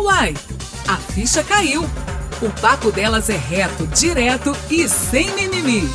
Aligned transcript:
Uai, 0.00 0.32
a 0.88 0.96
ficha 0.96 1.44
caiu. 1.44 1.82
O 2.40 2.48
papo 2.62 2.90
delas 2.90 3.28
é 3.28 3.36
reto, 3.36 3.86
direto 3.88 4.56
e 4.70 4.88
sem 4.88 5.30
mimimi. 5.34 5.86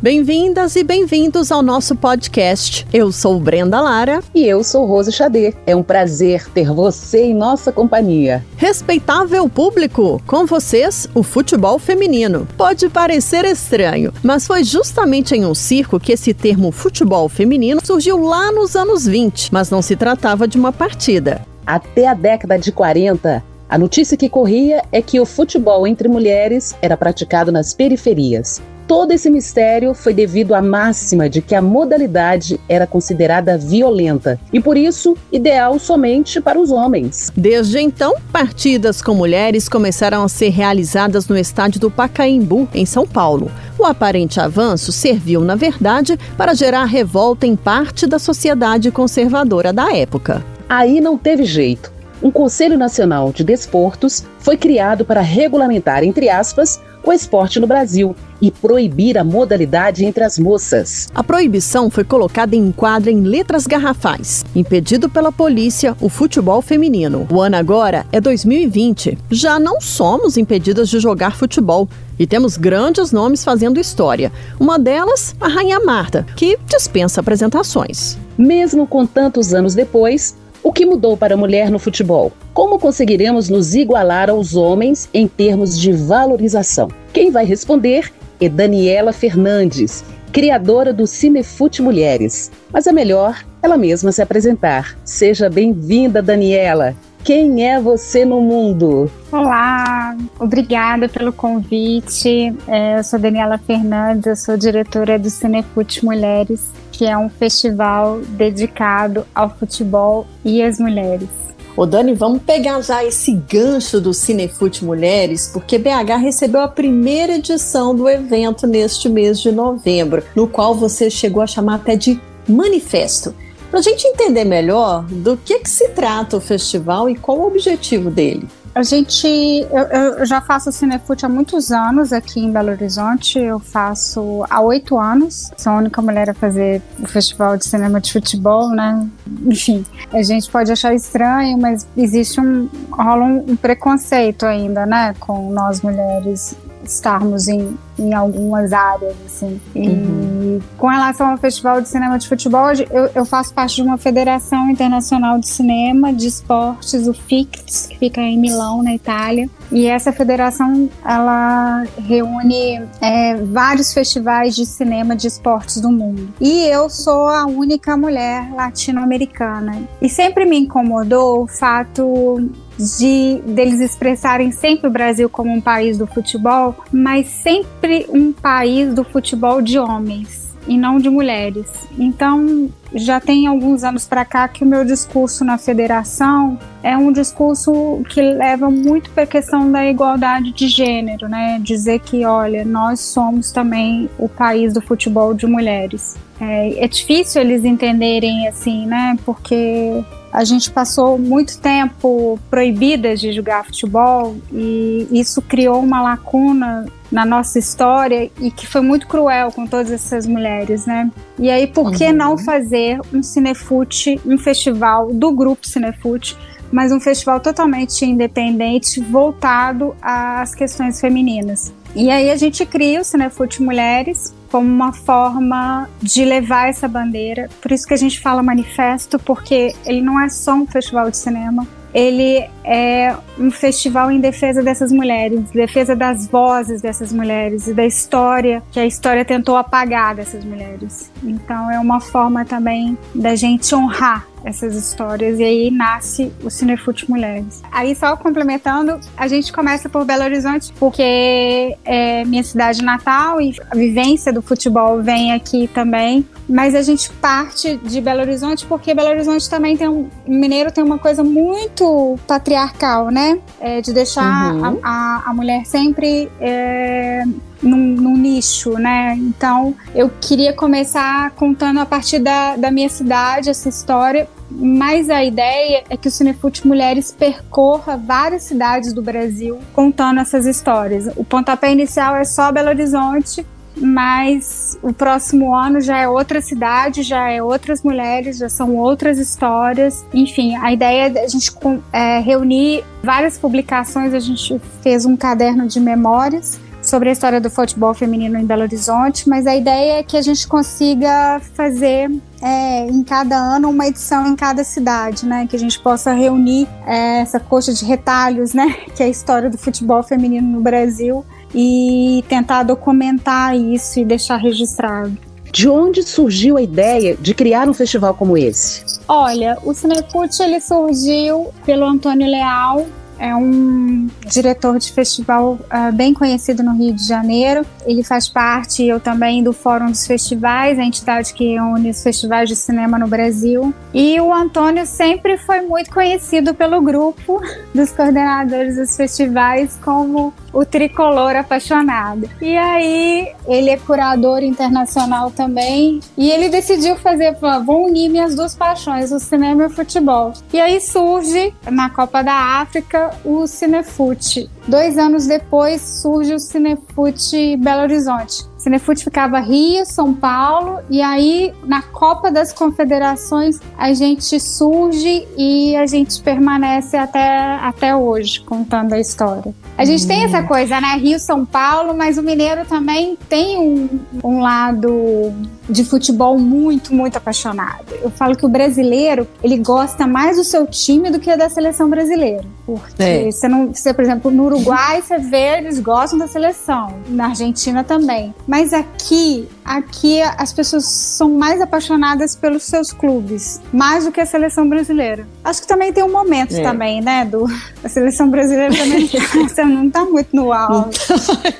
Bem-vindas 0.00 0.76
e 0.76 0.84
bem-vindos 0.84 1.50
ao 1.50 1.60
nosso 1.60 1.96
podcast. 1.96 2.86
Eu 2.92 3.10
sou 3.10 3.40
Brenda 3.40 3.80
Lara. 3.80 4.22
E 4.32 4.44
eu 4.44 4.62
sou 4.62 4.86
Rose 4.86 5.10
Xadê. 5.10 5.52
É 5.66 5.74
um 5.74 5.82
prazer 5.82 6.48
ter 6.50 6.70
você 6.70 7.24
em 7.24 7.34
nossa 7.34 7.72
companhia. 7.72 8.46
Respeitável 8.56 9.48
público, 9.48 10.22
com 10.24 10.46
vocês, 10.46 11.08
o 11.16 11.24
futebol 11.24 11.80
feminino. 11.80 12.46
Pode 12.56 12.88
parecer 12.88 13.44
estranho, 13.44 14.14
mas 14.22 14.46
foi 14.46 14.62
justamente 14.62 15.34
em 15.34 15.44
um 15.44 15.54
circo 15.54 15.98
que 15.98 16.12
esse 16.12 16.32
termo 16.32 16.70
futebol 16.70 17.28
feminino 17.28 17.84
surgiu 17.84 18.18
lá 18.18 18.52
nos 18.52 18.76
anos 18.76 19.04
20, 19.04 19.52
mas 19.52 19.68
não 19.68 19.82
se 19.82 19.96
tratava 19.96 20.46
de 20.46 20.56
uma 20.56 20.72
partida. 20.72 21.44
Até 21.68 22.06
a 22.06 22.14
década 22.14 22.58
de 22.58 22.72
40, 22.72 23.44
a 23.68 23.76
notícia 23.76 24.16
que 24.16 24.30
corria 24.30 24.82
é 24.90 25.02
que 25.02 25.20
o 25.20 25.26
futebol 25.26 25.86
entre 25.86 26.08
mulheres 26.08 26.74
era 26.80 26.96
praticado 26.96 27.52
nas 27.52 27.74
periferias. 27.74 28.62
Todo 28.86 29.12
esse 29.12 29.28
mistério 29.28 29.92
foi 29.92 30.14
devido 30.14 30.54
à 30.54 30.62
máxima 30.62 31.28
de 31.28 31.42
que 31.42 31.54
a 31.54 31.60
modalidade 31.60 32.58
era 32.70 32.86
considerada 32.86 33.58
violenta 33.58 34.40
e, 34.50 34.58
por 34.58 34.78
isso, 34.78 35.14
ideal 35.30 35.78
somente 35.78 36.40
para 36.40 36.58
os 36.58 36.70
homens. 36.70 37.30
Desde 37.36 37.78
então, 37.78 38.14
partidas 38.32 39.02
com 39.02 39.12
mulheres 39.12 39.68
começaram 39.68 40.24
a 40.24 40.28
ser 40.30 40.48
realizadas 40.48 41.28
no 41.28 41.36
estádio 41.36 41.78
do 41.82 41.90
Pacaembu, 41.90 42.66
em 42.72 42.86
São 42.86 43.06
Paulo. 43.06 43.50
O 43.78 43.84
aparente 43.84 44.40
avanço 44.40 44.90
serviu, 44.90 45.42
na 45.42 45.54
verdade, 45.54 46.18
para 46.34 46.54
gerar 46.54 46.86
revolta 46.86 47.46
em 47.46 47.54
parte 47.54 48.06
da 48.06 48.18
sociedade 48.18 48.90
conservadora 48.90 49.70
da 49.70 49.94
época. 49.94 50.42
Aí 50.68 51.00
não 51.00 51.16
teve 51.16 51.44
jeito. 51.44 51.90
Um 52.22 52.30
Conselho 52.30 52.76
Nacional 52.76 53.32
de 53.32 53.42
Desportos 53.44 54.24
foi 54.40 54.56
criado 54.56 55.04
para 55.04 55.20
regulamentar, 55.20 56.02
entre 56.02 56.28
aspas, 56.28 56.80
o 57.04 57.12
esporte 57.12 57.58
no 57.58 57.66
Brasil 57.66 58.14
e 58.40 58.50
proibir 58.50 59.16
a 59.16 59.24
modalidade 59.24 60.04
entre 60.04 60.22
as 60.22 60.38
moças. 60.38 61.08
A 61.14 61.24
proibição 61.24 61.88
foi 61.88 62.04
colocada 62.04 62.54
em 62.54 62.70
quadra 62.70 63.10
em 63.10 63.22
letras 63.22 63.66
garrafais, 63.66 64.44
impedido 64.54 65.08
pela 65.08 65.32
polícia 65.32 65.96
o 66.00 66.08
futebol 66.08 66.60
feminino. 66.60 67.26
O 67.30 67.40
ano 67.40 67.56
agora 67.56 68.04
é 68.12 68.20
2020. 68.20 69.16
Já 69.30 69.58
não 69.58 69.80
somos 69.80 70.36
impedidas 70.36 70.88
de 70.88 70.98
jogar 70.98 71.36
futebol. 71.36 71.88
E 72.18 72.26
temos 72.26 72.56
grandes 72.56 73.12
nomes 73.12 73.44
fazendo 73.44 73.78
história. 73.78 74.32
Uma 74.58 74.76
delas, 74.76 75.36
a 75.40 75.46
Rainha 75.46 75.78
Marta, 75.78 76.26
que 76.34 76.58
dispensa 76.66 77.20
apresentações. 77.20 78.18
Mesmo 78.36 78.88
com 78.88 79.06
tantos 79.06 79.54
anos 79.54 79.76
depois, 79.76 80.36
o 80.68 80.72
que 80.72 80.84
mudou 80.84 81.16
para 81.16 81.32
a 81.32 81.36
mulher 81.36 81.70
no 81.70 81.78
futebol? 81.78 82.30
Como 82.52 82.78
conseguiremos 82.78 83.48
nos 83.48 83.74
igualar 83.74 84.28
aos 84.28 84.54
homens 84.54 85.08
em 85.14 85.26
termos 85.26 85.80
de 85.80 85.92
valorização? 85.92 86.90
Quem 87.10 87.30
vai 87.30 87.46
responder 87.46 88.12
é 88.38 88.50
Daniela 88.50 89.10
Fernandes, 89.10 90.04
criadora 90.30 90.92
do 90.92 91.06
Cinefute 91.06 91.80
Mulheres. 91.80 92.52
Mas 92.70 92.86
é 92.86 92.92
melhor 92.92 93.42
ela 93.62 93.78
mesma 93.78 94.12
se 94.12 94.20
apresentar. 94.20 94.94
Seja 95.06 95.48
bem-vinda, 95.48 96.20
Daniela. 96.20 96.94
Quem 97.24 97.66
é 97.66 97.80
você 97.80 98.26
no 98.26 98.42
mundo? 98.42 99.10
Olá, 99.32 100.14
obrigada 100.38 101.08
pelo 101.08 101.32
convite. 101.32 102.54
É, 102.66 102.98
eu 102.98 103.04
sou 103.04 103.18
Daniela 103.18 103.56
Fernandes, 103.56 104.26
eu 104.26 104.36
sou 104.36 104.54
diretora 104.54 105.18
do 105.18 105.30
Cinefute 105.30 106.04
Mulheres 106.04 106.60
que 106.98 107.06
é 107.06 107.16
um 107.16 107.28
festival 107.28 108.18
dedicado 108.30 109.24
ao 109.32 109.48
futebol 109.56 110.26
e 110.44 110.60
às 110.60 110.80
mulheres. 110.80 111.28
Ô 111.76 111.86
Dani, 111.86 112.12
vamos 112.12 112.42
pegar 112.42 112.80
já 112.80 113.04
esse 113.04 113.34
gancho 113.34 114.00
do 114.00 114.12
Cinefute 114.12 114.84
Mulheres, 114.84 115.48
porque 115.52 115.78
BH 115.78 116.16
recebeu 116.20 116.60
a 116.60 116.66
primeira 116.66 117.36
edição 117.36 117.94
do 117.94 118.08
evento 118.08 118.66
neste 118.66 119.08
mês 119.08 119.38
de 119.38 119.52
novembro, 119.52 120.24
no 120.34 120.48
qual 120.48 120.74
você 120.74 121.08
chegou 121.08 121.40
a 121.40 121.46
chamar 121.46 121.76
até 121.76 121.94
de 121.94 122.20
manifesto. 122.48 123.32
Para 123.70 123.78
a 123.78 123.82
gente 123.82 124.04
entender 124.04 124.44
melhor 124.44 125.04
do 125.04 125.36
que, 125.36 125.60
que 125.60 125.70
se 125.70 125.90
trata 125.90 126.36
o 126.36 126.40
festival 126.40 127.08
e 127.08 127.14
qual 127.14 127.38
o 127.38 127.46
objetivo 127.46 128.10
dele. 128.10 128.48
A 128.78 128.84
gente, 128.84 129.26
eu, 129.26 130.18
eu, 130.20 130.24
já 130.24 130.40
faço 130.40 130.70
Cinefute 130.70 131.26
há 131.26 131.28
muitos 131.28 131.72
anos 131.72 132.12
aqui 132.12 132.38
em 132.38 132.52
Belo 132.52 132.70
Horizonte. 132.70 133.36
Eu 133.36 133.58
faço 133.58 134.44
há 134.48 134.60
oito 134.60 134.96
anos. 135.00 135.50
Sou 135.56 135.72
a 135.72 135.78
única 135.78 136.00
mulher 136.00 136.30
a 136.30 136.34
fazer 136.34 136.80
o 137.00 137.08
festival 137.08 137.56
de 137.56 137.66
cinema 137.66 138.00
de 138.00 138.12
futebol, 138.12 138.70
né? 138.70 139.04
Enfim, 139.44 139.84
a 140.12 140.22
gente 140.22 140.48
pode 140.48 140.70
achar 140.70 140.94
estranho, 140.94 141.58
mas 141.58 141.88
existe 141.96 142.40
um 142.40 142.68
rola 142.92 143.24
um, 143.24 143.50
um 143.50 143.56
preconceito 143.56 144.46
ainda, 144.46 144.86
né, 144.86 145.12
com 145.18 145.50
nós 145.50 145.80
mulheres 145.82 146.56
estarmos 146.88 147.48
em, 147.48 147.76
em 147.98 148.14
algumas 148.14 148.72
áreas, 148.72 149.14
assim. 149.26 149.60
E 149.74 149.88
uhum. 149.88 150.60
com 150.76 150.86
relação 150.88 151.30
ao 151.30 151.36
Festival 151.36 151.80
de 151.80 151.88
Cinema 151.88 152.18
de 152.18 152.28
Futebol, 152.28 152.72
eu, 152.90 153.10
eu, 153.14 153.24
faço 153.24 153.52
parte 153.52 153.76
de 153.76 153.82
uma 153.82 153.98
federação 153.98 154.70
internacional 154.70 155.38
de 155.38 155.48
cinema, 155.48 156.12
de 156.12 156.26
esportes, 156.26 157.06
o 157.06 157.12
FICTS, 157.12 157.88
que 157.88 157.98
fica 157.98 158.20
em 158.20 158.38
Milão, 158.38 158.82
na 158.82 158.94
Itália. 158.94 159.48
E 159.70 159.86
essa 159.86 160.12
federação, 160.12 160.88
ela 161.04 161.84
reúne 161.98 162.80
é, 163.00 163.36
vários 163.36 163.92
festivais 163.92 164.56
de 164.56 164.64
cinema 164.64 165.14
de 165.14 165.26
esportes 165.26 165.80
do 165.80 165.90
mundo. 165.90 166.28
E 166.40 166.62
eu 166.66 166.88
sou 166.88 167.28
a 167.28 167.44
única 167.46 167.96
mulher 167.96 168.50
latino-americana. 168.54 169.82
E 170.00 170.08
sempre 170.08 170.46
me 170.46 170.58
incomodou 170.58 171.42
o 171.42 171.46
fato 171.46 172.48
de 172.78 173.42
deles 173.44 173.80
expressarem 173.80 174.52
sempre 174.52 174.88
o 174.88 174.90
Brasil 174.90 175.28
como 175.28 175.52
um 175.52 175.60
país 175.60 175.98
do 175.98 176.06
futebol, 176.06 176.76
mas 176.92 177.26
sempre 177.26 178.06
um 178.08 178.32
país 178.32 178.94
do 178.94 179.02
futebol 179.02 179.60
de 179.60 179.78
homens 179.78 180.48
e 180.68 180.76
não 180.76 180.98
de 180.98 181.08
mulheres. 181.08 181.66
Então, 181.98 182.68
já 182.94 183.18
tem 183.18 183.46
alguns 183.46 183.82
anos 183.82 184.06
para 184.06 184.24
cá 184.24 184.46
que 184.46 184.62
o 184.62 184.66
meu 184.66 184.84
discurso 184.84 185.44
na 185.44 185.56
federação 185.56 186.58
é 186.82 186.96
um 186.96 187.10
discurso 187.10 188.02
que 188.10 188.20
leva 188.20 188.70
muito 188.70 189.10
para 189.10 189.24
a 189.24 189.26
questão 189.26 189.72
da 189.72 189.86
igualdade 189.86 190.52
de 190.52 190.68
gênero, 190.68 191.28
né? 191.28 191.58
Dizer 191.60 192.00
que, 192.00 192.24
olha, 192.24 192.64
nós 192.64 193.00
somos 193.00 193.50
também 193.50 194.08
o 194.18 194.28
país 194.28 194.74
do 194.74 194.82
futebol 194.82 195.32
de 195.32 195.46
mulheres. 195.46 196.16
É, 196.40 196.84
é 196.84 196.86
difícil 196.86 197.40
eles 197.40 197.64
entenderem 197.64 198.46
assim, 198.46 198.86
né? 198.86 199.16
Porque 199.24 200.04
a 200.32 200.44
gente 200.44 200.70
passou 200.70 201.18
muito 201.18 201.58
tempo 201.58 202.38
proibidas 202.50 203.20
de 203.20 203.32
jogar 203.32 203.64
futebol 203.64 204.36
e 204.52 205.08
isso 205.10 205.40
criou 205.40 205.80
uma 205.80 206.02
lacuna 206.02 206.86
na 207.10 207.24
nossa 207.24 207.58
história 207.58 208.30
e 208.38 208.50
que 208.50 208.66
foi 208.66 208.82
muito 208.82 209.06
cruel 209.06 209.50
com 209.50 209.66
todas 209.66 209.90
essas 209.90 210.26
mulheres, 210.26 210.84
né? 210.84 211.10
E 211.38 211.50
aí, 211.50 211.66
por 211.66 211.92
que 211.92 212.04
uhum. 212.04 212.12
não 212.12 212.38
fazer 212.38 213.00
um 213.12 213.22
Cinefute, 213.22 214.20
um 214.26 214.36
festival 214.36 215.12
do 215.12 215.32
grupo 215.32 215.66
Cinefute, 215.66 216.36
mas 216.70 216.92
um 216.92 217.00
festival 217.00 217.40
totalmente 217.40 218.04
independente, 218.04 219.00
voltado 219.00 219.96
às 220.02 220.54
questões 220.54 221.00
femininas? 221.00 221.72
E 221.96 222.10
aí 222.10 222.30
a 222.30 222.36
gente 222.36 222.66
cria 222.66 223.00
o 223.00 223.04
Cinefute 223.04 223.62
Mulheres, 223.62 224.34
como 224.50 224.66
uma 224.68 224.92
forma 224.92 225.88
de 226.02 226.24
levar 226.24 226.68
essa 226.68 226.88
bandeira. 226.88 227.48
Por 227.60 227.72
isso 227.72 227.86
que 227.86 227.94
a 227.94 227.98
gente 227.98 228.20
fala 228.20 228.42
manifesto, 228.42 229.18
porque 229.18 229.74
ele 229.84 230.00
não 230.00 230.20
é 230.20 230.28
só 230.28 230.54
um 230.54 230.66
festival 230.66 231.10
de 231.10 231.16
cinema, 231.16 231.66
ele 231.92 232.48
é 232.64 233.16
um 233.38 233.50
festival 233.50 234.10
em 234.10 234.20
defesa 234.20 234.62
dessas 234.62 234.92
mulheres, 234.92 235.50
defesa 235.50 235.96
das 235.96 236.26
vozes 236.28 236.82
dessas 236.82 237.12
mulheres 237.12 237.66
e 237.66 237.74
da 237.74 237.84
história 237.84 238.62
que 238.70 238.78
a 238.78 238.86
história 238.86 239.24
tentou 239.24 239.56
apagar 239.56 240.14
dessas 240.14 240.44
mulheres. 240.44 241.10
Então 241.22 241.70
é 241.70 241.78
uma 241.78 242.00
forma 242.00 242.44
também 242.44 242.96
da 243.14 243.34
gente 243.34 243.74
honrar 243.74 244.26
essas 244.44 244.74
histórias 244.74 245.38
e 245.38 245.44
aí 245.44 245.70
nasce 245.70 246.32
o 246.42 246.50
Cinefute 246.50 247.08
Mulheres. 247.10 247.62
Aí 247.70 247.94
só 247.94 248.16
complementando, 248.16 248.98
a 249.16 249.28
gente 249.28 249.52
começa 249.52 249.88
por 249.88 250.04
Belo 250.04 250.24
Horizonte 250.24 250.72
porque 250.78 251.76
é 251.84 252.24
minha 252.24 252.42
cidade 252.42 252.82
natal 252.82 253.40
e 253.40 253.54
a 253.70 253.74
vivência 253.74 254.32
do 254.32 254.42
futebol 254.42 255.02
vem 255.02 255.32
aqui 255.32 255.68
também, 255.68 256.26
mas 256.48 256.74
a 256.74 256.82
gente 256.82 257.10
parte 257.14 257.76
de 257.76 258.00
Belo 258.00 258.20
Horizonte 258.20 258.66
porque 258.66 258.94
Belo 258.94 259.10
Horizonte 259.10 259.48
também 259.48 259.76
tem 259.76 259.88
um 259.88 260.08
mineiro 260.26 260.70
tem 260.70 260.82
uma 260.82 260.98
coisa 260.98 261.22
muito 261.22 262.18
patriarcal, 262.26 263.10
né? 263.10 263.38
É, 263.60 263.80
de 263.80 263.92
deixar 263.92 264.54
uhum. 264.54 264.80
a, 264.82 264.88
a, 264.88 265.30
a, 265.30 265.34
mulher 265.34 265.64
sempre 265.66 266.30
é, 266.40 267.24
num, 267.62 267.76
num, 267.76 268.16
nicho, 268.16 268.72
né? 268.72 269.14
Então 269.16 269.74
eu 269.94 270.10
queria 270.20 270.52
começar 270.52 271.30
contando 271.32 271.80
a 271.80 271.86
partir 271.86 272.18
da, 272.18 272.56
da 272.56 272.70
minha 272.70 272.88
cidade 272.88 273.50
essa 273.50 273.68
história, 273.68 274.28
mas 274.50 275.10
a 275.10 275.24
ideia 275.24 275.84
é 275.90 275.96
que 275.96 276.08
o 276.08 276.10
Cinefute 276.10 276.66
Mulheres 276.66 277.14
percorra 277.16 277.96
várias 277.96 278.44
cidades 278.44 278.92
do 278.92 279.02
Brasil 279.02 279.58
contando 279.72 280.20
essas 280.20 280.46
histórias. 280.46 281.08
O 281.16 281.24
pontapé 281.24 281.72
inicial 281.72 282.16
é 282.16 282.24
só 282.24 282.50
Belo 282.50 282.68
Horizonte, 282.68 283.44
mas 283.80 284.78
o 284.82 284.92
próximo 284.92 285.54
ano 285.54 285.80
já 285.80 285.98
é 285.98 286.08
outra 286.08 286.40
cidade, 286.40 287.02
já 287.02 287.30
é 287.30 287.42
outras 287.42 287.82
mulheres, 287.82 288.38
já 288.38 288.48
são 288.48 288.76
outras 288.76 289.18
histórias. 289.18 290.04
Enfim, 290.12 290.56
a 290.56 290.72
ideia 290.72 291.12
é 291.14 291.24
a 291.24 291.28
gente 291.28 291.52
é, 291.92 292.18
reunir 292.18 292.84
várias 293.02 293.38
publicações, 293.38 294.14
a 294.14 294.20
gente 294.20 294.60
fez 294.82 295.06
um 295.06 295.16
caderno 295.16 295.66
de 295.66 295.78
memórias 295.78 296.58
sobre 296.88 297.10
a 297.10 297.12
história 297.12 297.40
do 297.40 297.50
futebol 297.50 297.92
feminino 297.92 298.38
em 298.38 298.44
Belo 298.44 298.62
Horizonte, 298.62 299.28
mas 299.28 299.46
a 299.46 299.54
ideia 299.54 299.98
é 299.98 300.02
que 300.02 300.16
a 300.16 300.22
gente 300.22 300.48
consiga 300.48 301.40
fazer 301.54 302.10
é, 302.40 302.86
em 302.86 303.04
cada 303.04 303.36
ano 303.36 303.68
uma 303.68 303.86
edição 303.86 304.26
em 304.26 304.34
cada 304.34 304.64
cidade, 304.64 305.26
né? 305.26 305.46
Que 305.46 305.54
a 305.54 305.58
gente 305.58 305.78
possa 305.78 306.12
reunir 306.12 306.66
é, 306.86 307.20
essa 307.20 307.38
coxa 307.38 307.72
de 307.72 307.84
retalhos, 307.84 308.54
né? 308.54 308.74
Que 308.96 309.02
é 309.02 309.06
a 309.06 309.08
história 309.08 309.50
do 309.50 309.58
futebol 309.58 310.02
feminino 310.02 310.48
no 310.48 310.60
Brasil 310.60 311.24
e 311.54 312.24
tentar 312.28 312.62
documentar 312.62 313.54
isso 313.54 314.00
e 314.00 314.04
deixar 314.04 314.36
registrado. 314.36 315.16
De 315.52 315.68
onde 315.68 316.02
surgiu 316.02 316.56
a 316.56 316.62
ideia 316.62 317.16
de 317.16 317.34
criar 317.34 317.68
um 317.68 317.74
festival 317.74 318.14
como 318.14 318.36
esse? 318.36 318.82
Olha, 319.08 319.58
o 319.64 319.72
Cinefute 319.72 320.42
ele 320.42 320.60
surgiu 320.60 321.48
pelo 321.64 321.86
Antônio 321.86 322.28
Leal, 322.28 322.86
é 323.18 323.34
um 323.34 324.08
diretor 324.26 324.78
de 324.78 324.92
festival 324.92 325.58
uh, 325.64 325.92
bem 325.94 326.14
conhecido 326.14 326.62
no 326.62 326.72
Rio 326.72 326.92
de 326.94 327.06
Janeiro. 327.06 327.64
Ele 327.84 328.02
faz 328.02 328.28
parte, 328.28 328.84
eu 328.84 329.00
também, 329.00 329.42
do 329.42 329.52
Fórum 329.52 329.86
dos 329.86 330.06
Festivais, 330.06 330.78
a 330.78 330.84
entidade 330.84 331.32
que 331.34 331.54
reúne 331.54 331.90
os 331.90 332.02
festivais 332.02 332.48
de 332.48 332.56
cinema 332.56 332.98
no 332.98 333.08
Brasil. 333.08 333.74
E 333.92 334.20
o 334.20 334.32
Antônio 334.32 334.86
sempre 334.86 335.36
foi 335.38 335.60
muito 335.60 335.90
conhecido 335.90 336.54
pelo 336.54 336.80
grupo 336.80 337.40
dos 337.74 337.90
coordenadores 337.90 338.76
dos 338.76 338.96
festivais 338.96 339.78
como 339.82 340.32
o 340.52 340.64
tricolor 340.64 341.36
apaixonado. 341.36 342.28
E 342.40 342.56
aí, 342.56 343.32
ele 343.46 343.70
é 343.70 343.76
curador 343.76 344.42
internacional 344.42 345.30
também, 345.30 346.00
e 346.16 346.30
ele 346.30 346.48
decidiu 346.48 346.96
fazer, 346.96 347.36
vou 347.64 347.86
unir 347.86 348.08
minhas 348.08 348.34
duas 348.34 348.54
paixões, 348.54 349.12
o 349.12 349.20
cinema 349.20 349.64
e 349.64 349.66
o 349.66 349.70
futebol. 349.70 350.32
E 350.52 350.60
aí 350.60 350.80
surge, 350.80 351.54
na 351.70 351.90
Copa 351.90 352.22
da 352.22 352.60
África, 352.60 353.07
o 353.24 353.46
Cinefute. 353.46 354.48
Dois 354.66 354.96
anos 354.96 355.26
depois 355.26 355.80
surge 355.80 356.34
o 356.34 356.38
Cinefute 356.38 357.56
Belo 357.56 357.82
Horizonte. 357.82 358.47
Cinefute 358.58 359.04
ficava 359.04 359.38
Rio, 359.38 359.86
São 359.86 360.12
Paulo, 360.12 360.80
e 360.90 361.00
aí 361.00 361.54
na 361.64 361.80
Copa 361.80 362.30
das 362.30 362.52
Confederações 362.52 363.60
a 363.78 363.94
gente 363.94 364.38
surge 364.40 365.26
e 365.36 365.76
a 365.76 365.86
gente 365.86 366.20
permanece 366.20 366.96
até, 366.96 367.54
até 367.62 367.94
hoje 367.94 368.40
contando 368.40 368.92
a 368.92 368.98
história. 368.98 369.54
A 369.76 369.84
gente 369.84 370.04
hum. 370.04 370.08
tem 370.08 370.24
essa 370.24 370.42
coisa, 370.42 370.80
né? 370.80 370.96
Rio, 370.96 371.20
São 371.20 371.46
Paulo, 371.46 371.96
mas 371.96 372.18
o 372.18 372.22
mineiro 372.22 372.66
também 372.66 373.16
tem 373.28 373.56
um, 373.56 373.88
um 374.24 374.40
lado 374.40 375.32
de 375.68 375.84
futebol 375.84 376.38
muito, 376.38 376.94
muito 376.94 377.16
apaixonado. 377.16 377.94
Eu 378.02 378.10
falo 378.10 378.34
que 378.34 378.44
o 378.44 378.48
brasileiro, 378.48 379.26
ele 379.42 379.58
gosta 379.58 380.06
mais 380.06 380.36
do 380.36 380.44
seu 380.44 380.66
time 380.66 381.10
do 381.10 381.20
que 381.20 381.34
da 381.36 381.48
seleção 381.48 381.88
brasileira. 381.90 382.44
Porque 382.64 383.02
é. 383.02 383.30
você 383.30 383.46
não, 383.48 383.72
você, 383.72 383.92
por 383.92 384.02
exemplo, 384.02 384.30
no 384.30 384.44
Uruguai 384.44 385.02
você 385.02 385.18
vê, 385.18 385.58
eles 385.58 385.78
gostam 385.78 386.18
da 386.18 386.26
seleção, 386.26 386.94
na 387.08 387.26
Argentina 387.26 387.84
também. 387.84 388.34
Mas 388.48 388.72
aqui, 388.72 389.46
aqui 389.62 390.22
as 390.22 390.54
pessoas 390.54 390.86
são 390.86 391.32
mais 391.32 391.60
apaixonadas 391.60 392.34
pelos 392.34 392.62
seus 392.62 392.94
clubes, 392.94 393.60
mais 393.70 394.06
do 394.06 394.10
que 394.10 394.22
a 394.22 394.24
seleção 394.24 394.66
brasileira. 394.66 395.28
Acho 395.44 395.60
que 395.60 395.68
também 395.68 395.92
tem 395.92 396.02
um 396.02 396.10
momento 396.10 396.56
é. 396.56 396.62
também, 396.62 397.02
né, 397.02 397.26
do 397.26 397.44
a 397.84 397.88
seleção 397.90 398.30
brasileira 398.30 398.74
também 398.74 399.06
não 399.68 399.90
tá 399.90 400.02
muito 400.06 400.34
no 400.34 400.50
alto. 400.50 400.98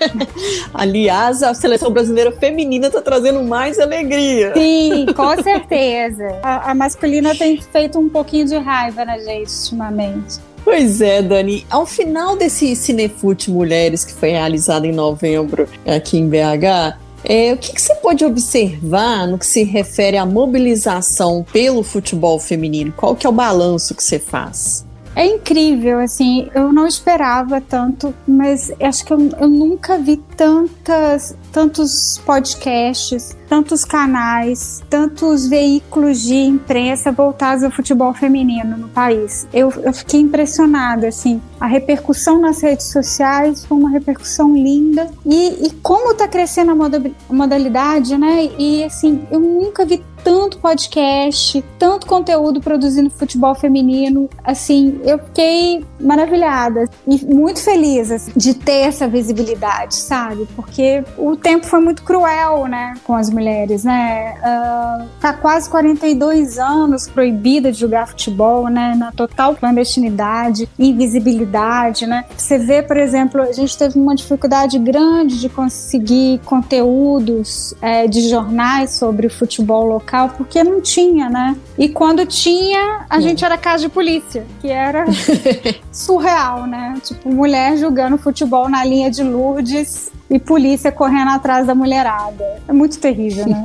Aliás, 0.72 1.42
a 1.42 1.52
seleção 1.52 1.90
brasileira 1.90 2.32
feminina 2.32 2.90
tá 2.90 3.02
trazendo 3.02 3.42
mais 3.42 3.78
alegria. 3.78 4.54
Sim, 4.54 5.06
com 5.14 5.42
certeza. 5.42 6.40
A, 6.42 6.70
a 6.70 6.74
masculina 6.74 7.34
tem 7.34 7.60
feito 7.60 7.98
um 7.98 8.08
pouquinho 8.08 8.46
de 8.46 8.56
raiva 8.56 9.04
na 9.04 9.18
gente 9.18 9.50
ultimamente. 9.60 10.47
Pois 10.68 11.00
é, 11.00 11.22
Dani. 11.22 11.66
Ao 11.70 11.86
final 11.86 12.36
desse 12.36 12.76
Cinefute 12.76 13.50
Mulheres, 13.50 14.04
que 14.04 14.12
foi 14.12 14.32
realizado 14.32 14.84
em 14.84 14.92
novembro 14.92 15.66
aqui 15.86 16.18
em 16.18 16.28
BH, 16.28 16.98
é, 17.24 17.54
o 17.54 17.56
que, 17.56 17.72
que, 17.72 17.80
você 17.80 17.94
pode 17.94 18.22
observar 18.22 19.26
no 19.26 19.38
que 19.38 19.46
se 19.46 19.64
refere 19.64 20.18
à 20.18 20.26
mobilização 20.26 21.42
pelo 21.50 21.82
futebol 21.82 22.38
feminino? 22.38 22.92
Qual 22.94 23.16
que 23.16 23.26
é 23.26 23.30
o 23.30 23.32
balanço 23.32 23.94
que 23.94 24.04
você 24.04 24.18
faz? 24.18 24.86
É 25.18 25.26
incrível, 25.26 25.98
assim, 25.98 26.48
eu 26.54 26.72
não 26.72 26.86
esperava 26.86 27.60
tanto, 27.60 28.14
mas 28.24 28.70
acho 28.80 29.04
que 29.04 29.12
eu, 29.12 29.18
eu 29.40 29.48
nunca 29.48 29.98
vi 29.98 30.16
tantas, 30.36 31.36
tantos 31.50 32.22
podcasts, 32.24 33.36
tantos 33.48 33.84
canais, 33.84 34.80
tantos 34.88 35.48
veículos 35.48 36.22
de 36.22 36.36
imprensa 36.36 37.10
voltados 37.10 37.64
ao 37.64 37.70
futebol 37.72 38.14
feminino 38.14 38.76
no 38.76 38.88
país. 38.88 39.48
Eu, 39.52 39.72
eu 39.82 39.92
fiquei 39.92 40.20
impressionada, 40.20 41.08
assim, 41.08 41.42
a 41.58 41.66
repercussão 41.66 42.40
nas 42.40 42.62
redes 42.62 42.86
sociais 42.86 43.64
foi 43.64 43.76
uma 43.76 43.90
repercussão 43.90 44.54
linda 44.54 45.10
e, 45.26 45.66
e 45.66 45.70
como 45.82 46.12
está 46.12 46.28
crescendo 46.28 46.70
a 46.70 47.32
modalidade, 47.34 48.16
né? 48.16 48.50
E 48.56 48.84
assim, 48.84 49.26
eu 49.32 49.40
nunca 49.40 49.84
vi 49.84 50.00
tanto 50.28 50.58
podcast, 50.58 51.64
tanto 51.78 52.06
conteúdo 52.06 52.60
produzindo 52.60 53.08
futebol 53.08 53.54
feminino. 53.54 54.28
Assim, 54.44 55.00
eu 55.02 55.18
fiquei 55.18 55.82
maravilhada 55.98 56.84
e 57.06 57.24
muito 57.24 57.60
feliz 57.60 58.10
assim, 58.10 58.32
de 58.36 58.52
ter 58.52 58.80
essa 58.82 59.08
visibilidade, 59.08 59.94
sabe? 59.94 60.46
Porque 60.54 61.02
o 61.16 61.34
tempo 61.34 61.64
foi 61.64 61.80
muito 61.80 62.02
cruel, 62.02 62.66
né, 62.66 62.92
com 63.04 63.14
as 63.14 63.30
mulheres, 63.30 63.84
né? 63.84 64.34
Uh, 64.38 65.08
tá 65.18 65.32
quase 65.32 65.70
42 65.70 66.58
anos 66.58 67.08
proibida 67.08 67.72
de 67.72 67.78
jogar 67.78 68.06
futebol, 68.08 68.68
né? 68.68 68.94
Na 68.98 69.10
total 69.12 69.56
clandestinidade, 69.56 70.68
invisibilidade, 70.78 72.06
né? 72.06 72.26
Você 72.36 72.58
vê, 72.58 72.82
por 72.82 72.98
exemplo, 72.98 73.40
a 73.40 73.52
gente 73.52 73.78
teve 73.78 73.98
uma 73.98 74.14
dificuldade 74.14 74.78
grande 74.78 75.40
de 75.40 75.48
conseguir 75.48 76.38
conteúdos 76.44 77.74
é, 77.80 78.06
de 78.06 78.28
jornais 78.28 78.90
sobre 78.90 79.30
futebol 79.30 79.86
local, 79.86 80.17
porque 80.26 80.64
não 80.64 80.80
tinha, 80.80 81.28
né? 81.28 81.56
E 81.76 81.88
quando 81.88 82.24
tinha, 82.26 83.06
a 83.08 83.20
gente 83.20 83.44
era 83.44 83.58
casa 83.58 83.84
de 83.84 83.88
polícia, 83.88 84.46
que 84.60 84.68
era 84.68 85.04
surreal, 85.92 86.66
né? 86.66 86.94
Tipo, 87.04 87.32
mulher 87.32 87.76
jogando 87.76 88.18
futebol 88.18 88.68
na 88.68 88.84
linha 88.84 89.10
de 89.10 89.22
Lourdes 89.22 90.10
e 90.30 90.38
polícia 90.38 90.90
correndo 90.90 91.30
atrás 91.30 91.66
da 91.66 91.74
mulherada. 91.74 92.62
É 92.66 92.72
muito 92.72 92.98
terrível, 92.98 93.46
né? 93.46 93.64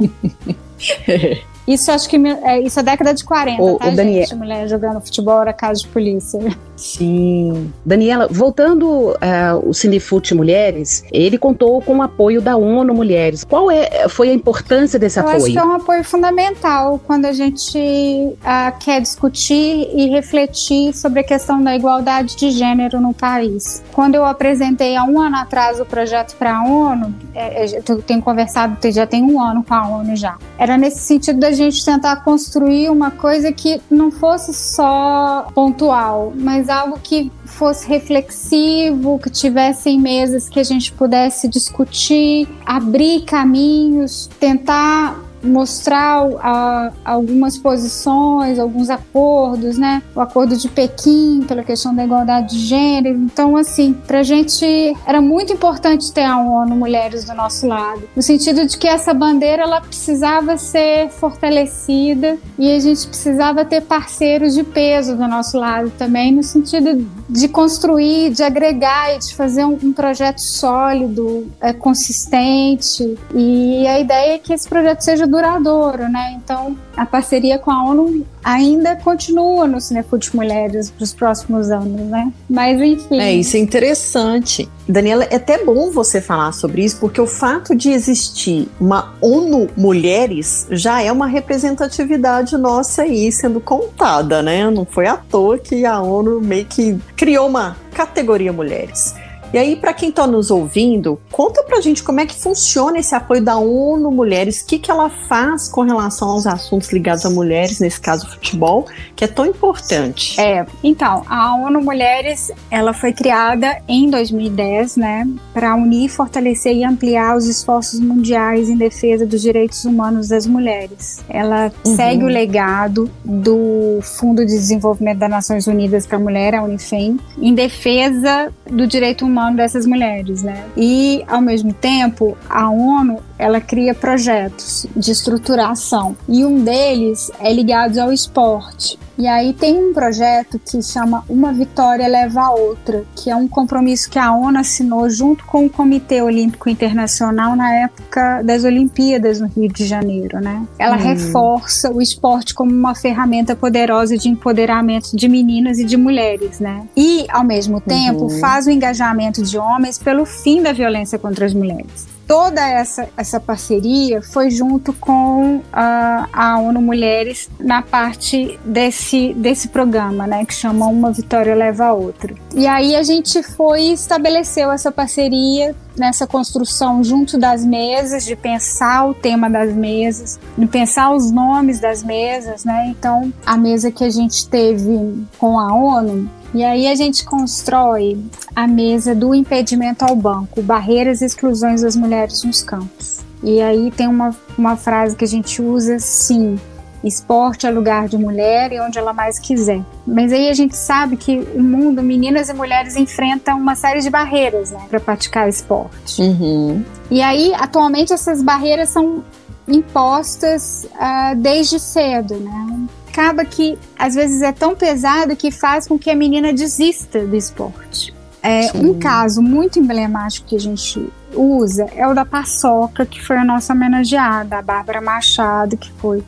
Isso 1.68 1.92
acho 1.92 2.10
que 2.10 2.18
é, 2.18 2.60
isso 2.60 2.80
é 2.80 2.84
década 2.84 3.14
de 3.14 3.24
40, 3.24 3.62
o, 3.62 3.78
tá, 3.78 3.88
o 3.88 3.96
Daniel... 3.96 4.26
gente? 4.26 4.36
Mulher 4.36 4.68
jogando 4.68 5.00
futebol 5.00 5.42
era 5.42 5.54
caso 5.54 5.84
de 5.84 5.88
polícia. 5.88 6.40
Sim. 6.76 7.72
Daniela, 7.86 8.28
voltando 8.30 9.12
uh, 9.12 9.16
o 9.64 9.74
Cinefute 9.74 10.36
Mulheres, 10.36 11.04
ele 11.12 11.38
contou 11.38 11.82
com 11.82 11.98
o 11.98 12.02
apoio 12.02 12.42
da 12.42 12.58
ONU 12.58 12.94
Mulheres. 12.94 13.44
Qual 13.44 13.72
é, 13.72 14.10
foi 14.10 14.30
a 14.30 14.34
importância 14.34 15.00
desse 15.00 15.20
Eu 15.20 15.24
apoio? 15.24 15.38
Acho 15.38 15.52
que 15.54 15.58
é 15.58 15.64
um 15.64 15.72
apoio 15.72 16.04
fundamental 16.04 17.00
quando 17.06 17.26
a 17.26 17.32
gente 17.32 17.78
uh, 17.78 18.78
quer 18.80 19.02
discutir 19.02 19.90
e 19.94 20.10
refletir 20.10 20.94
sobre 20.94 21.22
a 21.22 21.24
questão 21.24 21.64
da 21.64 21.76
igualdade 21.76 22.36
de 22.36 22.52
gênero 22.52 23.00
no 23.00 23.14
país. 23.14 23.82
Quando 23.94 24.16
eu 24.16 24.26
apresentei 24.26 24.98
há 24.98 25.04
um 25.04 25.22
ano 25.22 25.38
atrás 25.38 25.80
o 25.80 25.86
projeto 25.86 26.36
para 26.36 26.58
a 26.58 26.64
ONU, 26.64 27.14
é, 27.34 27.66
é, 27.66 27.78
eu 27.88 28.02
tenho 28.02 28.22
conversado, 28.22 28.78
já 28.92 29.08
tem 29.08 29.24
um 29.24 29.42
ano 29.42 29.64
com 29.64 29.74
a 29.74 29.88
ONU 29.88 30.16
já. 30.16 30.38
Era 30.58 30.78
nesse 30.78 31.00
sentido 31.00 31.40
da 31.40 31.53
gente 31.54 31.84
tentar 31.84 32.18
construir 32.18 32.90
uma 32.90 33.12
coisa 33.12 33.52
que 33.52 33.82
não 33.90 34.12
fosse 34.12 34.54
só 34.54 35.48
pontual, 35.54 36.34
mas 36.36 36.70
algo 36.70 37.00
que 37.02 37.32
fosse 37.46 37.88
reflexivo, 37.88 39.20
que 39.20 39.30
tivessem 39.30 40.00
mesas 40.00 40.50
que 40.50 40.60
a 40.60 40.64
gente 40.64 40.92
pudesse 40.92 41.48
discutir, 41.48 42.48
abrir 42.66 43.22
caminhos, 43.26 44.30
tentar 44.40 45.20
mostrar 45.44 46.94
algumas 47.04 47.58
posições, 47.58 48.60
alguns 48.60 48.90
acordos, 48.90 49.78
né? 49.78 50.02
O 50.16 50.22
acordo 50.22 50.56
de 50.56 50.70
Pequim 50.70 51.44
pela 51.48 51.64
questão 51.64 51.94
da 51.94 52.04
igualdade 52.04 52.56
de 52.56 52.60
gênero. 52.60 53.18
Então, 53.18 53.56
assim, 53.58 53.94
para 53.94 54.20
a 54.20 54.24
gente 54.24 54.66
era 55.06 55.22
muito 55.22 55.54
importante 55.54 56.12
ter 56.12 56.24
a 56.24 56.38
ONU 56.38 56.76
Mulheres 56.76 57.26
do 57.26 57.34
nosso 57.34 57.68
lado, 57.68 58.04
no 58.16 58.22
sentido 58.22 58.66
de 58.66 58.78
que 58.78 58.88
essa 58.88 59.14
bandeira 59.14 59.64
ela 59.64 59.82
precisava 59.82 60.58
ser 60.58 61.10
fortalecida 61.10 62.38
e 62.58 62.72
a 62.72 62.80
gente 62.80 63.08
precisava 63.08 63.64
ter 63.66 63.82
parceiros 63.82 64.54
de 64.54 64.64
peso 64.64 65.16
do 65.16 65.28
nosso 65.28 65.58
lado 65.58 65.92
também, 65.98 66.32
no 66.32 66.44
sentido 66.44 67.06
de 67.30 67.48
construir, 67.48 68.32
de 68.32 68.44
agregar 68.44 69.16
e 69.16 69.20
de 69.20 69.36
fazer 69.36 69.66
um, 69.66 69.78
um 69.84 69.94
projeto 69.94 70.40
sólido, 70.40 71.48
é, 71.62 71.74
consistente. 71.74 73.18
E 73.34 73.88
a 73.88 74.00
ideia 74.00 74.36
é 74.36 74.40
que 74.40 74.54
esse 74.54 74.68
projeto 74.68 75.02
seja 75.02 75.26
duradouro, 75.34 76.08
né? 76.10 76.38
Então, 76.38 76.78
a 76.96 77.06
parceria 77.06 77.58
com 77.58 77.72
a 77.72 77.84
ONU 77.84 78.26
ainda 78.44 78.96
continua 78.96 79.68
no 79.68 79.82
Cinefute 79.82 80.36
Mulheres 80.36 80.92
para 80.92 81.04
os 81.04 81.14
próximos 81.14 81.72
anos, 81.72 82.02
né? 82.02 82.32
Mas 82.50 82.80
enfim. 82.80 83.20
É, 83.20 83.34
isso 83.34 83.58
é 83.58 83.60
interessante. 83.60 84.70
Daniela, 84.88 85.24
é 85.24 85.36
até 85.36 85.64
bom 85.64 85.90
você 85.92 86.22
falar 86.22 86.52
sobre 86.52 86.84
isso, 86.84 86.98
porque 87.00 87.20
o 87.20 87.26
fato 87.26 87.76
de 87.76 87.90
existir 87.90 88.70
uma 88.80 89.16
ONU 89.20 89.70
Mulheres 89.76 90.68
já 90.70 91.02
é 91.02 91.12
uma 91.12 91.26
representatividade 91.26 92.56
nossa 92.58 93.02
aí 93.02 93.32
sendo 93.32 93.60
contada, 93.60 94.44
né? 94.44 94.70
Não 94.70 94.86
foi 94.86 95.08
à 95.08 95.18
toa 95.18 95.58
que 95.58 95.86
a 95.86 96.00
ONU 96.00 96.40
meio 96.40 96.66
que 96.66 97.00
criou 97.16 97.48
uma 97.48 97.76
categoria 97.94 98.54
mulheres. 98.54 99.16
E 99.54 99.58
aí, 99.60 99.76
para 99.76 99.94
quem 99.94 100.10
está 100.10 100.26
nos 100.26 100.50
ouvindo, 100.50 101.22
conta 101.32 101.62
pra 101.62 101.80
gente 101.80 102.02
como 102.02 102.20
é 102.20 102.26
que 102.26 102.34
funciona 102.34 102.98
esse 102.98 103.14
apoio 103.14 103.40
da 103.40 103.56
ONU 103.56 104.10
Mulheres, 104.10 104.62
o 104.62 104.66
que, 104.66 104.80
que 104.80 104.90
ela 104.90 105.12
faz 105.12 105.68
com 105.68 105.82
relação 105.82 106.30
aos 106.30 106.48
assuntos 106.48 106.92
ligados 106.92 107.24
a 107.24 107.30
mulheres, 107.30 107.80
nesse 107.80 108.02
caso 108.02 108.28
futebol, 108.28 108.88
que 109.16 109.24
é 109.24 109.28
tão 109.28 109.46
importante. 109.46 110.42
É, 110.42 110.66
então, 110.84 111.24
a 111.30 111.56
ONU 111.56 111.84
Mulheres, 111.84 112.52
ela 112.72 112.94
foi 112.94 113.14
criada 113.14 113.80
em 113.88 114.10
2010, 114.10 114.98
né, 114.98 115.28
para 115.54 115.76
unir, 115.76 116.10
fortalecer 116.10 116.76
e 116.76 116.84
ampliar 116.84 117.38
os 117.38 117.46
esforços 117.46 118.00
mundiais 118.00 118.70
em 118.70 118.76
defesa 118.76 119.24
dos 119.24 119.40
direitos 119.40 119.86
humanos 119.86 120.30
das 120.30 120.48
mulheres. 120.48 121.24
Ela 121.30 121.72
uhum. 121.86 121.96
segue 121.96 122.24
o 122.24 122.28
legado 122.28 123.08
do 123.24 124.00
Fundo 124.02 124.44
de 124.44 124.52
Desenvolvimento 124.52 125.20
das 125.20 125.30
Nações 125.30 125.68
Unidas 125.68 126.08
para 126.08 126.18
a 126.18 126.20
Mulher, 126.20 126.56
a 126.56 126.64
UNIFEM, 126.64 127.20
em 127.38 127.54
defesa 127.54 128.52
do 128.68 128.88
direito 128.88 129.24
humano 129.24 129.43
dessas 129.52 129.86
mulheres, 129.86 130.44
né? 130.44 130.66
E 130.78 131.24
ao 131.28 131.42
mesmo 131.42 131.74
tempo, 131.74 132.38
a 132.48 132.70
ONU 132.70 133.20
ela 133.44 133.60
cria 133.60 133.94
projetos 133.94 134.88
de 134.96 135.12
estruturação 135.12 136.16
e 136.30 136.46
um 136.46 136.64
deles 136.64 137.30
é 137.42 137.52
ligado 137.52 138.00
ao 138.00 138.14
esporte. 138.14 138.98
E 139.18 139.28
aí 139.28 139.54
tem 139.54 139.78
um 139.78 139.94
projeto 139.94 140.58
que 140.58 140.82
chama 140.82 141.24
Uma 141.30 141.54
Vitória 141.54 142.08
Leva 142.08 142.42
a 142.42 142.52
Outra, 142.52 143.04
que 143.16 143.30
é 143.30 143.36
um 143.36 143.48
compromisso 143.48 144.10
que 144.10 144.18
a 144.18 144.34
ONU 144.34 144.58
assinou 144.58 145.08
junto 145.10 145.46
com 145.46 145.66
o 145.66 145.70
Comitê 145.70 146.22
Olímpico 146.22 146.68
Internacional 146.68 147.56
na 147.56 147.76
época 147.76 148.42
das 148.42 148.64
Olimpíadas 148.64 149.40
no 149.40 149.48
Rio 149.48 149.72
de 149.72 149.86
Janeiro, 149.86 150.40
né? 150.40 150.66
Ela 150.80 150.96
hum. 150.96 151.02
reforça 151.02 151.92
o 151.92 152.02
esporte 152.02 152.56
como 152.56 152.72
uma 152.72 152.96
ferramenta 152.96 153.56
poderosa 153.56 154.18
de 154.18 154.30
empoderamento 154.30 155.16
de 155.16 155.28
meninas 155.28 155.78
e 155.78 155.84
de 155.84 155.98
mulheres, 155.98 156.60
né? 156.60 156.88
E, 156.98 157.26
ao 157.30 157.44
mesmo 157.44 157.80
tempo, 157.80 158.24
uhum. 158.24 158.40
faz 158.40 158.66
o 158.66 158.72
engajamento 158.72 159.44
de 159.44 159.58
homens 159.60 160.00
pelo 160.00 160.26
fim 160.26 160.64
da 160.64 160.72
violência 160.72 161.20
contra 161.20 161.46
as 161.46 161.54
mulheres 161.54 162.13
toda 162.28 162.68
essa, 162.68 163.10
essa 163.18 163.40
parceria 163.40 164.22
foi 164.22 164.50
junto 164.50 164.94
com 164.94 165.62
a, 165.72 166.28
a 166.32 166.60
ONU 166.60 166.82
Mulheres 166.82 167.50
na 167.60 167.82
parte 167.82 168.60
desse, 168.66 169.34
desse 169.34 169.70
programa, 169.70 170.28
né, 170.28 170.46
que 170.46 170.54
chama 170.54 170.88
Uma 170.88 171.12
Vitória 171.12 171.56
Leva 171.56 171.86
a 171.86 171.94
Outra. 171.94 172.34
E 172.56 172.68
aí 172.68 172.96
a 172.96 173.04
gente 173.04 173.42
foi 173.44 173.84
e 173.84 173.94
estabeleceu 173.94 174.72
essa 174.72 174.92
parceria 174.92 175.76
nessa 175.98 176.26
construção 176.26 177.04
junto 177.04 177.38
das 177.38 177.64
mesas, 177.64 178.26
de 178.26 178.36
pensar 178.36 179.08
o 179.08 179.14
tema 179.14 179.50
das 179.50 179.74
mesas, 179.74 180.40
de 180.58 180.66
pensar 180.66 181.14
os 181.14 181.32
nomes 181.32 181.80
das 181.80 182.04
mesas, 182.04 182.66
né? 182.66 182.88
Então, 182.88 183.32
a 183.46 183.56
mesa 183.58 183.92
que 183.92 184.04
a 184.04 184.10
gente 184.10 184.48
teve 184.48 185.26
com 185.38 185.60
a 185.60 185.74
ONU 185.74 186.30
e 186.54 186.64
aí 186.64 186.88
a 186.88 186.96
gente 186.96 187.26
constrói 187.26 188.18
a 188.56 188.68
mesa 188.68 189.16
do 189.16 189.34
impedimento 189.34 190.06
ao 190.06 190.16
banco, 190.16 190.62
barreiras 190.62 191.22
e 191.22 191.26
exclusões 191.26 191.82
das 191.82 191.96
mulheres 191.96 192.44
nos 192.44 192.62
campos. 192.62 193.20
E 193.42 193.62
aí 193.62 193.92
tem 193.92 194.08
uma, 194.08 194.36
uma 194.58 194.78
frase 194.78 195.16
que 195.16 195.26
a 195.26 195.28
gente 195.28 195.62
usa, 195.62 196.00
sim, 196.00 196.58
esporte 197.04 197.68
é 197.68 197.72
lugar 197.72 198.08
de 198.08 198.18
mulher 198.18 198.72
e 198.72 198.80
onde 198.80 198.98
ela 198.98 199.14
mais 199.14 199.38
quiser. 199.38 199.82
Mas 200.08 200.32
aí 200.32 200.50
a 200.50 200.54
gente 200.54 200.76
sabe 200.78 201.18
que 201.18 201.40
o 201.54 201.62
mundo, 201.62 202.02
meninas 202.02 202.50
e 202.50 202.54
mulheres 202.54 202.96
enfrentam 202.96 203.58
uma 203.58 203.76
série 203.76 204.00
de 204.02 204.10
barreiras 204.10 204.72
né, 204.72 204.86
para 204.90 205.00
praticar 205.00 205.50
esporte. 205.50 206.22
Uhum. 206.22 206.84
E 207.12 207.22
aí, 207.22 207.54
atualmente, 207.56 208.14
essas 208.14 208.42
barreiras 208.42 208.90
são 208.90 209.24
impostas 209.68 210.88
uh, 210.94 211.36
desde 211.36 211.80
cedo, 211.80 212.36
né? 212.36 212.88
Acaba 213.14 213.46
que 213.46 213.78
às 213.98 214.16
vezes 214.16 214.42
é 214.42 214.52
tão 214.52 214.76
pesado 214.76 215.36
que 215.36 215.52
faz 215.52 215.88
com 215.88 216.00
que 216.00 216.10
a 216.10 216.16
menina 216.16 216.52
desista 216.52 217.24
do 217.24 217.36
esporte. 217.36 218.12
É, 218.42 218.72
um 218.76 219.00
caso 219.00 219.42
muito 219.42 219.80
emblemático 219.80 220.48
que 220.48 220.56
a 220.56 220.60
gente 220.60 221.08
usa 221.34 221.86
é 221.96 222.06
o 222.06 222.14
da 222.14 222.26
Paçoca, 222.26 223.06
que 223.06 223.24
foi 223.24 223.38
a 223.38 223.46
nossa 223.46 223.72
homenageada, 223.72 224.58
a 224.58 224.62
Bárbara 224.62 225.00
Machado, 225.00 225.78
que 225.78 225.92
foi 225.94 226.24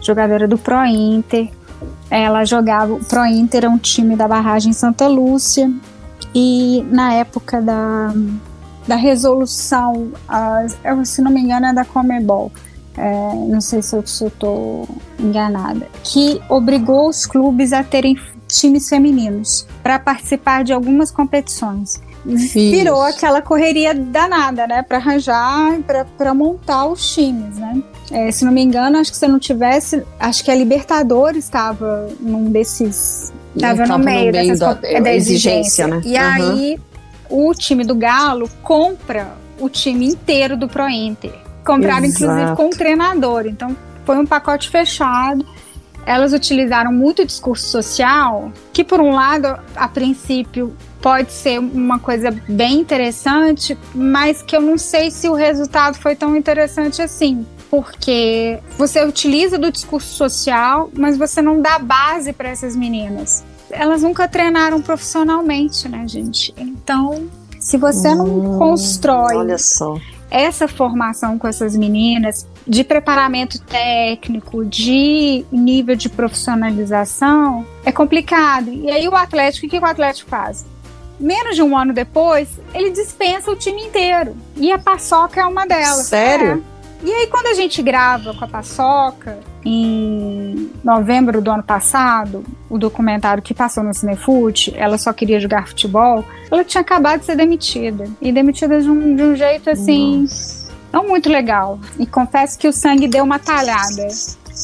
jogadora 0.00 0.48
do 0.48 0.56
Pro 0.56 0.82
Inter. 0.86 1.50
Ela 2.08 2.44
jogava, 2.44 2.94
o 2.94 3.04
Pro 3.04 3.26
Inter 3.26 3.64
é 3.64 3.68
um 3.68 3.76
time 3.76 4.16
da 4.16 4.26
barragem 4.26 4.72
Santa 4.72 5.06
Lúcia, 5.06 5.70
e 6.34 6.86
na 6.90 7.12
época 7.14 7.60
da, 7.60 8.14
da 8.86 8.96
resolução, 8.96 10.12
uh, 10.28 11.04
se 11.04 11.20
não 11.20 11.30
me 11.30 11.40
engano, 11.40 11.66
é 11.66 11.72
da 11.74 11.84
Comebol, 11.84 12.50
é, 12.98 13.34
não 13.48 13.60
sei 13.60 13.80
se 13.80 13.94
eu 13.94 14.00
estou 14.00 14.88
enganada, 15.18 15.86
que 16.02 16.40
obrigou 16.48 17.08
os 17.08 17.24
clubes 17.24 17.72
a 17.72 17.84
terem 17.84 18.18
times 18.48 18.88
femininos 18.88 19.66
para 19.82 19.98
participar 19.98 20.64
de 20.64 20.72
algumas 20.72 21.10
competições. 21.10 22.00
Virou 22.24 23.00
aquela 23.00 23.40
correria 23.40 23.94
danada, 23.94 24.66
né? 24.66 24.82
Para 24.82 24.98
arranjar, 24.98 25.78
para 26.16 26.34
montar 26.34 26.86
os 26.86 27.14
times, 27.14 27.56
né? 27.56 27.82
É, 28.10 28.30
se 28.30 28.44
não 28.44 28.52
me 28.52 28.62
engano, 28.62 28.98
acho 28.98 29.12
que 29.12 29.16
se 29.16 29.28
não 29.28 29.38
tivesse, 29.38 30.02
acho 30.18 30.44
que 30.44 30.50
a 30.50 30.54
Libertadores 30.54 31.44
estava 31.44 32.08
num 32.20 32.50
desses. 32.50 33.32
Estava 33.54 33.86
no, 33.86 33.98
meio, 33.98 34.26
no 34.26 34.32
meio 34.32 34.32
dessas, 34.32 34.58
da, 34.58 34.74
da 34.74 35.14
exigência, 35.14 35.84
exigência, 35.84 35.86
né? 35.86 36.02
E 36.04 36.14
uhum. 36.14 36.52
aí 36.52 36.80
o 37.30 37.54
time 37.54 37.84
do 37.84 37.94
Galo 37.94 38.48
compra 38.62 39.32
o 39.58 39.68
time 39.68 40.06
inteiro 40.06 40.56
do 40.56 40.68
Pro 40.68 40.88
Inter 40.88 41.47
compraram 41.68 42.06
Exato. 42.06 42.24
inclusive 42.24 42.56
com 42.56 42.66
o 42.66 42.70
treinador. 42.70 43.46
Então 43.46 43.76
foi 44.06 44.16
um 44.16 44.24
pacote 44.24 44.70
fechado. 44.70 45.44
Elas 46.06 46.32
utilizaram 46.32 46.90
muito 46.90 47.26
discurso 47.26 47.68
social, 47.68 48.50
que 48.72 48.82
por 48.82 48.98
um 48.98 49.10
lado, 49.10 49.54
a 49.76 49.86
princípio, 49.86 50.74
pode 51.02 51.30
ser 51.30 51.58
uma 51.58 51.98
coisa 51.98 52.30
bem 52.48 52.80
interessante, 52.80 53.76
mas 53.94 54.40
que 54.40 54.56
eu 54.56 54.62
não 54.62 54.78
sei 54.78 55.10
se 55.10 55.28
o 55.28 55.34
resultado 55.34 55.98
foi 55.98 56.16
tão 56.16 56.34
interessante 56.34 57.02
assim. 57.02 57.46
Porque 57.70 58.58
você 58.78 59.04
utiliza 59.04 59.58
do 59.58 59.70
discurso 59.70 60.08
social, 60.14 60.90
mas 60.96 61.18
você 61.18 61.42
não 61.42 61.60
dá 61.60 61.78
base 61.78 62.32
para 62.32 62.48
essas 62.48 62.74
meninas. 62.74 63.44
Elas 63.70 64.00
nunca 64.00 64.26
treinaram 64.26 64.80
profissionalmente, 64.80 65.86
né, 65.86 66.08
gente? 66.08 66.54
Então, 66.56 67.28
se 67.60 67.76
você 67.76 68.14
não 68.14 68.24
hum, 68.24 68.58
constrói 68.58 69.36
olha 69.36 69.58
só 69.58 69.98
essa 70.30 70.68
formação 70.68 71.38
com 71.38 71.48
essas 71.48 71.76
meninas 71.76 72.46
de 72.66 72.84
preparamento 72.84 73.60
técnico, 73.60 74.64
de 74.64 75.44
nível 75.50 75.96
de 75.96 76.08
profissionalização, 76.08 77.66
é 77.84 77.92
complicado. 77.92 78.70
E 78.70 78.90
aí 78.90 79.08
o 79.08 79.16
Atlético, 79.16 79.66
o 79.66 79.70
que 79.70 79.78
o 79.78 79.84
Atlético 79.84 80.28
faz? 80.28 80.66
Menos 81.18 81.56
de 81.56 81.62
um 81.62 81.76
ano 81.76 81.92
depois, 81.92 82.48
ele 82.72 82.90
dispensa 82.90 83.50
o 83.50 83.56
time 83.56 83.82
inteiro. 83.82 84.36
E 84.56 84.70
a 84.70 84.78
Paçoca 84.78 85.40
é 85.40 85.44
uma 85.44 85.66
delas. 85.66 86.06
Sério? 86.06 86.64
É. 86.74 87.06
E 87.06 87.12
aí, 87.12 87.26
quando 87.28 87.46
a 87.46 87.54
gente 87.54 87.80
grava 87.82 88.34
com 88.34 88.44
a 88.44 88.48
Paçoca, 88.48 89.38
em 89.64 90.70
novembro 90.84 91.40
do 91.40 91.50
ano 91.50 91.62
passado, 91.62 92.44
o 92.68 92.78
documentário 92.78 93.42
que 93.42 93.52
passou 93.52 93.82
no 93.82 93.92
Cinefute, 93.92 94.72
ela 94.76 94.98
só 94.98 95.12
queria 95.12 95.40
jogar 95.40 95.68
futebol, 95.68 96.24
ela 96.50 96.64
tinha 96.64 96.80
acabado 96.80 97.20
de 97.20 97.26
ser 97.26 97.36
demitida. 97.36 98.04
E 98.20 98.32
demitida 98.32 98.80
de 98.80 98.88
um, 98.88 99.16
de 99.16 99.22
um 99.22 99.36
jeito 99.36 99.70
assim. 99.70 100.22
Nossa. 100.22 100.68
Não 100.92 101.06
muito 101.06 101.28
legal. 101.28 101.78
E 101.98 102.06
confesso 102.06 102.58
que 102.58 102.66
o 102.66 102.72
sangue 102.72 103.06
deu 103.06 103.24
uma 103.24 103.38
talhada 103.38 104.08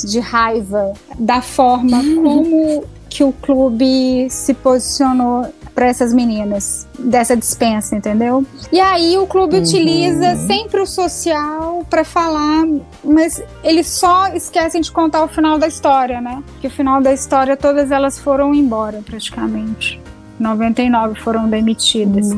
de 0.04 0.20
raiva 0.20 0.94
da 1.18 1.42
forma 1.42 1.98
hum. 1.98 2.22
como 2.22 2.84
que 3.08 3.22
o 3.22 3.32
clube 3.32 4.28
se 4.30 4.54
posicionou 4.54 5.46
para 5.74 5.86
essas 5.86 6.14
meninas 6.14 6.86
dessa 6.98 7.36
dispensa, 7.36 7.96
entendeu? 7.96 8.46
E 8.72 8.78
aí 8.78 9.18
o 9.18 9.26
clube 9.26 9.56
uhum. 9.56 9.62
utiliza 9.62 10.36
sempre 10.46 10.80
o 10.80 10.86
social 10.86 11.84
para 11.90 12.04
falar, 12.04 12.64
mas 13.02 13.42
eles 13.62 13.88
só 13.88 14.28
esquecem 14.28 14.80
de 14.80 14.92
contar 14.92 15.24
o 15.24 15.28
final 15.28 15.58
da 15.58 15.66
história, 15.66 16.20
né? 16.20 16.42
Que 16.60 16.68
o 16.68 16.70
final 16.70 17.02
da 17.02 17.12
história 17.12 17.56
todas 17.56 17.90
elas 17.90 18.18
foram 18.18 18.54
embora 18.54 19.02
praticamente. 19.04 20.00
99 20.38 21.20
foram 21.20 21.48
demitidas. 21.48 22.30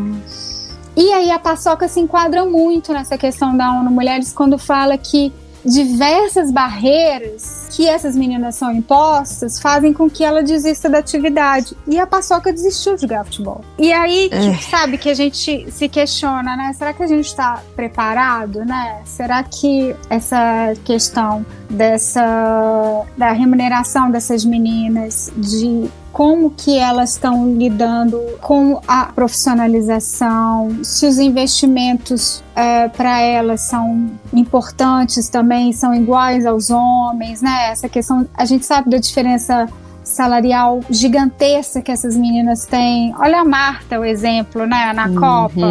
E 0.97 1.13
aí 1.13 1.31
a 1.31 1.39
Paçoca 1.39 1.87
se 1.89 2.01
enquadra 2.01 2.45
muito 2.47 2.93
nessa 2.93 3.19
questão 3.19 3.55
da 3.55 3.71
ONU 3.71 3.91
Mulheres 3.91 4.33
quando 4.33 4.59
fala 4.59 4.97
que 4.97 5.33
diversas 5.65 6.51
barreiras 6.51 7.66
que 7.77 7.87
essas 7.87 8.17
meninas 8.17 8.55
são 8.55 8.73
impostas 8.73 9.61
fazem 9.61 9.93
com 9.93 10.09
que 10.09 10.25
ela 10.25 10.43
desista 10.43 10.89
da 10.89 10.97
atividade. 10.97 11.77
E 11.87 11.99
a 11.99 12.07
Paçoca 12.07 12.51
desistiu 12.51 12.95
de 12.95 13.03
jogar 13.03 13.23
futebol. 13.25 13.63
E 13.79 13.93
aí, 13.93 14.31
é. 14.33 14.55
que, 14.55 14.65
sabe, 14.65 14.97
que 14.97 15.11
a 15.11 15.15
gente 15.15 15.71
se 15.71 15.87
questiona, 15.87 16.57
né? 16.57 16.73
Será 16.73 16.95
que 16.95 17.03
a 17.03 17.07
gente 17.07 17.27
está 17.27 17.63
preparado, 17.75 18.65
né? 18.65 19.03
Será 19.05 19.43
que 19.43 19.95
essa 20.09 20.73
questão 20.87 21.45
dessa 21.69 23.05
da 23.15 23.33
remuneração 23.33 24.11
dessas 24.11 24.43
meninas, 24.45 25.31
de 25.37 25.91
como 26.17 26.51
que 26.51 26.79
elas 26.79 27.11
estão 27.11 27.55
lidando 27.59 28.19
com 28.41 28.81
a 28.89 29.05
profissionalização, 29.05 30.83
se 30.83 31.05
os 31.05 31.19
investimentos 31.19 32.43
é, 32.55 32.89
para 32.89 33.21
elas 33.21 33.61
são 33.61 34.11
importantes 34.33 35.29
também, 35.29 35.75
são 35.75 35.95
iguais 35.95 36.47
aos 36.47 36.71
homens, 36.71 37.43
né? 37.43 37.66
Essa 37.71 37.89
questão, 37.89 38.29
a 38.35 38.45
gente 38.45 38.65
sabe 38.65 38.91
da 38.91 38.99
diferença 38.99 39.69
salarial 40.07 40.81
gigantesca 40.89 41.83
que 41.83 41.91
essas 41.91 42.17
meninas 42.17 42.65
têm. 42.65 43.15
Olha 43.19 43.41
a 43.41 43.45
Marta, 43.45 43.99
o 43.99 44.05
exemplo, 44.05 44.67
né, 44.67 44.93
na 44.95 45.09
uhum. 45.09 45.17
Copa. 45.17 45.67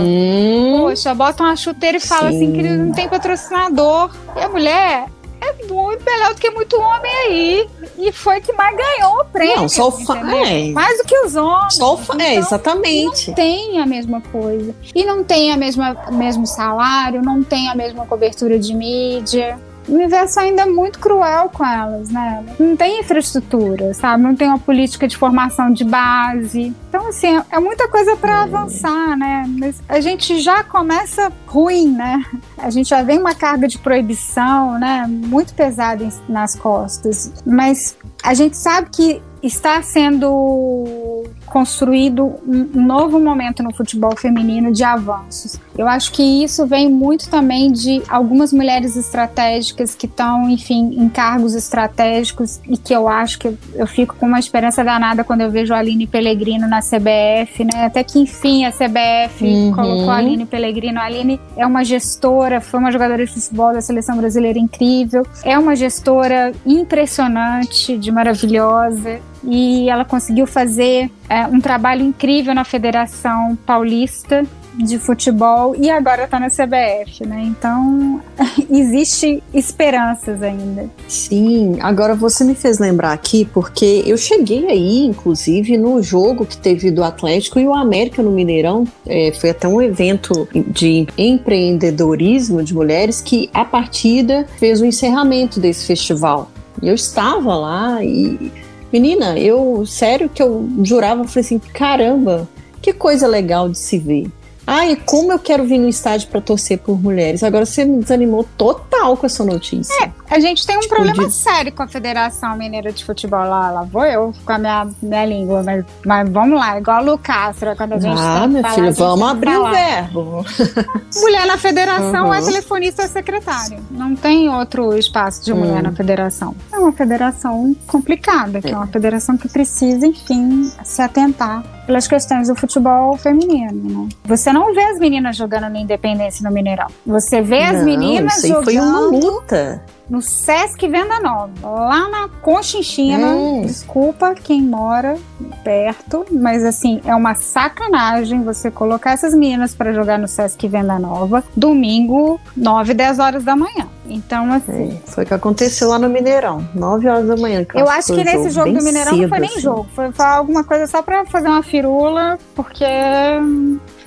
Poxa, 0.77 1.15
bota 1.15 1.43
uma 1.43 1.55
chuteira 1.55 1.97
e 1.97 1.99
fala 1.99 2.29
Sim. 2.29 2.35
assim 2.35 2.51
que 2.53 2.63
não 2.63 2.91
tem 2.91 3.07
patrocinador. 3.07 4.11
E 4.35 4.39
a 4.41 4.49
mulher 4.49 5.05
é 5.41 5.65
muito 5.65 6.03
melhor 6.03 6.33
do 6.33 6.41
que 6.41 6.49
muito 6.51 6.77
homem 6.77 7.11
aí. 7.27 7.69
E 7.97 8.11
foi 8.11 8.41
que 8.41 8.51
mais 8.53 8.75
ganhou 8.75 9.21
o 9.21 9.25
prêmio. 9.25 9.55
Não, 9.55 9.69
só 9.69 9.89
o 9.89 10.13
é. 10.13 10.71
Mais 10.71 10.97
do 10.97 11.05
que 11.05 11.17
os 11.19 11.35
homens. 11.35 11.75
Só 11.75 11.95
o 11.95 12.01
então, 12.01 12.19
é, 12.19 12.35
exatamente. 12.35 13.29
Não 13.29 13.35
tem 13.35 13.79
a 13.79 13.85
mesma 13.85 14.21
coisa. 14.21 14.75
E 14.93 15.05
não 15.05 15.23
tem 15.23 15.51
a 15.51 15.57
mesma 15.57 15.95
mesmo 16.11 16.45
salário, 16.45 17.21
não 17.21 17.41
tem 17.41 17.69
a 17.69 17.75
mesma 17.75 18.05
cobertura 18.05 18.59
de 18.59 18.73
mídia 18.73 19.57
o 19.87 19.93
universo 19.93 20.39
ainda 20.39 20.63
é 20.63 20.65
muito 20.65 20.99
cruel 20.99 21.49
com 21.49 21.65
elas, 21.65 22.09
né? 22.09 22.43
Não 22.59 22.75
tem 22.75 23.01
infraestrutura, 23.01 23.93
sabe? 23.93 24.23
Não 24.23 24.35
tem 24.35 24.47
uma 24.47 24.59
política 24.59 25.07
de 25.07 25.17
formação 25.17 25.71
de 25.71 25.83
base. 25.83 26.73
Então, 26.89 27.07
assim, 27.07 27.41
é 27.51 27.59
muita 27.59 27.87
coisa 27.87 28.15
para 28.15 28.31
é. 28.31 28.43
avançar, 28.43 29.17
né? 29.17 29.45
Mas 29.57 29.81
a 29.87 29.99
gente 29.99 30.39
já 30.39 30.63
começa 30.63 31.31
ruim, 31.45 31.89
né? 31.89 32.23
A 32.57 32.69
gente 32.69 32.89
já 32.89 33.03
vem 33.03 33.19
uma 33.19 33.35
carga 33.35 33.67
de 33.67 33.77
proibição, 33.77 34.79
né? 34.79 35.05
Muito 35.07 35.53
pesada 35.53 36.07
nas 36.27 36.55
costas. 36.55 37.31
Mas 37.45 37.97
a 38.23 38.33
gente 38.33 38.57
sabe 38.57 38.89
que 38.91 39.21
está 39.41 39.81
sendo 39.81 41.25
construído 41.45 42.35
um 42.47 42.85
novo 42.85 43.19
momento 43.19 43.63
no 43.63 43.73
futebol 43.73 44.15
feminino 44.15 44.71
de 44.71 44.83
avanços. 44.83 45.59
Eu 45.77 45.87
acho 45.87 46.11
que 46.11 46.43
isso 46.43 46.65
vem 46.65 46.89
muito 46.89 47.29
também 47.29 47.71
de 47.71 48.01
algumas 48.07 48.53
mulheres 48.53 48.95
estratégicas 48.95 49.93
que 49.93 50.05
estão, 50.05 50.49
enfim, 50.49 50.95
em 50.97 51.09
cargos 51.09 51.53
estratégicos 51.53 52.59
e 52.67 52.77
que 52.77 52.93
eu 52.93 53.07
acho 53.07 53.39
que 53.39 53.57
eu 53.73 53.87
fico 53.87 54.15
com 54.15 54.25
uma 54.25 54.39
esperança 54.39 54.83
danada 54.83 55.23
quando 55.23 55.41
eu 55.41 55.51
vejo 55.51 55.73
a 55.73 55.77
Aline 55.77 56.07
Pellegrino 56.07 56.67
na 56.67 56.79
CBF, 56.79 57.63
né? 57.63 57.85
Até 57.85 58.03
que 58.03 58.19
enfim 58.19 58.65
a 58.65 58.71
CBF 58.71 59.43
uhum. 59.43 59.71
colocou 59.73 60.09
a 60.09 60.17
Aline 60.17 60.45
Pellegrino. 60.45 60.99
A 60.99 61.03
Aline 61.03 61.39
é 61.57 61.65
uma 61.65 61.83
gestora, 61.83 62.61
foi 62.61 62.79
uma 62.79 62.91
jogadora 62.91 63.25
de 63.25 63.31
futebol 63.31 63.73
da 63.73 63.81
seleção 63.81 64.17
brasileira 64.17 64.57
incrível, 64.57 65.25
é 65.43 65.57
uma 65.57 65.75
gestora 65.75 66.53
impressionante, 66.65 67.97
de 67.97 68.11
maravilhosa 68.11 69.19
e 69.47 69.89
ela 69.89 70.05
conseguiu 70.05 70.47
fazer 70.47 71.09
é, 71.29 71.45
um 71.47 71.59
trabalho 71.59 72.03
incrível 72.03 72.53
na 72.53 72.63
Federação 72.63 73.57
Paulista 73.65 74.45
de 74.77 74.99
futebol 74.99 75.75
e 75.77 75.89
agora 75.89 76.25
está 76.25 76.39
na 76.39 76.49
CBF, 76.49 77.25
né? 77.25 77.43
Então 77.45 78.21
existe 78.69 79.41
esperanças 79.53 80.41
ainda. 80.41 80.89
Sim, 81.07 81.77
agora 81.81 82.13
você 82.13 82.43
me 82.43 82.55
fez 82.55 82.79
lembrar 82.79 83.13
aqui 83.13 83.45
porque 83.45 84.03
eu 84.05 84.17
cheguei 84.17 84.67
aí, 84.67 85.05
inclusive, 85.05 85.77
no 85.77 86.01
jogo 86.01 86.45
que 86.45 86.57
teve 86.57 86.91
do 86.91 87.03
Atlético 87.03 87.59
e 87.59 87.67
o 87.67 87.73
América 87.73 88.21
no 88.21 88.31
Mineirão. 88.31 88.85
É, 89.05 89.31
foi 89.31 89.51
até 89.51 89.67
um 89.67 89.81
evento 89.81 90.47
de 90.67 91.07
empreendedorismo 91.17 92.63
de 92.63 92.73
mulheres 92.73 93.21
que 93.21 93.49
a 93.53 93.63
partida 93.63 94.45
fez 94.57 94.81
o 94.81 94.85
encerramento 94.85 95.59
desse 95.59 95.85
festival. 95.85 96.51
Eu 96.81 96.95
estava 96.95 97.55
lá 97.55 98.03
e 98.03 98.51
Menina, 98.95 99.37
eu, 99.37 99.85
sério 99.85 100.29
que 100.29 100.41
eu 100.41 100.69
jurava, 100.81 101.25
falei 101.25 101.41
assim, 101.41 101.59
caramba, 101.59 102.47
que 102.81 102.93
coisa 102.93 103.27
legal 103.27 103.67
de 103.67 103.77
se 103.77 103.97
ver. 103.97 104.27
Ai, 104.67 104.95
como 105.05 105.31
eu 105.31 105.39
quero 105.39 105.63
vir 105.63 105.77
no 105.77 105.87
estádio 105.87 106.27
para 106.29 106.41
torcer 106.41 106.79
por 106.79 106.99
mulheres. 107.01 107.43
Agora 107.43 107.65
você 107.65 107.85
me 107.85 108.01
desanimou 108.01 108.43
total 108.57 109.15
com 109.15 109.25
essa 109.25 109.43
notícia. 109.43 109.93
É, 110.03 110.11
a 110.29 110.39
gente 110.39 110.65
tem 110.65 110.77
um 110.77 110.79
tipo 110.79 110.95
problema 110.95 111.27
de... 111.27 111.33
sério 111.33 111.71
com 111.71 111.83
a 111.83 111.87
Federação 111.87 112.57
Mineira 112.57 112.91
de 112.91 113.05
Futebol 113.05 113.39
lá. 113.39 113.69
Lá 113.69 113.83
vou 113.83 114.03
eu 114.05 114.33
com 114.43 114.51
a 114.51 114.57
minha, 114.57 114.87
minha 115.01 115.25
língua, 115.25 115.61
mas, 115.63 115.85
mas 116.05 116.29
vamos 116.29 116.59
lá, 116.59 116.79
igual 116.79 116.97
a 116.97 117.01
Lucastra, 117.01 117.75
quando 117.75 117.93
a 117.93 117.99
gente 117.99 118.19
Ah, 118.19 118.47
meu 118.47 118.63
filho, 118.69 118.93
vamos 118.93 119.27
abrir 119.29 119.57
o 119.57 119.69
verbo. 119.69 120.45
Mulher 121.21 121.45
na 121.45 121.57
federação 121.57 122.27
uhum. 122.27 122.33
é 122.33 122.41
telefonista 122.41 123.07
secretário. 123.07 123.79
Não 123.91 124.15
tem 124.15 124.49
outro 124.49 124.97
espaço 124.97 125.43
de 125.45 125.53
mulher 125.53 125.83
na 125.83 125.89
hum. 125.89 125.95
federação. 125.95 126.55
É 126.71 126.77
uma 126.77 126.91
federação 126.91 127.75
complicada, 127.87 128.61
que 128.61 128.69
é 128.71 128.75
uma 128.75 128.87
federação 128.87 129.37
que 129.37 129.47
precisa, 129.47 130.05
enfim, 130.05 130.71
se 130.83 131.01
atentar 131.01 131.63
pelas 131.85 132.07
questões 132.07 132.47
do 132.47 132.55
futebol 132.55 133.15
feminino. 133.17 134.03
Né? 134.03 134.09
Você 134.25 134.51
não 134.51 134.73
vê 134.73 134.83
as 134.83 134.99
meninas 134.99 135.35
jogando 135.35 135.69
na 135.69 135.79
Independência 135.79 136.47
no 136.47 136.53
Mineirão. 136.53 136.87
Você 137.05 137.41
vê 137.41 137.63
as 137.63 137.77
não, 137.77 137.85
meninas 137.85 138.37
isso 138.37 138.47
jogando. 138.47 138.65
Foi 138.65 138.77
uma 138.77 138.99
luta 138.99 139.81
no 140.09 140.21
Sesc 140.21 140.87
Venda 140.87 141.19
Nova, 141.19 141.51
lá 141.67 142.09
na 142.09 142.29
Conchinchina. 142.41 143.27
Hum. 143.27 143.61
Desculpa 143.61 144.35
quem 144.35 144.61
mora 144.61 145.17
perto, 145.63 146.25
mas 146.31 146.63
assim, 146.63 147.01
é 147.05 147.15
uma 147.15 147.33
sacanagem 147.35 148.43
você 148.43 148.69
colocar 148.69 149.13
essas 149.13 149.33
meninas 149.33 149.73
para 149.73 149.93
jogar 149.93 150.19
no 150.19 150.27
Sesc 150.27 150.67
Venda 150.67 150.99
Nova 150.99 151.43
domingo, 151.55 152.39
9, 152.55 152.93
10 152.93 153.19
horas 153.19 153.43
da 153.43 153.55
manhã. 153.55 153.87
Então, 154.07 154.51
assim. 154.51 154.99
É, 155.03 155.11
foi 155.11 155.23
o 155.23 155.27
que 155.27 155.33
aconteceu 155.33 155.89
lá 155.89 155.99
no 155.99 156.09
Mineirão, 156.09 156.67
9 156.73 157.07
horas 157.07 157.27
da 157.27 157.35
manhã. 157.35 157.65
Eu 157.73 157.89
acho 157.89 158.13
que 158.13 158.23
nesse 158.23 158.49
jogo, 158.49 158.69
jogo 158.69 158.79
do 158.79 158.83
Mineirão 158.83 159.11
cedo, 159.11 159.21
não 159.21 159.29
foi 159.29 159.39
nem 159.39 159.49
assim. 159.49 159.59
jogo, 159.61 159.87
foi, 159.95 160.11
foi 160.11 160.25
alguma 160.25 160.63
coisa 160.63 160.87
só 160.87 161.01
para 161.01 161.25
fazer 161.25 161.47
uma 161.47 161.63
firula, 161.63 162.37
porque. 162.55 162.85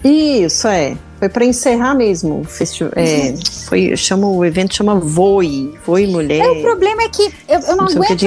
Isso, 0.05 0.69
é. 0.69 0.97
Foi 1.19 1.29
para 1.29 1.45
encerrar 1.45 1.95
mesmo 1.95 2.41
o 2.41 2.45
festival. 2.45 2.93
É, 2.95 3.35
foi, 3.67 3.97
chama, 3.97 4.29
o 4.29 4.45
evento 4.45 4.75
chama 4.75 4.95
Voe, 4.95 5.77
Voe 5.85 6.07
Mulher. 6.07 6.45
É, 6.45 6.51
o 6.51 6.63
problema 6.63 7.03
é 7.03 7.09
que 7.09 7.23
eu, 7.49 7.59
eu 7.61 7.77
não, 7.77 7.87
não 7.87 8.03
aguento 8.03 8.25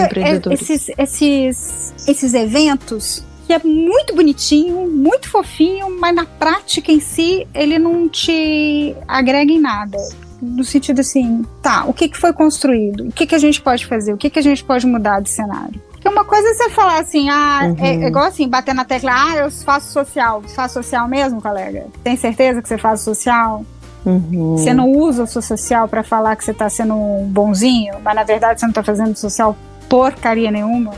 é, 0.49 0.53
esses, 0.53 0.89
esses, 0.97 1.93
esses 2.05 2.33
eventos 2.33 3.23
que 3.47 3.53
é 3.53 3.59
muito 3.63 4.13
bonitinho, 4.13 4.89
muito 4.89 5.29
fofinho, 5.29 5.99
mas 5.99 6.13
na 6.13 6.25
prática 6.25 6.91
em 6.91 6.99
si 6.99 7.47
ele 7.53 7.79
não 7.79 8.09
te 8.09 8.95
agrega 9.07 9.51
em 9.51 9.59
nada. 9.59 9.97
No 10.41 10.63
sentido 10.63 11.01
assim, 11.01 11.45
tá, 11.61 11.85
o 11.85 11.93
que, 11.93 12.09
que 12.09 12.17
foi 12.17 12.33
construído? 12.33 13.07
O 13.07 13.11
que, 13.11 13.27
que 13.27 13.35
a 13.35 13.39
gente 13.39 13.61
pode 13.61 13.85
fazer? 13.85 14.13
O 14.13 14.17
que, 14.17 14.29
que 14.29 14.39
a 14.39 14.41
gente 14.41 14.63
pode 14.63 14.87
mudar 14.87 15.21
de 15.21 15.29
cenário? 15.29 15.79
Porque 15.91 16.09
uma 16.09 16.25
coisa 16.25 16.47
é 16.47 16.53
você 16.55 16.69
falar 16.71 16.99
assim, 16.99 17.29
ah, 17.29 17.59
é, 17.63 17.67
uhum. 17.67 17.75
é, 17.79 17.95
é, 18.05 18.07
igual 18.07 18.25
assim, 18.25 18.47
bater 18.47 18.73
na 18.73 18.83
tecla, 18.83 19.11
ah, 19.13 19.35
eu 19.35 19.51
faço 19.51 19.91
social. 19.93 20.41
Faço 20.55 20.75
social 20.75 21.07
mesmo, 21.07 21.39
colega? 21.39 21.85
Tem 22.03 22.17
certeza 22.17 22.59
que 22.59 22.67
você 22.67 22.77
faz 22.77 23.01
social? 23.01 23.63
Uhum. 24.03 24.57
Você 24.57 24.73
não 24.73 24.91
usa 24.91 25.23
o 25.23 25.27
seu 25.27 25.43
social 25.43 25.87
para 25.87 26.01
falar 26.01 26.35
que 26.35 26.43
você 26.43 26.55
tá 26.55 26.67
sendo 26.69 26.95
bonzinho, 27.27 27.95
mas 28.03 28.15
na 28.15 28.23
verdade 28.23 28.59
você 28.59 28.65
não 28.65 28.73
tá 28.73 28.81
fazendo 28.81 29.15
social 29.15 29.55
porcaria 29.87 30.49
nenhuma? 30.49 30.91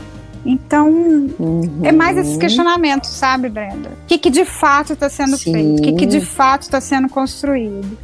Então, 0.46 0.88
uhum. 0.88 1.80
é 1.82 1.90
mais 1.90 2.16
esses 2.16 2.36
questionamentos, 2.36 3.10
sabe, 3.10 3.48
Brenda? 3.48 3.90
O 4.04 4.06
que, 4.06 4.18
que 4.18 4.30
de 4.30 4.44
fato 4.44 4.92
está 4.92 5.08
sendo 5.08 5.36
Sim. 5.36 5.52
feito? 5.52 5.78
O 5.78 5.82
que, 5.82 5.92
que 5.92 6.06
de 6.06 6.20
fato 6.20 6.62
está 6.62 6.80
sendo 6.80 7.08
construído? 7.08 7.96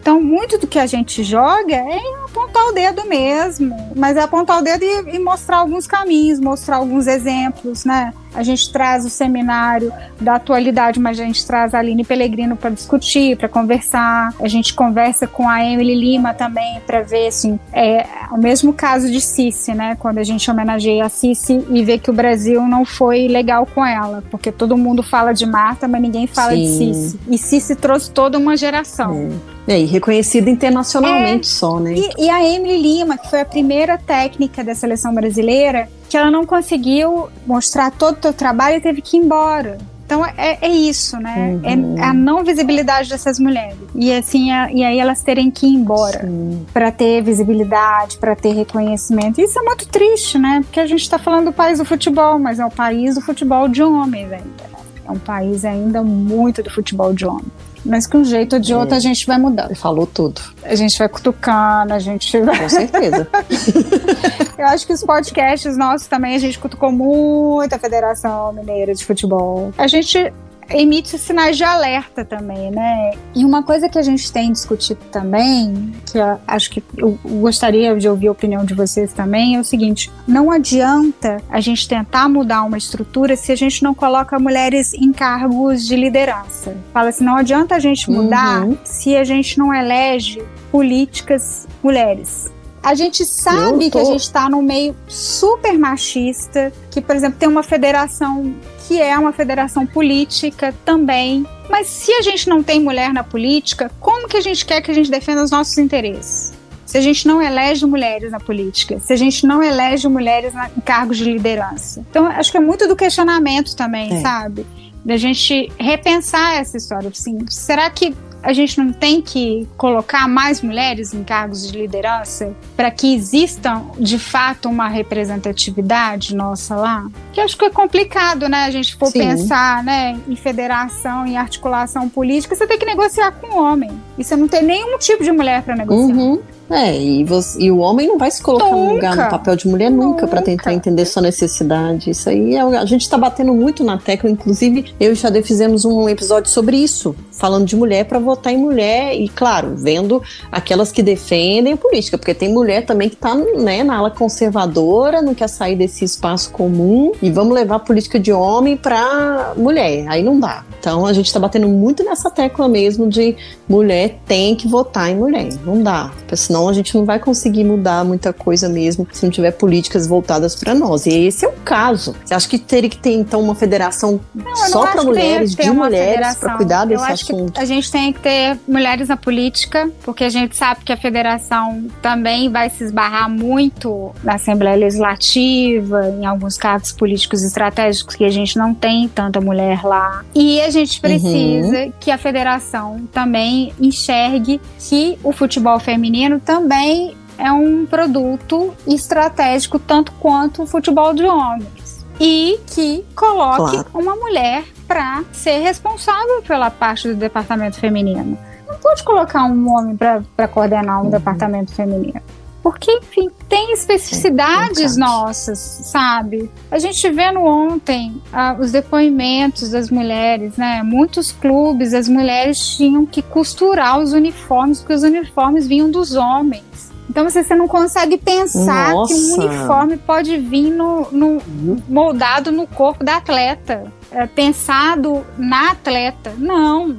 Então, 0.00 0.18
muito 0.20 0.56
do 0.56 0.66
que 0.66 0.78
a 0.78 0.86
gente 0.86 1.22
joga 1.22 1.74
é 1.74 2.00
apontar 2.24 2.64
o 2.68 2.72
dedo 2.72 3.06
mesmo, 3.06 3.92
mas 3.94 4.16
é 4.16 4.22
apontar 4.22 4.58
o 4.58 4.62
dedo 4.62 4.82
e, 4.82 5.16
e 5.16 5.18
mostrar 5.18 5.58
alguns 5.58 5.86
caminhos, 5.86 6.40
mostrar 6.40 6.76
alguns 6.76 7.06
exemplos, 7.06 7.84
né? 7.84 8.14
A 8.34 8.42
gente 8.42 8.72
traz 8.72 9.04
o 9.04 9.10
seminário 9.10 9.92
da 10.20 10.36
atualidade, 10.36 11.00
mas 11.00 11.18
a 11.18 11.24
gente 11.24 11.44
traz 11.46 11.74
a 11.74 11.78
Aline 11.78 12.04
Pellegrino 12.04 12.56
para 12.56 12.70
discutir, 12.70 13.36
para 13.36 13.48
conversar. 13.48 14.34
A 14.40 14.48
gente 14.48 14.74
conversa 14.74 15.26
com 15.26 15.48
a 15.48 15.64
Emily 15.64 15.94
Lima 15.94 16.32
também 16.34 16.80
para 16.86 17.02
ver, 17.02 17.28
assim, 17.28 17.58
é 17.72 18.06
o 18.30 18.38
mesmo 18.38 18.72
caso 18.72 19.10
de 19.10 19.20
Cici, 19.20 19.74
né? 19.74 19.96
Quando 19.98 20.18
a 20.18 20.22
gente 20.22 20.50
homenageia 20.50 21.04
a 21.04 21.08
Cici 21.08 21.64
e 21.70 21.84
vê 21.84 21.98
que 21.98 22.10
o 22.10 22.12
Brasil 22.12 22.62
não 22.62 22.84
foi 22.84 23.28
legal 23.28 23.66
com 23.66 23.84
ela, 23.84 24.22
porque 24.30 24.52
todo 24.52 24.76
mundo 24.76 25.02
fala 25.02 25.32
de 25.32 25.46
Marta, 25.46 25.88
mas 25.88 26.00
ninguém 26.00 26.26
fala 26.26 26.52
Sim. 26.52 26.62
de 26.62 26.68
Cici. 26.68 27.20
E 27.28 27.38
Cici 27.38 27.74
trouxe 27.74 28.10
toda 28.10 28.38
uma 28.38 28.56
geração. 28.56 29.30
É. 29.66 29.78
E 29.78 29.84
reconhecida 29.84 30.50
internacionalmente 30.50 31.48
é, 31.48 31.52
só, 31.52 31.78
né? 31.78 31.94
E, 31.94 32.24
e 32.24 32.30
a 32.30 32.44
Emily 32.44 32.80
Lima, 32.80 33.16
que 33.16 33.28
foi 33.28 33.40
a 33.40 33.44
primeira 33.44 33.96
técnica 33.96 34.64
da 34.64 34.74
seleção 34.74 35.14
brasileira, 35.14 35.88
que 36.10 36.16
ela 36.16 36.30
não 36.30 36.44
conseguiu 36.44 37.28
mostrar 37.46 37.90
todo 37.92 38.18
o 38.18 38.22
seu 38.22 38.32
trabalho 38.32 38.76
e 38.76 38.80
teve 38.80 39.00
que 39.00 39.16
ir 39.16 39.20
embora. 39.20 39.78
Então 40.04 40.26
é, 40.26 40.58
é 40.60 40.68
isso, 40.68 41.16
né? 41.18 41.60
Uhum. 41.64 41.94
É 41.96 42.02
a 42.02 42.12
não 42.12 42.42
visibilidade 42.42 43.08
dessas 43.08 43.38
mulheres. 43.38 43.76
E 43.94 44.12
assim, 44.12 44.50
a, 44.50 44.68
e 44.72 44.82
aí 44.82 44.98
elas 44.98 45.22
terem 45.22 45.52
que 45.52 45.66
ir 45.66 45.70
embora 45.74 46.28
para 46.72 46.90
ter 46.90 47.22
visibilidade, 47.22 48.18
para 48.18 48.34
ter 48.34 48.52
reconhecimento. 48.52 49.40
Isso 49.40 49.56
é 49.56 49.62
muito 49.62 49.86
triste, 49.86 50.36
né? 50.36 50.62
Porque 50.64 50.80
a 50.80 50.86
gente 50.86 51.02
está 51.02 51.16
falando 51.16 51.44
do 51.46 51.52
país 51.52 51.78
do 51.78 51.84
futebol, 51.84 52.40
mas 52.40 52.58
é 52.58 52.66
o 52.66 52.70
país 52.72 53.14
do 53.14 53.20
futebol 53.20 53.68
de 53.68 53.84
homens 53.84 54.32
ainda. 54.32 54.64
Né? 54.64 54.80
É 55.06 55.10
um 55.12 55.18
país 55.18 55.64
ainda 55.64 56.02
muito 56.02 56.60
do 56.60 56.70
futebol 56.70 57.12
de 57.14 57.24
homens. 57.24 57.46
Mas 57.82 58.06
que 58.06 58.14
um 58.14 58.24
jeito 58.24 58.56
ou 58.56 58.60
de 58.60 58.74
outro 58.74 58.94
É. 58.94 58.98
a 58.98 59.00
gente 59.00 59.26
vai 59.26 59.38
mudando. 59.38 59.74
Falou 59.74 60.06
tudo, 60.06 60.38
A 60.64 60.74
gente 60.74 60.98
vai 60.98 61.08
cutucando, 61.08 61.94
a 61.94 61.98
gente 61.98 62.38
vai. 62.40 62.58
com 62.58 62.68
certeza. 62.68 63.26
Eu 64.60 64.66
acho 64.66 64.86
que 64.86 64.92
os 64.92 65.02
podcasts 65.02 65.74
nossos 65.74 66.06
também, 66.06 66.34
a 66.34 66.38
gente 66.38 66.58
cutucou 66.58 66.92
muito 66.92 67.72
a 67.74 67.78
Federação 67.78 68.52
Mineira 68.52 68.94
de 68.94 69.02
Futebol. 69.06 69.72
A 69.78 69.86
gente 69.86 70.30
emite 70.68 71.18
sinais 71.18 71.56
de 71.56 71.64
alerta 71.64 72.26
também, 72.26 72.70
né? 72.70 73.12
E 73.34 73.42
uma 73.42 73.62
coisa 73.62 73.88
que 73.88 73.98
a 73.98 74.02
gente 74.02 74.30
tem 74.30 74.52
discutido 74.52 75.00
também, 75.10 75.94
que 76.04 76.18
eu 76.18 76.38
acho 76.46 76.70
que 76.72 76.84
eu 76.94 77.18
gostaria 77.24 77.96
de 77.96 78.06
ouvir 78.06 78.28
a 78.28 78.32
opinião 78.32 78.62
de 78.62 78.74
vocês 78.74 79.14
também, 79.14 79.56
é 79.56 79.60
o 79.60 79.64
seguinte: 79.64 80.12
não 80.28 80.50
adianta 80.50 81.38
a 81.48 81.58
gente 81.58 81.88
tentar 81.88 82.28
mudar 82.28 82.62
uma 82.62 82.76
estrutura 82.76 83.36
se 83.36 83.50
a 83.52 83.56
gente 83.56 83.82
não 83.82 83.94
coloca 83.94 84.38
mulheres 84.38 84.92
em 84.92 85.10
cargos 85.10 85.86
de 85.86 85.96
liderança. 85.96 86.76
Fala 86.92 87.08
assim, 87.08 87.24
não 87.24 87.36
adianta 87.36 87.74
a 87.76 87.78
gente 87.78 88.10
mudar 88.10 88.64
Uhum. 88.66 88.76
se 88.84 89.16
a 89.16 89.24
gente 89.24 89.58
não 89.58 89.72
elege 89.74 90.42
políticas 90.70 91.66
mulheres. 91.82 92.50
A 92.82 92.94
gente 92.94 93.24
sabe 93.26 93.90
tô- 93.90 93.98
que 93.98 93.98
a 93.98 94.04
gente 94.04 94.22
está 94.22 94.48
num 94.48 94.62
meio 94.62 94.96
super 95.06 95.78
machista, 95.78 96.72
que, 96.90 97.00
por 97.00 97.14
exemplo, 97.14 97.38
tem 97.38 97.48
uma 97.48 97.62
federação 97.62 98.54
que 98.88 99.00
é 99.00 99.16
uma 99.18 99.32
federação 99.32 99.86
política 99.86 100.74
também. 100.84 101.46
Mas 101.68 101.86
se 101.88 102.10
a 102.12 102.22
gente 102.22 102.48
não 102.48 102.62
tem 102.62 102.80
mulher 102.80 103.12
na 103.12 103.22
política, 103.22 103.90
como 104.00 104.26
que 104.26 104.36
a 104.36 104.40
gente 104.40 104.64
quer 104.66 104.80
que 104.80 104.90
a 104.90 104.94
gente 104.94 105.10
defenda 105.10 105.44
os 105.44 105.50
nossos 105.50 105.76
interesses? 105.78 106.52
Se 106.86 106.98
a 106.98 107.00
gente 107.00 107.28
não 107.28 107.40
elege 107.40 107.86
mulheres 107.86 108.32
na 108.32 108.40
política, 108.40 108.98
se 108.98 109.12
a 109.12 109.16
gente 109.16 109.46
não 109.46 109.62
elege 109.62 110.08
mulheres 110.08 110.52
na- 110.52 110.68
em 110.76 110.80
cargos 110.80 111.18
de 111.18 111.24
liderança. 111.24 112.04
Então, 112.10 112.26
acho 112.26 112.50
que 112.50 112.56
é 112.56 112.60
muito 112.60 112.88
do 112.88 112.96
questionamento 112.96 113.76
também, 113.76 114.12
É. 114.12 114.20
sabe? 114.22 114.66
Da 115.04 115.16
gente 115.16 115.70
repensar 115.78 116.54
essa 116.56 116.76
história. 116.76 117.08
Assim, 117.10 117.38
será 117.48 117.88
que 117.90 118.12
a 118.42 118.52
gente 118.52 118.78
não 118.78 118.92
tem 118.92 119.20
que 119.20 119.68
colocar 119.76 120.28
mais 120.28 120.62
mulheres 120.62 121.12
em 121.12 121.22
cargos 121.22 121.70
de 121.70 121.78
liderança 121.78 122.54
para 122.76 122.90
que 122.90 123.14
exista 123.14 123.82
de 123.98 124.18
fato 124.18 124.68
uma 124.68 124.88
representatividade 124.88 126.34
nossa 126.34 126.74
lá? 126.76 127.06
Que 127.32 127.40
acho 127.40 127.56
que 127.56 127.64
é 127.64 127.70
complicado, 127.70 128.48
né? 128.48 128.64
A 128.64 128.70
gente 128.70 128.96
for 128.96 129.08
Sim. 129.08 129.20
pensar, 129.20 129.84
né, 129.84 130.18
em 130.28 130.36
federação, 130.36 131.26
em 131.26 131.36
articulação 131.36 132.08
política, 132.08 132.54
você 132.54 132.66
tem 132.66 132.78
que 132.78 132.86
negociar 132.86 133.32
com 133.32 133.58
o 133.58 133.62
homem. 133.62 133.90
E 134.16 134.24
você 134.24 134.36
não 134.36 134.48
tem 134.48 134.62
nenhum 134.62 134.98
tipo 134.98 135.22
de 135.22 135.32
mulher 135.32 135.62
para 135.62 135.76
negociar. 135.76 136.16
Uhum. 136.16 136.42
É, 136.70 136.96
e, 136.96 137.24
você- 137.24 137.60
e 137.60 137.70
o 137.70 137.78
homem 137.78 138.06
não 138.06 138.16
vai 138.16 138.30
se 138.30 138.40
colocar 138.42 138.70
no 138.70 138.94
lugar, 138.94 139.10
Nunca. 139.10 139.24
no 139.24 139.30
papel 139.30 139.56
de 139.56 139.66
mulher 139.68 139.90
nunca, 139.90 140.26
pra 140.28 140.40
Nunca. 140.40 140.50
tentar 140.52 140.72
entender 140.72 141.04
sua 141.04 141.20
necessidade. 141.22 142.10
Isso 142.10 142.28
aí, 142.30 142.54
é, 142.54 142.60
a 142.60 142.84
gente 142.84 143.08
tá 143.08 143.18
batendo 143.18 143.52
muito 143.52 143.82
na 143.82 143.98
tecla, 143.98 144.30
inclusive 144.30 144.94
eu 145.00 145.10
e 145.10 145.12
o 145.12 145.16
Xadê 145.16 145.42
fizemos 145.42 145.84
um 145.84 146.08
episódio 146.08 146.48
sobre 146.50 146.76
isso, 146.76 147.14
falando 147.32 147.64
de 147.66 147.74
mulher 147.76 148.04
pra 148.04 148.18
votar 148.20 148.52
em 148.52 148.56
mulher 148.56 149.14
e, 149.14 149.28
claro, 149.28 149.74
vendo 149.76 150.22
aquelas 150.52 150.92
que 150.92 151.02
defendem 151.02 151.72
a 151.72 151.76
política, 151.76 152.16
porque 152.16 152.34
tem 152.34 152.52
mulher 152.52 152.86
também 152.86 153.08
que 153.08 153.16
tá 153.16 153.34
né, 153.34 153.82
na 153.82 153.96
ala 153.96 154.10
conservadora, 154.10 155.20
não 155.22 155.34
quer 155.34 155.48
sair 155.48 155.74
desse 155.76 156.04
espaço 156.04 156.50
comum 156.52 157.12
e 157.20 157.30
vamos 157.30 157.54
levar 157.54 157.76
a 157.76 157.78
política 157.80 158.18
de 158.18 158.32
homem 158.32 158.76
pra 158.76 159.54
mulher, 159.56 160.06
aí 160.08 160.22
não 160.22 160.38
dá. 160.38 160.64
Então 160.78 161.04
a 161.04 161.12
gente 161.12 161.32
tá 161.32 161.38
batendo 161.40 161.68
muito 161.68 162.04
nessa 162.04 162.30
tecla 162.30 162.68
mesmo 162.68 163.08
de 163.08 163.36
mulher 163.68 164.18
tem 164.26 164.54
que 164.54 164.66
votar 164.68 165.10
em 165.10 165.16
mulher, 165.16 165.48
não 165.64 165.82
dá, 165.82 166.10
porque 166.18 166.36
senão 166.60 166.68
a 166.68 166.72
gente 166.72 166.94
não 166.94 167.04
vai 167.04 167.18
conseguir 167.18 167.64
mudar 167.64 168.04
muita 168.04 168.32
coisa 168.32 168.68
mesmo 168.68 169.06
se 169.10 169.24
não 169.24 169.30
tiver 169.30 169.52
políticas 169.52 170.06
voltadas 170.06 170.54
pra 170.54 170.74
nós. 170.74 171.06
E 171.06 171.26
esse 171.26 171.44
é 171.44 171.48
o 171.48 171.52
caso. 171.64 172.14
Você 172.24 172.34
acha 172.34 172.48
que 172.48 172.58
teria 172.58 172.90
que 172.90 172.98
ter 172.98 173.12
então 173.12 173.40
uma 173.40 173.54
federação 173.54 174.20
não 174.34 174.54
só 174.56 174.86
que 174.86 175.04
mulheres, 175.04 175.54
de 175.54 175.70
mulheres, 175.70 176.36
pra 176.36 176.56
cuidar 176.56 176.84
desse 176.84 177.02
Eu 177.02 177.04
acho 177.04 177.24
assunto? 177.24 177.52
que 177.52 177.60
a 177.60 177.64
gente 177.64 177.90
tem 177.90 178.12
que 178.12 178.20
ter 178.20 178.58
mulheres 178.68 179.08
na 179.08 179.16
política, 179.16 179.90
porque 180.02 180.24
a 180.24 180.28
gente 180.28 180.56
sabe 180.56 180.84
que 180.84 180.92
a 180.92 180.96
federação 180.96 181.86
também 182.02 182.50
vai 182.50 182.68
se 182.68 182.84
esbarrar 182.84 183.30
muito 183.30 184.12
na 184.22 184.34
Assembleia 184.34 184.76
Legislativa, 184.76 186.08
em 186.18 186.26
alguns 186.26 186.56
cargos 186.56 186.92
políticos 186.92 187.42
estratégicos 187.42 188.14
que 188.14 188.24
a 188.24 188.30
gente 188.30 188.58
não 188.58 188.74
tem 188.74 189.08
tanta 189.08 189.40
mulher 189.40 189.82
lá. 189.84 190.24
E 190.34 190.60
a 190.60 190.70
gente 190.70 191.00
precisa 191.00 191.92
que 191.98 192.10
a 192.10 192.18
federação 192.18 193.08
também 193.12 193.72
enxergue 193.80 194.60
que 194.78 195.18
o 195.22 195.32
futebol 195.32 195.78
feminino 195.78 196.40
também 196.50 197.16
é 197.38 197.52
um 197.52 197.86
produto 197.86 198.74
estratégico 198.84 199.78
tanto 199.78 200.10
quanto 200.18 200.64
o 200.64 200.66
futebol 200.66 201.14
de 201.14 201.24
homens. 201.24 202.04
E 202.18 202.58
que 202.66 203.04
coloque 203.14 203.70
Claro. 203.76 203.86
uma 203.94 204.16
mulher 204.16 204.64
para 204.88 205.22
ser 205.32 205.58
responsável 205.60 206.42
pela 206.42 206.68
parte 206.68 207.06
do 207.06 207.14
departamento 207.14 207.78
feminino. 207.78 208.36
Não 208.68 208.76
pode 208.78 209.04
colocar 209.04 209.44
um 209.44 209.72
homem 209.72 209.96
para 209.96 210.48
coordenar 210.48 211.00
um 211.00 211.04
Uhum. 211.04 211.10
departamento 211.10 211.72
feminino. 211.72 212.20
Porque, 212.62 212.90
enfim, 212.92 213.30
tem 213.48 213.72
especificidades 213.72 214.96
É, 214.96 215.00
nossas, 215.00 215.58
sabe? 215.58 216.50
A 216.70 216.78
gente 216.78 217.08
vendo 217.10 217.40
ontem 217.40 218.20
ah, 218.32 218.56
os 218.60 218.70
depoimentos 218.70 219.70
das 219.70 219.90
mulheres, 219.90 220.56
né? 220.56 220.82
Muitos 220.82 221.32
clubes, 221.32 221.94
as 221.94 222.08
mulheres 222.08 222.76
tinham 222.76 223.06
que 223.06 223.22
costurar 223.22 223.98
os 223.98 224.12
uniformes, 224.12 224.80
porque 224.80 224.92
os 224.94 225.02
uniformes 225.02 225.66
vinham 225.66 225.90
dos 225.90 226.14
homens. 226.14 226.90
Então 227.08 227.28
você, 227.28 227.42
você 227.42 227.54
não 227.56 227.66
consegue 227.66 228.16
pensar 228.18 228.88
que 228.90 228.92
um 228.92 228.96
Nossa. 228.96 229.40
uniforme 229.42 229.96
pode 229.96 230.36
vir 230.36 230.70
no, 230.70 231.08
no- 231.10 231.42
moldado 231.88 232.52
no 232.52 232.66
corpo 232.68 233.02
da 233.02 233.16
atleta, 233.16 233.92
é, 234.12 234.26
pensado 234.26 235.24
na 235.36 235.72
atleta. 235.72 236.32
Não. 236.38 236.96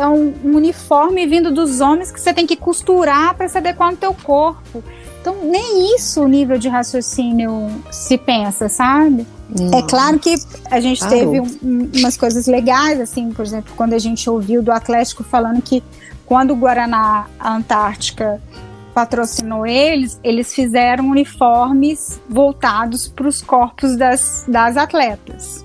Então, 0.00 0.32
um 0.42 0.56
uniforme 0.56 1.26
vindo 1.26 1.50
dos 1.50 1.82
homens 1.82 2.10
que 2.10 2.18
você 2.18 2.32
tem 2.32 2.46
que 2.46 2.56
costurar 2.56 3.34
para 3.34 3.46
se 3.50 3.58
adequar 3.58 3.90
no 3.90 3.98
teu 3.98 4.14
corpo. 4.14 4.82
Então, 5.20 5.36
nem 5.44 5.94
isso 5.94 6.22
o 6.22 6.26
nível 6.26 6.56
de 6.56 6.70
raciocínio 6.70 7.68
se 7.90 8.16
pensa, 8.16 8.66
sabe? 8.70 9.26
É 9.74 9.82
claro 9.82 10.18
que 10.18 10.36
a 10.70 10.80
gente 10.80 11.00
Parou. 11.00 11.18
teve 11.18 11.40
um- 11.40 11.58
um- 11.62 11.90
umas 11.98 12.16
coisas 12.16 12.46
legais, 12.46 12.98
assim, 12.98 13.30
por 13.30 13.44
exemplo, 13.44 13.74
quando 13.76 13.92
a 13.92 13.98
gente 13.98 14.30
ouviu 14.30 14.62
do 14.62 14.72
Atlético 14.72 15.22
falando 15.22 15.60
que 15.60 15.82
quando 16.24 16.52
o 16.52 16.56
Guaraná 16.56 17.26
Antártica 17.38 18.40
patrocinou 18.94 19.66
eles, 19.66 20.18
eles 20.24 20.54
fizeram 20.54 21.10
uniformes 21.10 22.18
voltados 22.26 23.06
para 23.06 23.28
os 23.28 23.42
corpos 23.42 23.96
das, 23.98 24.46
das 24.48 24.78
atletas. 24.78 25.62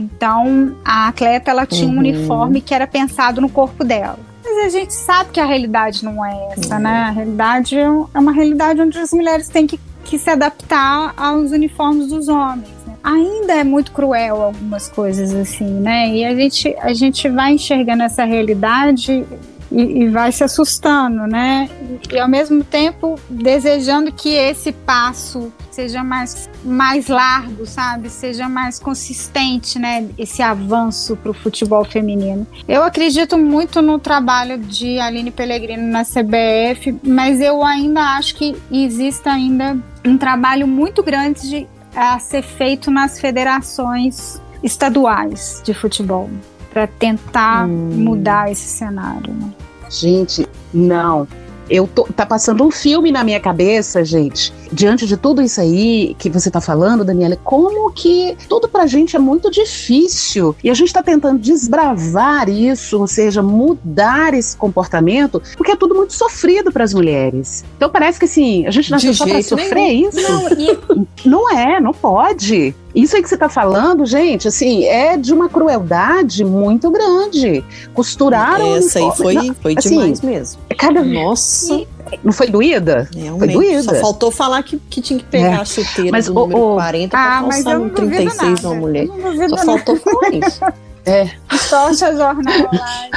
Então, 0.00 0.74
a 0.84 1.08
atleta 1.08 1.50
ela 1.50 1.66
tinha 1.66 1.86
um 1.88 1.92
Uhum. 1.92 1.98
uniforme 1.98 2.60
que 2.60 2.74
era 2.74 2.86
pensado 2.86 3.40
no 3.40 3.48
corpo 3.48 3.84
dela. 3.84 4.18
Mas 4.44 4.66
a 4.66 4.68
gente 4.70 4.92
sabe 4.94 5.30
que 5.30 5.38
a 5.40 5.44
realidade 5.44 6.04
não 6.04 6.24
é 6.24 6.54
essa, 6.56 6.76
Uhum. 6.76 6.82
né? 6.82 6.90
A 7.08 7.10
realidade 7.10 7.78
é 7.78 7.88
uma 8.18 8.32
realidade 8.32 8.80
onde 8.80 8.98
as 8.98 9.12
mulheres 9.12 9.48
têm 9.48 9.66
que, 9.66 9.78
que 10.04 10.18
se 10.18 10.28
adaptar 10.30 11.12
aos 11.16 11.50
uniformes 11.52 12.08
dos 12.08 12.26
homens. 12.28 12.68
né? 12.86 12.94
Ainda 13.02 13.54
é 13.54 13.64
muito 13.64 13.92
cruel 13.92 14.42
algumas 14.42 14.88
coisas 14.88 15.32
assim, 15.34 15.64
né? 15.64 16.08
E 16.08 16.24
a 16.24 16.34
gente, 16.34 16.74
a 16.80 16.92
gente 16.92 17.28
vai 17.28 17.52
enxergando 17.52 18.02
essa 18.02 18.24
realidade 18.24 19.24
e, 19.70 20.02
e 20.04 20.08
vai 20.08 20.32
se 20.32 20.42
assustando, 20.44 21.26
né? 21.26 21.68
E, 22.12 22.18
ao 22.18 22.28
mesmo 22.28 22.64
tempo 22.64 23.18
desejando 23.28 24.10
que 24.12 24.30
esse 24.34 24.72
passo 24.72 25.52
seja 25.70 26.02
mais, 26.02 26.48
mais 26.64 27.06
largo, 27.08 27.64
sabe? 27.66 28.10
Seja 28.10 28.48
mais 28.48 28.78
consistente, 28.78 29.78
né? 29.78 30.08
Esse 30.18 30.42
avanço 30.42 31.16
para 31.16 31.30
o 31.30 31.34
futebol 31.34 31.84
feminino. 31.84 32.46
Eu 32.68 32.82
acredito 32.82 33.38
muito 33.38 33.80
no 33.80 33.98
trabalho 33.98 34.58
de 34.58 34.98
Aline 34.98 35.30
Pellegrino 35.30 35.86
na 35.86 36.04
CBF, 36.04 36.98
mas 37.04 37.40
eu 37.40 37.64
ainda 37.64 38.00
acho 38.16 38.34
que 38.34 38.56
existe 38.70 39.28
ainda 39.28 39.78
um 40.04 40.18
trabalho 40.18 40.66
muito 40.66 41.02
grande 41.02 41.48
de, 41.48 41.66
a 41.94 42.18
ser 42.18 42.42
feito 42.42 42.90
nas 42.90 43.20
federações 43.20 44.40
estaduais 44.62 45.62
de 45.64 45.72
futebol 45.74 46.28
para 46.72 46.86
tentar 46.86 47.66
Hum. 47.66 47.90
mudar 47.96 48.50
esse 48.50 48.66
cenário. 48.68 49.32
né? 49.32 49.50
Gente, 49.90 50.46
não. 50.72 51.26
Eu 51.70 51.86
tô, 51.86 52.02
tá 52.04 52.26
passando 52.26 52.64
um 52.64 52.70
filme 52.70 53.12
na 53.12 53.22
minha 53.22 53.38
cabeça, 53.38 54.04
gente. 54.04 54.52
Diante 54.72 55.06
de 55.06 55.16
tudo 55.16 55.40
isso 55.40 55.60
aí 55.60 56.16
que 56.18 56.28
você 56.28 56.50
tá 56.50 56.60
falando, 56.60 57.04
Daniela, 57.04 57.36
como 57.36 57.92
que 57.92 58.36
tudo 58.48 58.68
pra 58.68 58.88
gente 58.88 59.14
é 59.14 59.20
muito 59.20 59.48
difícil. 59.50 60.56
E 60.64 60.68
a 60.68 60.74
gente 60.74 60.92
tá 60.92 61.00
tentando 61.00 61.38
desbravar 61.38 62.48
isso, 62.48 62.98
ou 62.98 63.06
seja, 63.06 63.40
mudar 63.40 64.34
esse 64.34 64.56
comportamento, 64.56 65.40
porque 65.56 65.70
é 65.70 65.76
tudo 65.76 65.94
muito 65.94 66.12
sofrido 66.12 66.72
pras 66.72 66.92
mulheres. 66.92 67.64
Então 67.76 67.88
parece 67.88 68.18
que 68.18 68.24
assim, 68.24 68.66
a 68.66 68.70
gente 68.72 68.90
nasceu 68.90 69.12
De 69.12 69.16
só 69.16 69.26
pra 69.26 69.40
sofrer 69.40 69.92
isso. 69.92 70.20
Não, 70.20 70.48
e 70.48 70.80
Não 71.24 71.50
é, 71.56 71.80
não 71.80 71.92
pode. 71.92 72.74
Isso 72.94 73.16
aí 73.16 73.22
que 73.22 73.28
você 73.28 73.34
está 73.34 73.48
falando, 73.48 74.04
gente, 74.04 74.48
assim, 74.48 74.84
é 74.84 75.16
de 75.16 75.32
uma 75.32 75.48
crueldade 75.48 76.44
muito 76.44 76.90
grande. 76.90 77.64
Costuraram. 77.94 78.76
Essa 78.76 78.98
aí 78.98 79.10
foi, 79.16 79.34
não, 79.34 79.54
foi 79.54 79.74
assim, 79.76 79.90
demais 79.90 80.20
mesmo. 80.20 80.60
Cada... 80.76 81.02
Nossa. 81.02 81.86
Não 82.24 82.32
foi 82.32 82.48
doída? 82.48 83.08
Foi 83.38 83.48
doída. 83.48 83.82
Só 83.82 83.94
faltou 83.94 84.30
falar 84.30 84.62
que, 84.62 84.76
que 84.90 85.00
tinha 85.00 85.18
que 85.18 85.24
pegar 85.24 85.46
é. 85.46 85.54
a 85.56 85.64
chuteira 85.64 86.10
mas, 86.10 86.26
do 86.26 86.32
o, 86.32 86.40
número 86.40 86.72
o... 86.72 86.74
40 86.74 87.16
ah, 87.16 87.38
pra 87.38 87.48
passar 87.48 87.78
no 87.78 87.90
36 87.90 88.64
uma 88.64 88.74
mulher. 88.74 89.06
Só 89.48 89.56
faltou 89.58 89.96
falar 89.96 90.34
isso. 90.34 90.60
É. 91.06 91.30
Sorte 91.56 92.00
jornal 92.00 92.68
lá. 92.72 93.08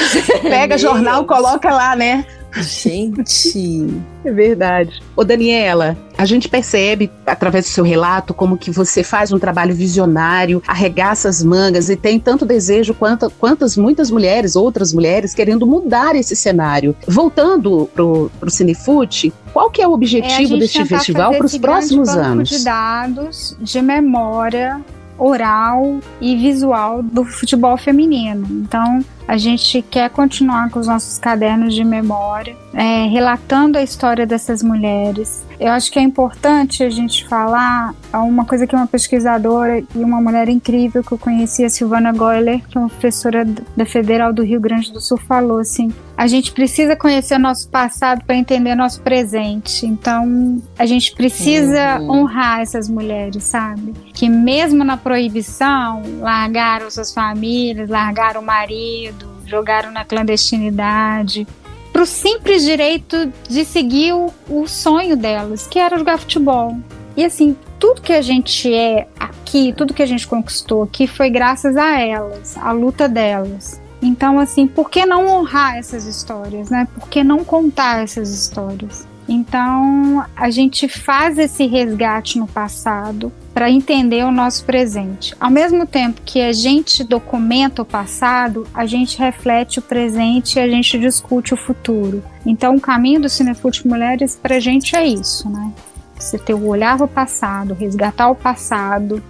Pega 0.42 0.78
jornal, 0.78 1.26
coloca 1.26 1.70
lá, 1.70 1.98
né? 1.98 2.26
Gente, 2.62 3.88
é 4.24 4.32
verdade. 4.32 5.02
Ô 5.16 5.24
Daniela, 5.24 5.98
a 6.18 6.26
gente 6.26 6.48
percebe 6.48 7.10
através 7.26 7.66
do 7.66 7.70
seu 7.70 7.84
relato 7.84 8.34
como 8.34 8.58
que 8.58 8.70
você 8.70 9.04
faz 9.04 9.32
um 9.32 9.39
trabalho 9.39 9.74
visionário, 9.74 10.62
arregaça 10.68 11.28
as 11.28 11.44
mangas 11.44 11.89
e 11.89 11.96
tem 11.96 12.20
tanto 12.20 12.46
desejo 12.46 12.94
quanto 12.94 13.30
quantas 13.32 13.76
muitas 13.76 14.12
mulheres, 14.12 14.56
outras 14.56 14.94
mulheres 14.94 15.34
querendo 15.34 15.66
mudar 15.66 16.16
esse 16.16 16.36
cenário. 16.36 16.96
Voltando 17.08 17.89
pro, 17.94 18.32
pro 18.39 18.52
Cinefoot, 18.52 19.34
qual 19.52 19.70
que 19.70 19.82
é 19.82 19.88
o 19.88 19.92
objetivo 19.92 20.56
é 20.56 20.60
deste 20.60 20.86
festival 20.86 21.34
para 21.34 21.46
os 21.46 21.58
próximos 21.58 22.10
anos? 22.10 22.50
de 22.50 22.63
dados 22.63 23.58
de 23.60 23.82
memória 23.82 24.82
oral 25.18 26.00
e 26.20 26.36
visual 26.36 27.02
do 27.02 27.24
futebol 27.24 27.78
feminino. 27.78 28.46
Então, 28.50 29.04
a 29.28 29.38
gente 29.38 29.82
quer 29.82 30.10
continuar 30.10 30.70
com 30.70 30.80
os 30.80 30.88
nossos 30.88 31.18
cadernos 31.18 31.74
de 31.74 31.84
memória, 31.84 32.56
é, 32.74 33.06
relatando 33.08 33.78
a 33.78 33.84
história 33.84 34.26
dessas 34.26 34.62
mulheres. 34.62 35.44
Eu 35.60 35.72
acho 35.72 35.92
que 35.92 36.00
é 36.00 36.02
importante 36.02 36.84
a 36.84 36.90
gente 36.90 37.26
falar 37.28 37.94
uma 38.14 38.46
coisa 38.46 38.68
que 38.68 38.76
uma 38.76 38.88
pesquisadora 38.88 39.80
e 39.80 39.86
uma 39.96 40.20
mulher 40.20 40.50
incrível 40.50 41.04
que 41.04 41.12
eu 41.12 41.18
conheci, 41.18 41.64
a 41.64 41.70
Silvana 41.70 42.12
Goyler, 42.12 42.62
que 42.68 42.78
é 42.78 42.82
uma 42.82 42.90
professora 42.90 43.46
da 43.46 43.86
Federal 43.86 44.34
do 44.34 44.44
Rio 44.44 44.60
Grande 44.60 44.92
do 44.92 45.00
Sul, 45.00 45.18
falou 45.18 45.60
assim: 45.60 45.92
a 46.16 46.28
gente 46.28 46.52
precisa 46.52 46.96
conhecer 46.96 47.36
o 47.36 47.40
nosso 47.40 47.70
passado 47.70 48.24
para 48.24 48.36
entender 48.36 48.76
nosso 48.76 49.02
presente. 49.02 49.86
Então, 49.86 50.62
a 50.78 50.86
gente 50.86 51.14
precisa 51.16 52.00
uhum. 52.00 52.12
honrar 52.12 52.62
essas 52.62 52.88
mulheres, 52.88 53.44
sabe? 53.44 53.94
Que 54.14 54.30
mesmo 54.30 54.84
na 54.84 54.96
proibição, 54.96 56.04
largaram 56.20 56.90
suas 56.90 57.14
famílias, 57.14 57.90
largaram 57.90 58.42
o 58.42 58.46
marido, 58.46 59.23
jogaram 59.54 59.92
na 59.92 60.04
clandestinidade, 60.04 61.48
para 61.92 62.02
o 62.02 62.06
simples 62.06 62.63
direito 62.63 63.32
de 63.48 63.63
seguir 63.63 64.13
o, 64.13 64.34
o 64.50 64.68
sonho 64.68 65.16
delas, 65.16 65.68
que 65.68 65.78
era 65.78 65.98
jogar 65.98 66.18
futebol. 66.18 66.76
E 67.16 67.24
assim, 67.24 67.56
tudo 67.80 68.02
que 68.02 68.12
a 68.12 68.22
gente 68.22 68.74
é 68.74 69.08
aqui, 69.20 69.72
tudo 69.78 69.94
que 69.94 70.02
a 70.02 70.06
gente 70.06 70.28
conquistou 70.28 70.84
aqui 70.84 71.06
foi 71.06 71.30
graças 71.30 71.78
a 71.78 72.00
elas, 72.00 72.58
a 72.58 72.72
luta 72.72 73.08
delas. 73.08 73.80
Então, 74.02 74.39
assim, 74.39 74.68
por 74.68 74.89
que 74.89 75.06
não 75.06 75.28
honrar 75.28 75.78
essas 75.78 76.06
histórias, 76.06 76.70
né? 76.70 76.88
Por 76.96 77.08
que 77.08 77.24
não 77.24 77.44
contar 77.44 78.04
essas 78.04 78.30
histórias? 78.34 79.08
Então, 79.30 80.26
a 80.36 80.50
gente 80.50 80.89
faz 80.89 81.38
esse 81.38 81.66
resgate 81.68 82.38
no 82.38 82.48
passado 82.48 83.32
para 83.54 83.70
entender 83.70 84.24
o 84.24 84.32
nosso 84.32 84.66
presente. 84.66 85.36
Ao 85.39 85.50
mesmo 85.50 85.86
tempo 85.86 86.22
que 86.26 86.42
a 86.42 86.52
gente 86.52 87.04
documenta 87.04 87.84
o 87.84 87.86
passado, 87.86 88.68
a 88.74 88.86
gente 88.86 89.18
reflete 89.20 89.80
o 89.80 89.82
presente 89.82 90.58
e 90.58 90.60
a 90.60 90.68
gente 90.68 90.98
discute 90.98 91.54
o 91.54 91.58
futuro. 91.58 92.24
Então, 92.46 92.76
o 92.76 92.82
caminho 92.82 93.22
do 93.22 93.30
Cinefute 93.30 93.88
Mulheres 93.88 94.38
para 94.42 94.56
a 94.56 94.60
gente 94.60 94.96
é 94.96 95.06
isso, 95.06 95.50
né? 95.50 95.72
Você 96.18 96.38
ter 96.38 96.54
o 96.54 96.68
olhar 96.68 96.98
para 96.98 97.06
o 97.06 97.08
passado, 97.08 97.74
resgatar 97.74 98.30
o 98.30 98.36
passado, 98.36 99.22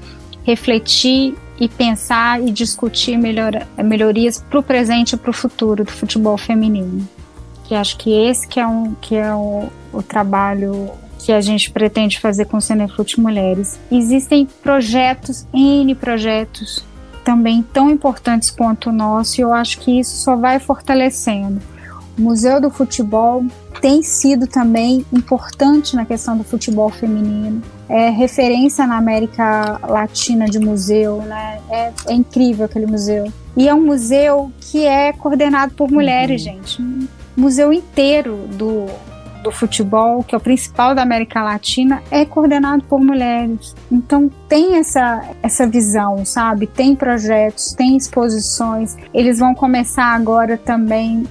refletir 0.44 1.36
e 1.60 1.68
pensar 1.68 2.42
e 2.42 2.52
discutir 2.52 3.18
melhor, 3.18 3.54
melhorias 3.78 4.44
para 4.50 4.60
o 4.60 4.64
presente 4.64 5.14
e 5.14 5.18
para 5.18 5.30
o 5.30 5.34
futuro 5.34 5.84
do 5.84 5.92
futebol 5.92 6.38
feminino. 6.38 7.08
Que 7.66 7.76
acho 7.76 7.98
que 7.98 8.12
esse 8.12 8.48
que 8.48 8.60
é, 8.60 8.68
um, 8.68 8.94
que 8.96 9.16
é 9.16 9.34
o, 9.34 9.70
o 9.92 10.02
trabalho 10.02 10.92
que 11.24 11.32
a 11.32 11.40
gente 11.40 11.72
pretende 11.72 12.20
fazer 12.20 12.46
com 12.46 12.58
o 12.58 12.62
Cenefute 12.62 13.20
Mulheres. 13.20 13.80
Existem 13.90 14.46
projetos, 14.62 15.48
N 15.54 15.96
projetos, 15.96 16.84
também 17.24 17.64
tão 17.74 17.90
importantes 17.90 18.52
quanto 18.52 18.90
o 18.90 18.94
nosso, 18.94 19.40
e 19.40 19.42
eu 19.42 19.54
acho 19.54 19.80
que 19.80 20.00
isso 20.00 20.18
só 20.18 20.36
vai 20.36 20.60
fortalecendo. 20.60 21.62
O 22.18 22.22
Museu 22.22 22.60
do 22.60 22.70
Futebol 22.70 23.44
tem 23.82 24.04
sido 24.04 24.48
também 24.48 25.06
importante 25.12 25.96
na 25.96 26.06
questão 26.06 26.38
do 26.38 26.44
futebol 26.44 26.90
feminino. 26.90 27.62
É 27.90 28.10
referência 28.10 28.86
na 28.86 28.98
América 28.98 29.80
Latina 29.82 30.46
de 30.46 30.60
museu, 30.60 31.22
né? 31.24 31.60
É, 31.70 31.92
é 32.08 32.14
incrível 32.14 32.66
aquele 32.66 32.86
museu. 32.86 33.32
E 33.58 33.68
é 33.68 33.74
um 33.74 33.84
museu 33.84 34.52
que 34.60 34.86
é 34.86 35.12
coordenado 35.14 35.74
por 35.74 35.90
mulheres, 35.92 36.46
uhum. 36.46 36.54
gente. 36.54 36.82
Um 36.82 37.08
museu 37.36 37.74
inteiro 37.74 38.48
do, 38.54 38.86
do 39.44 39.52
futebol, 39.52 40.24
que 40.24 40.34
é 40.34 40.38
o 40.38 40.42
principal 40.42 40.96
da 40.96 41.02
América 41.02 41.44
Latina, 41.44 42.02
é 42.10 42.26
coordenado 42.26 42.84
por 42.86 43.00
mulheres. 43.00 43.76
Então 43.92 44.32
tem 44.48 44.78
essa, 44.78 45.24
essa 45.44 45.68
visão, 45.68 46.26
sabe? 46.26 46.66
Tem 46.66 46.96
projetos, 46.96 47.74
tem 47.74 47.96
exposições. 47.98 48.96
Eles 49.14 49.40
vão 49.40 49.54
começar 49.54 50.16
agora 50.16 50.58
também 50.58 51.26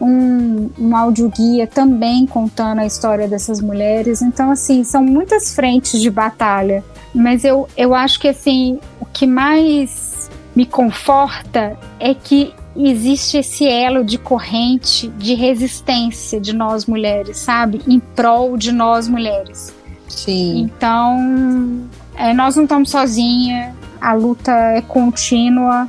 um, 0.00 0.68
um 0.78 0.96
audioguia 0.96 1.66
também 1.66 2.26
contando 2.26 2.80
a 2.80 2.86
história 2.86 3.28
dessas 3.28 3.60
mulheres. 3.60 4.20
Então, 4.20 4.50
assim, 4.50 4.82
são 4.82 5.04
muitas 5.04 5.54
frentes 5.54 6.00
de 6.00 6.10
batalha. 6.10 6.84
Mas 7.14 7.44
eu, 7.44 7.68
eu 7.76 7.94
acho 7.94 8.18
que, 8.18 8.28
assim, 8.28 8.80
o 9.00 9.06
que 9.06 9.26
mais 9.26 10.28
me 10.56 10.66
conforta 10.66 11.78
é 12.00 12.14
que 12.14 12.52
existe 12.76 13.38
esse 13.38 13.66
elo 13.66 14.04
de 14.04 14.18
corrente 14.18 15.08
de 15.08 15.34
resistência 15.34 16.40
de 16.40 16.52
nós 16.52 16.86
mulheres, 16.86 17.38
sabe? 17.38 17.80
Em 17.86 18.00
prol 18.00 18.56
de 18.56 18.72
nós 18.72 19.08
mulheres. 19.08 19.74
Sim. 20.08 20.60
Então, 20.60 21.88
é, 22.14 22.32
nós 22.32 22.56
não 22.56 22.64
estamos 22.64 22.90
sozinhas, 22.90 23.74
a 24.00 24.12
luta 24.12 24.52
é 24.52 24.80
contínua 24.82 25.88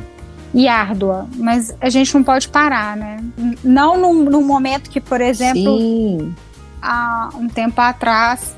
e 0.53 0.67
árdua, 0.67 1.27
mas 1.35 1.75
a 1.81 1.89
gente 1.89 2.13
não 2.13 2.23
pode 2.23 2.47
parar, 2.47 2.95
né? 2.95 3.23
Não 3.63 3.99
num, 3.99 4.23
num 4.23 4.43
momento 4.43 4.89
que, 4.89 5.01
por 5.01 5.19
exemplo, 5.19 5.77
Sim. 5.77 6.35
há 6.81 7.29
um 7.35 7.47
tempo 7.47 7.81
atrás, 7.81 8.55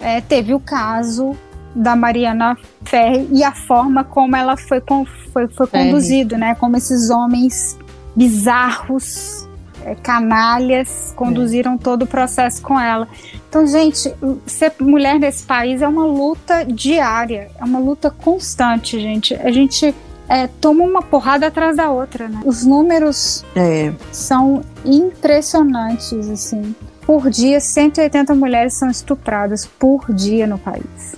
é, 0.00 0.20
teve 0.20 0.54
o 0.54 0.60
caso 0.60 1.36
da 1.76 1.94
Mariana 1.94 2.56
Ferre 2.84 3.28
e 3.30 3.44
a 3.44 3.52
forma 3.52 4.02
como 4.02 4.34
ela 4.34 4.56
foi, 4.56 4.82
foi, 5.32 5.46
foi 5.46 5.66
conduzido, 5.66 6.38
né? 6.38 6.54
Como 6.54 6.76
esses 6.76 7.10
homens 7.10 7.78
bizarros, 8.16 9.46
é, 9.84 9.94
canalhas, 9.94 11.12
conduziram 11.14 11.74
é. 11.74 11.78
todo 11.78 12.02
o 12.02 12.06
processo 12.06 12.62
com 12.62 12.80
ela. 12.80 13.06
Então, 13.48 13.66
gente, 13.66 14.12
ser 14.46 14.72
mulher 14.80 15.18
nesse 15.20 15.44
país 15.44 15.82
é 15.82 15.86
uma 15.86 16.06
luta 16.06 16.64
diária, 16.64 17.50
é 17.58 17.64
uma 17.64 17.78
luta 17.78 18.10
constante, 18.10 18.98
gente. 18.98 19.34
A 19.34 19.52
gente 19.52 19.94
é, 20.28 20.46
toma 20.46 20.82
uma 20.82 21.02
porrada 21.02 21.46
atrás 21.46 21.76
da 21.76 21.90
outra, 21.90 22.26
né? 22.26 22.40
Os 22.44 22.64
números 22.64 23.44
é. 23.54 23.92
são 24.10 24.62
impressionantes, 24.82 26.28
assim. 26.30 26.74
Por 27.06 27.30
dia, 27.30 27.60
180 27.60 28.34
mulheres 28.34 28.74
são 28.74 28.90
estupradas 28.90 29.66
por 29.66 30.12
dia 30.12 30.46
no 30.46 30.58
país. 30.58 31.15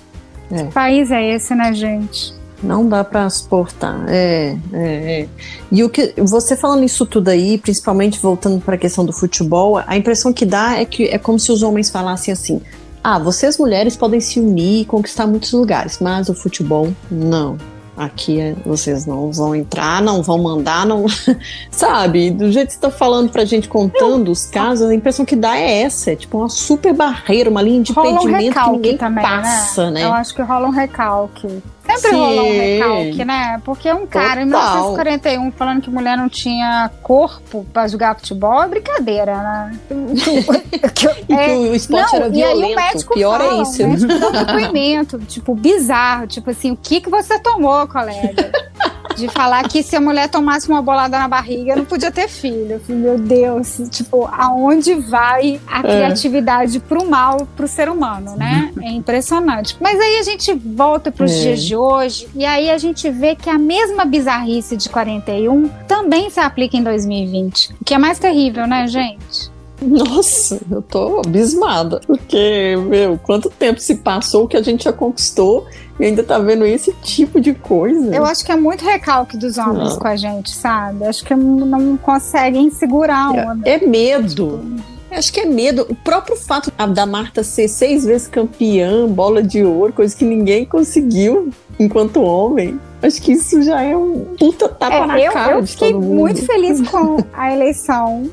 É. 0.51 0.63
Que 0.63 0.71
país 0.71 1.11
é 1.11 1.35
esse, 1.35 1.53
né, 1.55 1.73
gente? 1.73 2.33
Não 2.61 2.87
dá 2.87 3.03
para 3.03 3.29
suportar. 3.29 4.03
É, 4.07 4.57
é, 4.73 5.21
é, 5.21 5.27
E 5.71 5.83
o 5.83 5.89
que 5.89 6.13
você 6.17 6.57
falando 6.57 6.83
isso 6.83 7.05
tudo 7.05 7.29
aí, 7.29 7.57
principalmente 7.57 8.19
voltando 8.19 8.59
para 8.59 8.75
a 8.75 8.77
questão 8.77 9.05
do 9.05 9.13
futebol, 9.13 9.77
a 9.77 9.95
impressão 9.95 10.33
que 10.33 10.45
dá 10.45 10.77
é 10.77 10.83
que 10.83 11.05
é 11.05 11.17
como 11.17 11.39
se 11.39 11.51
os 11.51 11.63
homens 11.63 11.89
falassem 11.89 12.33
assim: 12.33 12.61
"Ah, 13.01 13.17
vocês 13.17 13.57
mulheres 13.57 13.95
podem 13.95 14.19
se 14.19 14.39
unir 14.39 14.81
e 14.81 14.85
conquistar 14.85 15.25
muitos 15.25 15.53
lugares, 15.53 15.99
mas 16.01 16.27
o 16.27 16.33
futebol 16.33 16.91
não 17.09 17.57
aqui 17.99 18.55
vocês 18.65 19.05
não 19.05 19.29
vão 19.31 19.53
entrar, 19.53 20.01
não 20.01 20.23
vão 20.23 20.37
mandar, 20.37 20.85
não. 20.85 21.05
Sabe? 21.69 22.31
Do 22.31 22.49
jeito 22.51 22.67
que 22.67 22.73
você 22.75 22.79
tá 22.79 22.89
falando 22.89 23.29
pra 23.29 23.43
gente, 23.43 23.67
contando 23.67 24.31
os 24.31 24.45
casos, 24.45 24.89
a 24.89 24.95
impressão 24.95 25.25
que 25.25 25.35
dá 25.35 25.57
é 25.57 25.81
essa: 25.81 26.11
é 26.11 26.15
tipo 26.15 26.37
uma 26.37 26.49
super 26.49 26.93
barreira, 26.93 27.49
uma 27.49 27.61
linha 27.61 27.83
de 27.83 27.91
impedimento 27.91 28.59
um 28.59 28.63
que 28.63 28.71
ninguém 28.71 28.97
também, 28.97 29.23
né? 29.23 29.29
passa, 29.29 29.85
né? 29.85 30.01
né? 30.01 30.05
Eu 30.05 30.13
acho 30.13 30.33
que 30.33 30.41
rola 30.41 30.67
um 30.67 30.71
recalque. 30.71 31.61
Sempre 31.97 32.09
Sim. 32.09 32.15
rolou 32.15 32.47
um 32.47 32.51
recalque, 32.51 33.25
né? 33.25 33.61
Porque 33.63 33.91
um 33.91 34.05
cara 34.05 34.27
Total. 34.27 34.43
em 34.43 34.45
1941 34.45 35.51
falando 35.51 35.81
que 35.81 35.89
mulher 35.89 36.17
não 36.17 36.29
tinha 36.29 36.89
corpo 37.01 37.65
pra 37.73 37.87
jogar 37.87 38.15
futebol 38.15 38.63
é 38.63 38.67
brincadeira, 38.67 39.35
né? 39.37 39.79
é, 41.29 41.45
que 41.45 41.51
o 41.51 41.75
esporte 41.75 42.11
não, 42.11 42.19
era 42.19 42.29
violento. 42.29 42.61
E 42.61 42.65
aí 42.65 42.73
o 42.73 42.75
médico 42.75 43.13
Pior 43.13 43.39
fala, 43.39 43.59
é 43.59 43.61
isso. 43.61 43.83
O 43.83 43.87
médico 43.87 44.19
dá 44.19 44.27
um 44.27 44.31
depoimento, 44.31 45.19
tipo, 45.19 45.55
bizarro. 45.55 46.27
Tipo 46.27 46.49
assim, 46.49 46.71
o 46.71 46.77
que, 46.77 47.01
que 47.01 47.09
você 47.09 47.39
tomou, 47.39 47.87
colega? 47.87 48.51
de 49.15 49.27
falar 49.27 49.67
que 49.67 49.83
se 49.83 49.95
a 49.95 50.01
mulher 50.01 50.29
tomasse 50.29 50.69
uma 50.69 50.81
bolada 50.81 51.17
na 51.17 51.27
barriga, 51.27 51.75
não 51.75 51.85
podia 51.85 52.11
ter 52.11 52.27
filho. 52.27 52.81
Meu 52.87 53.17
Deus, 53.17 53.81
tipo, 53.89 54.29
aonde 54.31 54.95
vai 54.95 55.59
a 55.67 55.79
é. 55.79 55.81
criatividade 55.81 56.79
pro 56.79 57.05
mal, 57.09 57.47
pro 57.55 57.67
ser 57.67 57.89
humano, 57.89 58.35
né? 58.35 58.71
É 58.81 58.91
impressionante. 58.91 59.75
Mas 59.79 59.99
aí 59.99 60.17
a 60.19 60.23
gente 60.23 60.53
volta 60.53 61.11
pros 61.11 61.31
é. 61.31 61.41
dias 61.41 61.63
de 61.63 61.75
hoje 61.75 62.27
e 62.33 62.45
aí 62.45 62.71
a 62.71 62.77
gente 62.77 63.09
vê 63.09 63.35
que 63.35 63.49
a 63.49 63.57
mesma 63.57 64.05
bizarrice 64.05 64.77
de 64.77 64.89
41 64.89 65.67
também 65.87 66.29
se 66.29 66.39
aplica 66.39 66.77
em 66.77 66.83
2020. 66.83 67.73
O 67.81 67.85
que 67.85 67.93
é 67.93 67.97
mais 67.97 68.19
terrível, 68.19 68.65
né, 68.65 68.87
gente? 68.87 69.51
Nossa, 69.81 70.59
eu 70.69 70.81
tô 70.81 71.21
abismada. 71.25 72.01
Porque, 72.05 72.75
meu, 72.87 73.17
quanto 73.17 73.49
tempo 73.49 73.79
se 73.79 73.95
passou 73.95 74.47
que 74.47 74.57
a 74.57 74.61
gente 74.61 74.83
já 74.83 74.93
conquistou 74.93 75.65
e 75.99 76.05
ainda 76.05 76.23
tá 76.23 76.39
vendo 76.39 76.65
esse 76.65 76.93
tipo 77.03 77.41
de 77.41 77.53
coisa. 77.53 78.15
Eu 78.15 78.25
acho 78.25 78.45
que 78.45 78.51
é 78.51 78.55
muito 78.55 78.85
recalque 78.85 79.37
dos 79.37 79.57
homens 79.57 79.91
não. 79.91 79.99
com 79.99 80.07
a 80.07 80.15
gente, 80.15 80.51
sabe? 80.51 81.05
Acho 81.05 81.23
que 81.23 81.35
não 81.35 81.97
conseguem 81.97 82.69
segurar 82.71 83.31
uma. 83.31 83.59
É, 83.65 83.75
é 83.75 83.85
medo. 83.85 84.63
Acho 85.11 85.33
que 85.33 85.39
é 85.39 85.45
medo. 85.45 85.85
O 85.89 85.95
próprio 85.95 86.37
fato 86.37 86.71
da 86.93 87.05
Marta 87.05 87.43
ser 87.43 87.67
seis 87.67 88.05
vezes 88.05 88.27
campeã, 88.27 89.07
bola 89.07 89.41
de 89.41 89.63
ouro, 89.63 89.91
coisa 89.91 90.15
que 90.15 90.23
ninguém 90.23 90.65
conseguiu 90.65 91.49
enquanto 91.79 92.21
homem. 92.21 92.79
Acho 93.01 93.21
que 93.21 93.31
isso 93.31 93.61
já 93.61 93.81
é 93.81 93.95
um 93.95 94.35
puta 94.37 94.69
tapa 94.69 94.95
é, 94.95 95.05
na 95.05 95.19
eu, 95.19 95.31
cara. 95.31 95.53
Eu 95.53 95.65
fiquei 95.65 95.93
muito 95.93 96.45
feliz 96.45 96.87
com 96.89 97.17
a 97.33 97.51
eleição 97.51 98.29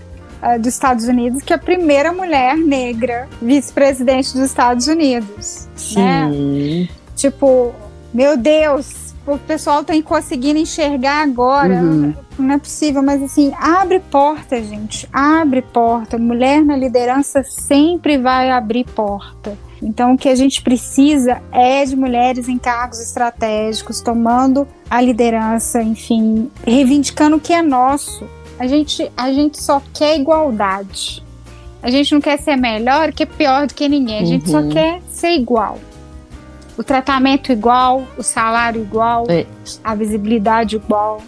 uh, 0.46 0.58
dos 0.58 0.68
Estados 0.68 1.06
Unidos, 1.06 1.42
que 1.42 1.52
é 1.52 1.56
a 1.56 1.58
primeira 1.58 2.12
mulher 2.12 2.56
negra 2.56 3.28
vice-presidente 3.42 4.32
dos 4.32 4.42
Estados 4.42 4.86
Unidos. 4.86 5.68
Sim. 5.74 6.04
Né? 6.04 6.88
Tipo, 7.16 7.74
meu 8.14 8.36
Deus, 8.36 9.14
o 9.26 9.36
pessoal 9.38 9.82
tem 9.82 10.00
conseguindo 10.00 10.58
enxergar 10.58 11.22
agora. 11.22 11.74
Uhum. 11.74 12.14
Não 12.38 12.54
é 12.54 12.58
possível, 12.58 13.02
mas 13.02 13.22
assim, 13.22 13.52
abre 13.58 13.98
porta, 13.98 14.62
gente. 14.62 15.08
Abre 15.12 15.62
porta. 15.62 16.16
Mulher 16.18 16.62
na 16.62 16.76
liderança 16.76 17.42
sempre 17.42 18.18
vai 18.18 18.50
abrir 18.50 18.84
porta. 18.84 19.56
Então, 19.82 20.14
o 20.14 20.18
que 20.18 20.28
a 20.28 20.34
gente 20.34 20.62
precisa 20.62 21.42
é 21.52 21.84
de 21.84 21.96
mulheres 21.96 22.48
em 22.48 22.56
cargos 22.56 23.00
estratégicos, 23.00 24.00
tomando 24.00 24.66
a 24.88 25.00
liderança, 25.00 25.82
enfim, 25.82 26.50
reivindicando 26.64 27.36
o 27.36 27.40
que 27.40 27.52
é 27.52 27.60
nosso. 27.60 28.26
A 28.58 28.66
gente, 28.66 29.10
a 29.16 29.32
gente 29.32 29.62
só 29.62 29.82
quer 29.92 30.18
igualdade. 30.18 31.22
A 31.82 31.90
gente 31.90 32.12
não 32.12 32.20
quer 32.20 32.38
ser 32.38 32.56
melhor 32.56 33.12
que 33.12 33.26
pior 33.26 33.66
do 33.66 33.74
que 33.74 33.88
ninguém. 33.88 34.22
A 34.22 34.24
gente 34.24 34.50
uhum. 34.50 34.62
só 34.62 34.68
quer 34.72 35.00
ser 35.08 35.30
igual. 35.30 35.78
O 36.76 36.82
tratamento 36.82 37.52
igual, 37.52 38.06
o 38.18 38.22
salário 38.22 38.82
igual, 38.82 39.26
é. 39.28 39.46
a 39.82 39.94
visibilidade 39.94 40.76
igual. 40.76 41.22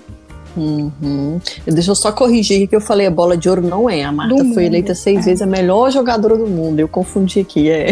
Uhum. 0.59 1.41
Deixa 1.67 1.91
eu 1.91 1.95
só 1.95 2.11
corrigir 2.11 2.67
que 2.67 2.75
eu 2.75 2.81
falei 2.81 3.07
a 3.07 3.11
bola 3.11 3.37
de 3.37 3.49
ouro 3.49 3.63
não 3.63 3.89
é. 3.89 4.03
A 4.03 4.13
Marta 4.13 4.45
foi 4.53 4.65
eleita 4.65 4.95
seis 4.95 5.21
é. 5.21 5.23
vezes 5.23 5.43
a 5.43 5.47
melhor 5.47 5.91
jogadora 5.91 6.37
do 6.37 6.47
mundo. 6.47 6.81
Eu 6.81 6.89
confundi 6.89 7.41
aqui, 7.41 7.71
é. 7.71 7.91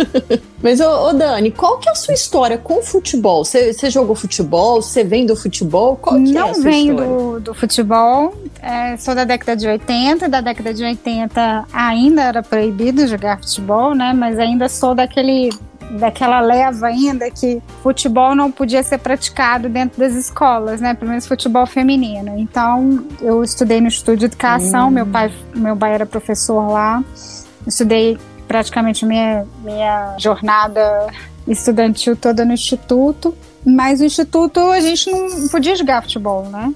Mas, 0.62 0.80
ô, 0.80 1.08
ô, 1.08 1.12
Dani, 1.12 1.50
qual 1.50 1.78
que 1.78 1.88
é 1.88 1.92
a 1.92 1.94
sua 1.94 2.12
história 2.12 2.58
com 2.58 2.80
o 2.80 2.82
futebol? 2.82 3.44
Você, 3.44 3.72
jogou 3.88 4.14
futebol? 4.14 4.82
Você 4.82 5.02
vem 5.02 5.24
do 5.24 5.34
futebol? 5.34 5.96
Qual 5.96 6.16
que 6.16 6.32
não 6.32 6.48
é 6.48 6.50
a 6.50 6.54
sua 6.54 6.62
venho 6.62 6.96
do, 6.96 7.40
do 7.40 7.54
futebol. 7.54 8.34
É, 8.60 8.96
sou 8.98 9.14
da 9.14 9.24
década 9.24 9.56
de 9.56 9.66
80. 9.66 10.28
Da 10.28 10.40
década 10.40 10.74
de 10.74 10.84
80 10.84 11.66
ainda 11.72 12.22
era 12.22 12.42
proibido 12.42 13.06
jogar 13.06 13.40
futebol, 13.40 13.94
né? 13.94 14.12
Mas 14.12 14.38
ainda 14.38 14.68
sou 14.68 14.94
daquele 14.94 15.50
daquela 15.98 16.40
leva 16.40 16.86
ainda 16.86 17.30
que 17.30 17.62
futebol 17.82 18.34
não 18.34 18.50
podia 18.50 18.82
ser 18.82 18.98
praticado 18.98 19.68
dentro 19.68 19.98
das 19.98 20.14
escolas, 20.14 20.80
né? 20.80 20.94
Pelo 20.94 21.10
menos 21.10 21.26
futebol 21.26 21.66
feminino. 21.66 22.38
Então, 22.38 23.04
eu 23.20 23.42
estudei 23.42 23.80
no 23.80 23.88
Instituto 23.88 24.18
de 24.18 24.24
Educação, 24.26 24.88
hum. 24.88 24.92
meu 24.92 25.06
pai, 25.06 25.32
meu 25.54 25.76
pai 25.76 25.94
era 25.94 26.06
professor 26.06 26.70
lá. 26.70 27.02
Estudei 27.66 28.18
praticamente 28.46 29.04
minha 29.04 29.44
minha 29.62 30.16
jornada 30.18 31.08
estudantil 31.46 32.16
toda 32.16 32.44
no 32.44 32.52
instituto, 32.52 33.34
mas 33.64 34.00
no 34.00 34.06
instituto 34.06 34.60
a 34.60 34.80
gente 34.80 35.10
não 35.10 35.48
podia 35.48 35.76
jogar 35.76 36.02
futebol, 36.02 36.44
né? 36.44 36.72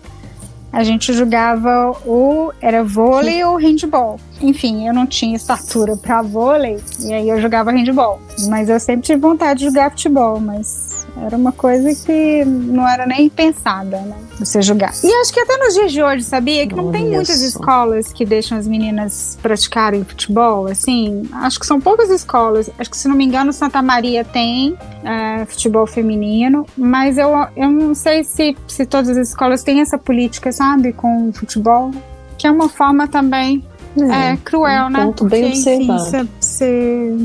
A 0.74 0.82
gente 0.82 1.12
jogava 1.12 1.92
o 2.04 2.52
era 2.60 2.82
vôlei 2.82 3.44
ou 3.44 3.56
handball. 3.56 4.18
Enfim, 4.40 4.88
eu 4.88 4.92
não 4.92 5.06
tinha 5.06 5.36
estatura 5.36 5.96
para 5.96 6.20
vôlei 6.20 6.80
e 7.00 7.12
aí 7.14 7.28
eu 7.28 7.40
jogava 7.40 7.70
handball, 7.70 8.20
mas 8.48 8.68
eu 8.68 8.80
sempre 8.80 9.06
tive 9.06 9.20
vontade 9.20 9.60
de 9.60 9.66
jogar 9.66 9.90
futebol, 9.92 10.40
mas 10.40 10.83
era 11.16 11.36
uma 11.36 11.52
coisa 11.52 11.94
que 11.94 12.44
não 12.44 12.88
era 12.88 13.06
nem 13.06 13.28
pensada, 13.28 14.00
né? 14.00 14.16
Você 14.38 14.60
jogar. 14.60 14.92
E 15.02 15.12
acho 15.20 15.32
que 15.32 15.40
até 15.40 15.56
nos 15.56 15.74
dias 15.74 15.92
de 15.92 16.02
hoje, 16.02 16.24
sabia? 16.24 16.66
Que 16.66 16.74
não, 16.74 16.90
tem 16.90 17.08
muitas 17.08 17.40
escolas 17.40 18.12
que 18.12 18.24
deixam 18.24 18.58
as 18.58 18.66
meninas 18.66 19.38
praticarem 19.40 20.02
futebol, 20.04 20.66
assim. 20.66 21.22
Acho 21.32 21.60
que 21.60 21.66
são 21.66 21.80
poucas 21.80 22.10
escolas. 22.10 22.68
Acho 22.78 22.90
que, 22.90 22.96
se 22.96 23.06
não 23.06 23.14
me 23.14 23.24
engano, 23.24 23.52
Santa 23.52 23.80
Maria 23.80 24.24
tem 24.24 24.76
é, 25.04 25.44
futebol 25.46 25.86
feminino. 25.86 26.66
Mas 26.76 27.16
eu, 27.16 27.30
eu 27.56 27.70
não 27.70 27.94
sei 27.94 28.24
se, 28.24 28.56
se 28.66 28.84
todas 28.84 29.16
as 29.16 29.28
escolas 29.28 29.62
têm 29.62 29.80
essa 29.80 29.96
política, 29.96 30.50
sabe? 30.50 30.92
Com 30.92 31.32
futebol. 31.32 31.92
Que 32.36 32.48
é 32.48 32.50
uma 32.50 32.68
forma 32.68 33.06
também 33.06 33.64
é, 33.96 34.32
é 34.32 34.36
cruel, 34.36 34.86
um 34.86 34.90
né? 34.90 35.04
Ponto 35.04 35.24
Porque, 35.24 35.40
bem 35.40 35.48
observado. 35.50 36.28
você 36.40 37.16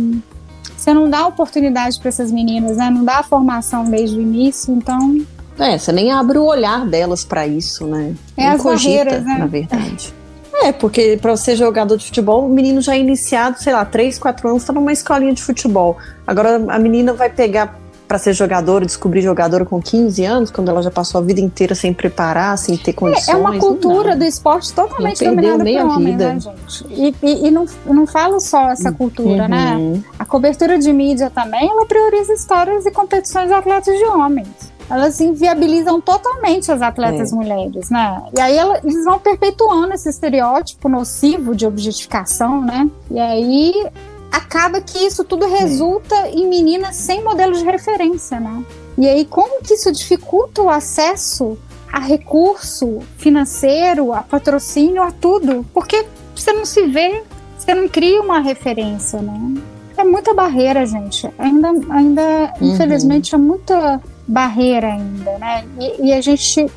você 0.90 0.94
não 0.94 1.10
dá 1.10 1.28
oportunidade 1.28 2.00
para 2.00 2.10
essas 2.10 2.32
meninas, 2.32 2.78
né? 2.78 2.90
Não 2.90 3.06
dá 3.06 3.20
a 3.20 3.24
formação 3.24 3.86
desde 3.86 4.18
o 4.18 4.22
início, 4.22 4.74
então. 4.74 5.22
É, 5.60 5.78
você 5.78 5.92
nem 5.92 6.12
abre 6.12 6.38
o 6.38 6.46
olhar 6.46 6.86
delas 6.88 7.24
para 7.24 7.46
isso, 7.46 7.86
né? 7.86 8.16
É 8.36 8.42
nem 8.42 8.50
as 8.50 8.62
cogita, 8.62 9.06
barreiras, 9.06 9.24
né? 9.24 9.36
Na 9.38 9.46
verdade. 9.46 10.14
É, 10.62 10.72
porque 10.72 11.18
para 11.22 11.38
ser 11.38 11.56
jogador 11.56 11.96
de 11.96 12.06
futebol, 12.06 12.46
o 12.46 12.50
menino 12.50 12.82
já 12.82 12.96
é 12.96 13.00
iniciado, 13.00 13.62
sei 13.62 13.72
lá, 13.72 13.86
3, 13.86 14.18
4 14.18 14.50
anos, 14.50 14.64
tá 14.64 14.74
numa 14.74 14.92
escolinha 14.92 15.34
de 15.34 15.44
futebol. 15.44 15.98
Agora 16.26 16.56
a 16.70 16.80
menina 16.80 17.14
vai 17.14 17.30
pegar 17.30 17.80
para 18.10 18.18
ser 18.18 18.34
jogadora, 18.34 18.88
descobrir 18.88 19.22
jogadora 19.22 19.64
com 19.64 19.80
15 19.80 20.26
anos, 20.26 20.50
quando 20.50 20.70
ela 20.70 20.82
já 20.82 20.90
passou 20.90 21.22
a 21.22 21.24
vida 21.24 21.40
inteira 21.40 21.76
sem 21.76 21.94
preparar, 21.94 22.58
sem 22.58 22.76
ter 22.76 22.92
condições. 22.92 23.30
É, 23.30 23.34
é 23.34 23.36
uma 23.36 23.60
cultura 23.60 24.16
do 24.16 24.24
esporte 24.26 24.74
totalmente 24.74 25.24
dominada 25.24 25.64
por 25.64 25.82
homem, 25.92 26.14
vida. 26.14 26.34
né, 26.34 26.40
gente? 26.40 26.86
E, 26.90 27.16
e, 27.22 27.48
e, 27.48 27.52
não, 27.52 27.68
não 27.86 28.08
falo 28.08 28.40
só 28.40 28.72
essa 28.72 28.92
cultura, 28.92 29.48
né? 29.48 29.76
uhum. 29.76 29.92
né? 29.94 30.04
A 30.18 30.26
cobertura 30.26 30.80
de 30.80 30.92
mídia 30.92 31.30
também, 31.30 31.70
ela 31.70 31.86
prioriza 31.86 32.34
histórias 32.34 32.84
e 32.84 32.92
competições 32.92 33.48
de 33.48 33.54
atletas 33.54 33.96
de 33.96 34.06
homens 34.06 34.48
elas 34.90 35.20
inviabilizam 35.22 36.02
totalmente 36.02 36.72
as 36.72 36.82
atletas 36.82 37.32
é. 37.32 37.36
mulheres, 37.36 37.92
né? 37.92 38.24
E 38.36 38.42
aí 38.42 38.58
eles 38.58 39.06
vão 39.06 39.20
perpetuando 39.20 39.94
esse 39.94 40.10
estereótipo 40.10 40.90
nocivo 40.90 41.56
de 41.56 41.66
objetificação, 41.68 42.60
né? 42.60 42.90
E 43.12 43.20
aí 43.20 43.86
acaba 44.32 44.82
que 44.82 44.98
isso 45.00 45.24
tudo 45.24 45.48
resulta 45.48 46.30
em 46.30 46.48
meninas 46.48 46.96
sem 46.96 47.24
modelo 47.24 47.54
de 47.54 47.64
referência, 47.64 48.40
né? 48.40 48.64
E 48.98 49.08
aí, 49.08 49.26
como 49.26 49.62
que 49.62 49.74
isso 49.74 49.92
dificulta 49.92 50.62
o 50.62 50.70
acesso 50.70 51.58
a 51.92 52.00
recurso 52.00 53.00
financeiro, 53.18 54.14
a 54.14 54.22
patrocínio, 54.22 55.02
a 55.02 55.12
tudo? 55.12 55.66
Porque 55.74 56.06
você 56.36 56.54
não 56.54 56.66
se 56.66 56.86
vê, 56.88 57.24
você 57.58 57.74
não 57.74 57.88
cria 57.88 58.22
uma 58.22 58.40
referência, 58.40 59.22
né? 59.22 59.62
É 59.98 60.04
muita 60.04 60.34
barreira, 60.34 60.86
gente. 60.86 61.30
Ainda, 61.38 61.70
ainda 61.90 62.54
uhum. 62.62 62.74
infelizmente, 62.74 63.36
é 63.36 63.38
muita 63.38 64.02
barreira 64.28 64.94
ainda, 64.94 65.38
né? 65.38 65.66
E, 65.80 66.08
e 66.08 66.14
a 66.14 66.22
gente 66.22 66.70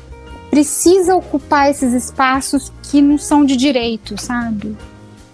precisa 0.49 1.15
ocupar 1.15 1.71
esses 1.71 1.93
espaços 1.93 2.71
que 2.83 3.01
não 3.01 3.17
são 3.17 3.43
de 3.45 3.55
direito, 3.55 4.21
sabe? 4.21 4.77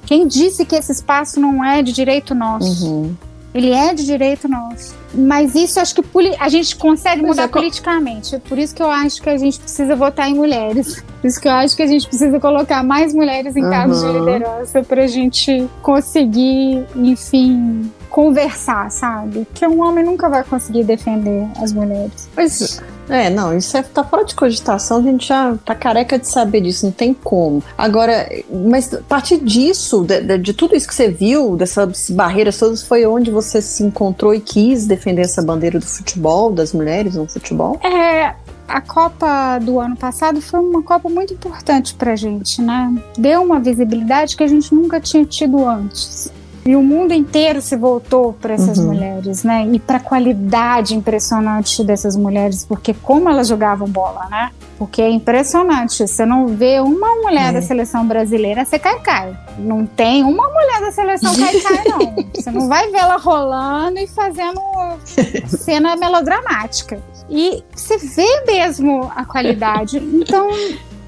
Quem 0.09 0.25
disse 0.25 0.65
que 0.65 0.75
esse 0.75 0.91
espaço 0.91 1.39
não 1.39 1.63
é 1.63 1.83
de 1.83 1.91
direito 1.91 2.33
nosso? 2.33 2.87
Uhum. 2.87 3.15
Ele 3.53 3.71
é 3.71 3.93
de 3.93 4.03
direito 4.03 4.47
nosso. 4.47 4.95
Mas 5.13 5.53
isso 5.53 5.79
acho 5.79 5.93
que 5.93 6.03
a 6.39 6.49
gente 6.49 6.75
consegue 6.77 7.21
mudar 7.21 7.43
é, 7.43 7.47
politicamente. 7.47 8.39
Por 8.39 8.57
isso 8.57 8.73
que 8.73 8.81
eu 8.81 8.89
acho 8.89 9.21
que 9.21 9.29
a 9.29 9.37
gente 9.37 9.59
precisa 9.59 9.95
votar 9.95 10.27
em 10.27 10.33
mulheres. 10.33 11.03
Por 11.21 11.27
isso 11.27 11.39
que 11.39 11.47
eu 11.47 11.51
acho 11.51 11.77
que 11.77 11.83
a 11.83 11.85
gente 11.85 12.07
precisa 12.07 12.39
colocar 12.39 12.83
mais 12.83 13.13
mulheres 13.13 13.55
em 13.55 13.63
uhum. 13.63 13.69
cargos 13.69 14.01
de 14.01 14.07
liderança 14.07 14.81
para 14.81 15.03
a 15.03 15.07
gente 15.07 15.69
conseguir, 15.83 16.87
enfim, 16.95 17.91
conversar, 18.09 18.89
sabe? 18.89 19.47
Que 19.53 19.67
um 19.67 19.79
homem 19.79 20.03
nunca 20.03 20.27
vai 20.27 20.43
conseguir 20.43 20.85
defender 20.85 21.47
as 21.61 21.71
mulheres. 21.71 22.27
Pois 22.33 22.81
é, 23.09 23.29
não, 23.29 23.57
isso 23.57 23.75
é, 23.75 23.83
tá 23.83 24.03
fora 24.03 24.23
de 24.23 24.35
cogitação, 24.35 24.97
a 24.97 25.01
gente 25.01 25.27
já 25.27 25.55
tá 25.65 25.75
careca 25.75 26.17
de 26.17 26.27
saber 26.27 26.61
disso, 26.61 26.85
não 26.85 26.91
tem 26.91 27.13
como. 27.13 27.63
Agora, 27.77 28.29
mas 28.49 28.93
a 28.93 29.01
partir 29.01 29.39
disso, 29.39 30.03
de, 30.03 30.21
de, 30.21 30.37
de 30.37 30.53
tudo 30.53 30.75
isso 30.75 30.87
que 30.87 30.95
você 30.95 31.09
viu, 31.09 31.55
dessas 31.55 32.09
barreiras 32.09 32.57
todas, 32.57 32.83
foi 32.83 33.05
onde 33.05 33.31
você 33.31 33.61
se 33.61 33.83
encontrou 33.83 34.33
e 34.33 34.39
quis 34.39 34.85
defender 34.85 35.23
essa 35.23 35.41
bandeira 35.41 35.79
do 35.79 35.85
futebol, 35.85 36.51
das 36.51 36.73
mulheres 36.73 37.15
no 37.15 37.27
futebol? 37.27 37.79
É, 37.83 38.35
a 38.67 38.81
Copa 38.81 39.57
do 39.59 39.79
ano 39.79 39.95
passado 39.95 40.39
foi 40.41 40.59
uma 40.59 40.83
Copa 40.83 41.09
muito 41.09 41.33
importante 41.33 41.95
pra 41.95 42.15
gente, 42.15 42.61
né? 42.61 42.93
Deu 43.17 43.41
uma 43.41 43.59
visibilidade 43.59 44.37
que 44.37 44.43
a 44.43 44.47
gente 44.47 44.73
nunca 44.73 44.99
tinha 44.99 45.25
tido 45.25 45.67
antes. 45.67 46.31
E 46.65 46.75
o 46.75 46.81
mundo 46.81 47.13
inteiro 47.13 47.61
se 47.61 47.75
voltou 47.75 48.33
para 48.33 48.53
essas 48.53 48.77
uhum. 48.77 48.87
mulheres, 48.87 49.43
né? 49.43 49.67
E 49.71 49.79
para 49.79 49.97
a 49.97 49.99
qualidade 49.99 50.95
impressionante 50.95 51.83
dessas 51.83 52.15
mulheres, 52.15 52.65
porque 52.65 52.93
como 52.93 53.29
elas 53.29 53.47
jogavam 53.47 53.87
bola, 53.87 54.27
né? 54.29 54.51
Porque 54.77 55.01
é 55.01 55.09
impressionante. 55.09 56.07
Você 56.07 56.25
não 56.25 56.47
vê 56.47 56.79
uma 56.79 57.15
mulher 57.15 57.49
é. 57.49 57.53
da 57.53 57.61
seleção 57.61 58.05
brasileira 58.05 58.63
ser 58.65 58.79
cai-cai. 58.79 59.37
Não 59.57 59.85
tem 59.85 60.23
uma 60.23 60.47
mulher 60.47 60.81
da 60.81 60.91
seleção 60.91 61.33
cai-cai, 61.35 61.83
não. 61.85 62.25
Você 62.33 62.51
não 62.51 62.67
vai 62.67 62.89
ver 62.89 62.99
ela 62.99 63.17
rolando 63.17 63.99
e 63.99 64.07
fazendo 64.07 64.61
cena 65.47 65.95
melodramática. 65.95 66.99
E 67.29 67.63
você 67.75 67.97
vê 67.97 68.45
mesmo 68.45 69.11
a 69.15 69.25
qualidade. 69.25 69.97
Então, 69.97 70.49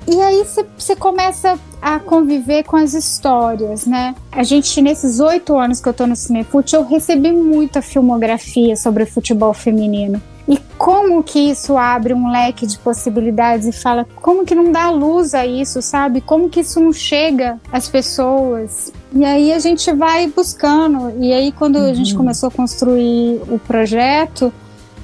e 0.08 0.20
aí 0.20 0.46
você 0.78 0.96
começa 0.96 1.60
a 1.82 2.00
conviver 2.00 2.64
com 2.64 2.76
as 2.76 2.94
histórias, 2.94 3.86
né? 3.86 4.16
A 4.32 4.44
gente, 4.44 4.82
nesses 4.82 5.20
oito 5.20 5.58
anos 5.58 5.80
que 5.80 5.88
eu 5.88 5.94
tô 5.94 6.06
no 6.08 6.16
Cinefute, 6.16 6.76
eu 6.76 6.84
recebi 6.84 7.32
muita 7.32 7.82
filmografia 7.82 8.76
sobre 8.76 9.06
futebol 9.06 9.54
feminino. 9.54 10.22
E 10.48 10.58
como 10.78 11.24
que 11.24 11.40
isso 11.40 11.78
abre 11.78 12.14
um 12.14 12.30
leque 12.30 12.66
de 12.66 12.78
possibilidades 12.80 13.68
e 13.68 13.72
fala 13.72 14.08
como 14.22 14.44
que 14.44 14.56
não 14.56 14.72
dá 14.72 14.90
luz 14.90 15.34
a 15.34 15.46
isso, 15.46 15.82
sabe? 15.82 16.20
Como 16.20 16.50
que 16.50 16.62
isso 16.62 16.80
não 16.80 16.92
chega 16.92 17.60
às 17.72 17.88
pessoas? 17.88 18.92
E 19.14 19.24
aí 19.24 19.54
a 19.54 19.60
gente 19.60 19.92
vai 19.94 20.28
buscando. 20.28 21.14
E 21.24 21.32
aí 21.32 21.52
quando 21.52 21.78
uhum. 21.78 21.90
a 21.90 21.94
gente 21.94 22.12
uhum. 22.12 22.18
começou 22.18 22.50
a 22.50 22.52
construir 22.52 23.40
o 23.50 23.60
projeto, 23.60 24.52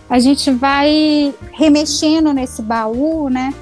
a 0.09 0.19
gente 0.19 0.51
vai 0.51 1.33
remexendo 1.51 2.33
nesse 2.33 2.61
baú, 2.61 3.29
né? 3.29 3.53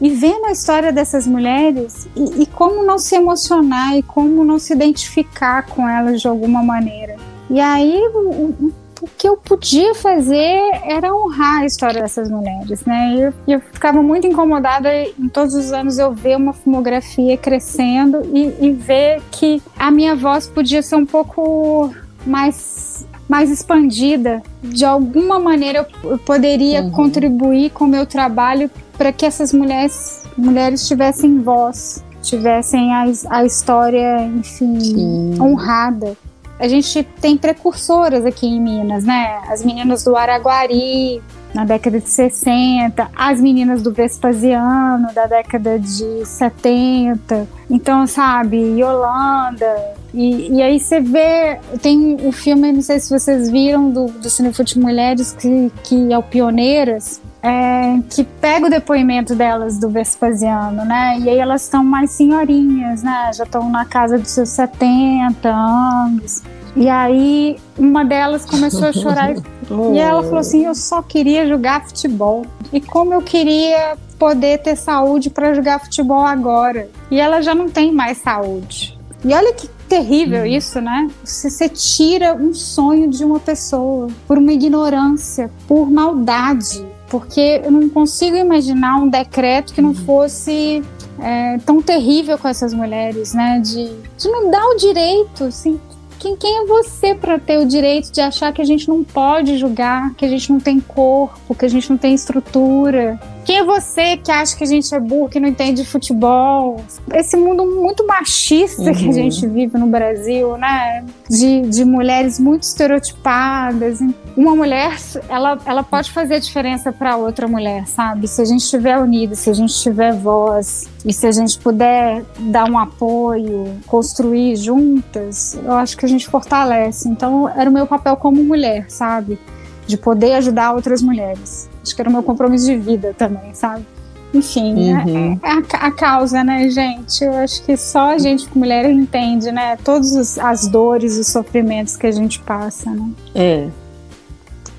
E 0.00 0.10
vendo 0.10 0.46
a 0.46 0.52
história 0.52 0.92
dessas 0.92 1.26
mulheres 1.26 2.08
e, 2.16 2.42
e, 2.42 2.46
como 2.46 2.84
não 2.84 2.98
se 2.98 3.14
emocionar 3.14 3.96
e 3.96 4.02
como 4.02 4.44
não 4.44 4.58
se 4.58 4.72
identificar 4.72 5.66
com 5.66 5.86
elas 5.86 6.20
de 6.20 6.28
alguma 6.28 6.62
maneira. 6.62 7.16
E 7.50 7.60
aí 7.60 8.00
o, 8.14 8.72
o 9.02 9.08
que 9.16 9.28
eu 9.28 9.36
podia 9.36 9.94
fazer 9.94 10.60
era 10.84 11.14
honrar 11.14 11.62
a 11.62 11.66
história 11.66 12.02
dessas 12.02 12.30
mulheres, 12.30 12.84
né? 12.84 13.14
Eu, 13.16 13.34
eu 13.46 13.60
ficava 13.60 14.02
muito 14.02 14.26
incomodada 14.26 14.90
em 15.18 15.28
todos 15.28 15.54
os 15.54 15.72
anos 15.72 15.98
eu 15.98 16.12
ver 16.12 16.36
uma 16.36 16.52
filmografia 16.52 17.36
crescendo 17.36 18.22
e, 18.34 18.66
e 18.66 18.72
ver 18.72 19.22
que 19.30 19.62
a 19.78 19.90
minha 19.90 20.14
voz 20.14 20.46
podia 20.46 20.82
ser 20.82 20.96
um 20.96 21.06
pouco 21.06 21.90
mais 22.26 22.89
mais 23.30 23.48
expandida. 23.48 24.42
De 24.60 24.84
alguma 24.84 25.38
maneira 25.38 25.86
eu 26.02 26.18
poderia 26.18 26.82
uhum. 26.82 26.90
contribuir 26.90 27.70
com 27.70 27.84
o 27.84 27.88
meu 27.88 28.04
trabalho 28.04 28.68
para 28.98 29.12
que 29.12 29.24
essas 29.24 29.52
mulheres, 29.52 30.24
mulheres 30.36 30.88
tivessem 30.88 31.40
voz, 31.40 32.04
tivessem 32.22 32.92
a, 32.92 33.04
a 33.30 33.44
história, 33.44 34.26
enfim, 34.26 34.80
Sim. 34.80 35.34
honrada. 35.40 36.16
A 36.58 36.66
gente 36.66 37.04
tem 37.20 37.36
precursoras 37.36 38.26
aqui 38.26 38.46
em 38.46 38.60
Minas, 38.60 39.04
né? 39.04 39.40
As 39.48 39.64
meninas 39.64 40.02
do 40.02 40.16
Araguari, 40.16 41.22
na 41.54 41.64
década 41.64 42.00
de 42.00 42.08
60, 42.08 43.10
as 43.14 43.40
meninas 43.40 43.82
do 43.82 43.92
Vespasiano, 43.92 45.12
da 45.12 45.26
década 45.26 45.78
de 45.78 46.24
70. 46.24 47.46
Então, 47.68 48.06
sabe, 48.06 48.56
Yolanda. 48.78 50.00
E, 50.12 50.56
e 50.56 50.62
aí 50.62 50.78
você 50.78 51.00
vê, 51.00 51.58
tem 51.80 52.16
o 52.20 52.28
um 52.28 52.32
filme, 52.32 52.72
não 52.72 52.82
sei 52.82 52.98
se 52.98 53.10
vocês 53.10 53.50
viram, 53.50 53.90
do, 53.90 54.06
do 54.06 54.28
Cinefute 54.28 54.78
Mulheres, 54.78 55.32
que, 55.32 55.70
que 55.84 56.12
é 56.12 56.18
o 56.18 56.22
Pioneiras, 56.22 57.20
é, 57.42 57.98
que 58.10 58.24
pega 58.24 58.66
o 58.66 58.70
depoimento 58.70 59.34
delas 59.34 59.78
do 59.78 59.88
Vespasiano, 59.88 60.84
né? 60.84 61.18
E 61.20 61.28
aí 61.28 61.38
elas 61.38 61.62
estão 61.62 61.82
mais 61.82 62.10
senhorinhas, 62.10 63.02
né? 63.02 63.30
Já 63.34 63.44
estão 63.44 63.68
na 63.70 63.84
casa 63.84 64.18
dos 64.18 64.30
seus 64.30 64.50
70 64.50 65.48
anos. 65.48 66.42
E 66.76 66.88
aí 66.88 67.58
uma 67.78 68.04
delas 68.04 68.44
começou 68.44 68.88
a 68.88 68.92
chorar 68.92 69.34
e 69.34 69.98
ela 69.98 70.22
falou 70.22 70.38
assim: 70.38 70.66
"Eu 70.66 70.74
só 70.74 71.02
queria 71.02 71.46
jogar 71.46 71.86
futebol. 71.86 72.46
E 72.72 72.80
como 72.80 73.12
eu 73.12 73.22
queria 73.22 73.96
poder 74.20 74.58
ter 74.58 74.76
saúde 74.76 75.30
para 75.30 75.54
jogar 75.54 75.80
futebol 75.80 76.20
agora. 76.20 76.90
E 77.10 77.18
ela 77.18 77.40
já 77.40 77.54
não 77.54 77.70
tem 77.70 77.90
mais 77.90 78.18
saúde. 78.18 79.00
E 79.24 79.32
olha 79.32 79.52
que 79.54 79.66
terrível 79.88 80.42
hum. 80.42 80.46
isso, 80.46 80.80
né? 80.80 81.08
Você, 81.24 81.50
você 81.50 81.68
tira 81.68 82.34
um 82.34 82.52
sonho 82.52 83.08
de 83.08 83.24
uma 83.24 83.40
pessoa 83.40 84.08
por 84.28 84.36
uma 84.38 84.52
ignorância, 84.52 85.50
por 85.66 85.90
maldade. 85.90 86.86
Porque 87.08 87.60
eu 87.64 87.72
não 87.72 87.88
consigo 87.88 88.36
imaginar 88.36 88.98
um 88.98 89.08
decreto 89.08 89.74
que 89.74 89.82
não 89.82 89.90
uhum. 89.90 90.06
fosse 90.06 90.82
é, 91.18 91.58
tão 91.66 91.82
terrível 91.82 92.38
com 92.38 92.46
essas 92.46 92.72
mulheres, 92.72 93.34
né? 93.34 93.58
De, 93.58 93.90
de 94.16 94.28
não 94.28 94.50
dar 94.50 94.64
o 94.64 94.76
direito, 94.76 95.44
assim, 95.44 95.80
quem, 96.20 96.36
quem 96.36 96.58
é 96.58 96.66
você 96.66 97.14
para 97.14 97.38
ter 97.38 97.58
o 97.58 97.64
direito 97.64 98.12
de 98.12 98.20
achar 98.20 98.52
que 98.52 98.60
a 98.60 98.64
gente 98.64 98.86
não 98.86 99.02
pode 99.02 99.56
julgar, 99.56 100.14
que 100.14 100.24
a 100.24 100.28
gente 100.28 100.52
não 100.52 100.60
tem 100.60 100.78
corpo, 100.78 101.54
que 101.54 101.64
a 101.64 101.68
gente 101.68 101.88
não 101.88 101.96
tem 101.96 102.14
estrutura? 102.14 103.18
Quem 103.50 103.58
é 103.58 103.64
você 103.64 104.16
que 104.16 104.30
acha 104.30 104.56
que 104.56 104.62
a 104.62 104.66
gente 104.66 104.94
é 104.94 105.00
burro, 105.00 105.28
que 105.28 105.40
não 105.40 105.48
entende 105.48 105.84
futebol? 105.84 106.80
Esse 107.12 107.36
mundo 107.36 107.66
muito 107.66 108.06
machista 108.06 108.80
uhum. 108.80 108.94
que 108.94 109.02
a 109.02 109.08
uhum. 109.08 109.12
gente 109.12 109.44
vive 109.44 109.76
no 109.76 109.88
Brasil, 109.88 110.56
né? 110.56 111.04
De, 111.28 111.62
de 111.62 111.84
mulheres 111.84 112.38
muito 112.38 112.62
estereotipadas. 112.62 113.98
Uma 114.36 114.54
mulher, 114.54 114.96
ela, 115.28 115.58
ela 115.66 115.82
pode 115.82 116.12
fazer 116.12 116.38
diferença 116.38 116.92
para 116.92 117.16
outra 117.16 117.48
mulher, 117.48 117.88
sabe? 117.88 118.28
Se 118.28 118.40
a 118.40 118.44
gente 118.44 118.60
estiver 118.60 118.96
unida, 119.00 119.34
se 119.34 119.50
a 119.50 119.52
gente 119.52 119.74
tiver 119.82 120.14
voz 120.14 120.88
e 121.04 121.12
se 121.12 121.26
a 121.26 121.32
gente 121.32 121.58
puder 121.58 122.24
dar 122.38 122.70
um 122.70 122.78
apoio, 122.78 123.80
construir 123.84 124.54
juntas, 124.54 125.58
eu 125.64 125.72
acho 125.72 125.96
que 125.96 126.06
a 126.06 126.08
gente 126.08 126.28
fortalece. 126.28 127.08
Então, 127.08 127.48
era 127.48 127.68
o 127.68 127.72
meu 127.72 127.88
papel 127.88 128.16
como 128.16 128.44
mulher, 128.44 128.88
sabe? 128.88 129.40
De 129.88 129.96
poder 129.96 130.34
ajudar 130.34 130.72
outras 130.72 131.02
mulheres. 131.02 131.68
Acho 131.82 131.94
que 131.94 132.00
era 132.02 132.08
o 132.08 132.12
meu 132.12 132.22
compromisso 132.22 132.66
de 132.66 132.76
vida 132.76 133.14
também, 133.16 133.54
sabe? 133.54 133.84
Enfim, 134.32 134.90
é, 134.90 135.04
uhum. 135.04 135.40
é, 135.42 135.76
a, 135.76 135.86
a, 135.86 135.90
causa, 135.90 136.44
né, 136.44 136.68
gente? 136.70 137.24
Eu 137.24 137.34
acho 137.34 137.62
que 137.64 137.76
só 137.76 138.12
a 138.12 138.18
gente, 138.18 138.46
mulher, 138.56 138.88
entende, 138.88 139.50
né? 139.50 139.76
Todas 139.76 140.38
as 140.38 140.68
dores, 140.68 141.18
os 141.18 141.26
sofrimentos 141.26 141.96
que 141.96 142.06
a 142.06 142.12
gente 142.12 142.38
passa, 142.40 142.90
né? 142.90 143.10
É, 143.34 143.68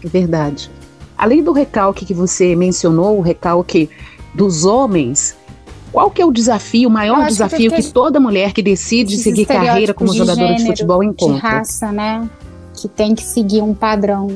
é 0.03 0.07
verdade. 0.07 0.71
Além 1.17 1.43
do 1.43 1.51
recalque 1.51 2.05
que 2.05 2.13
você 2.13 2.55
mencionou, 2.55 3.17
o 3.17 3.21
recalque 3.21 3.89
dos 4.33 4.63
homens, 4.63 5.35
qual 5.91 6.09
que 6.09 6.21
é 6.21 6.25
o 6.25 6.31
desafio, 6.31 6.87
o 6.87 6.91
maior 6.91 7.27
desafio 7.27 7.69
que, 7.69 7.81
que, 7.81 7.91
toda 7.91 8.19
mulher 8.19 8.53
que 8.53 8.61
decide 8.61 9.17
seguir 9.17 9.45
carreira 9.45 9.93
como 9.93 10.13
jogadora 10.13 10.35
de, 10.35 10.59
gênero, 10.59 10.63
de 10.63 10.65
futebol 10.69 11.03
encontra? 11.03 11.35
De 11.35 11.41
raça, 11.41 11.91
né? 11.91 12.29
Que 12.73 12.87
tem 12.87 13.13
que 13.13 13.23
seguir 13.23 13.61
um 13.61 13.73
padrão, 13.73 14.29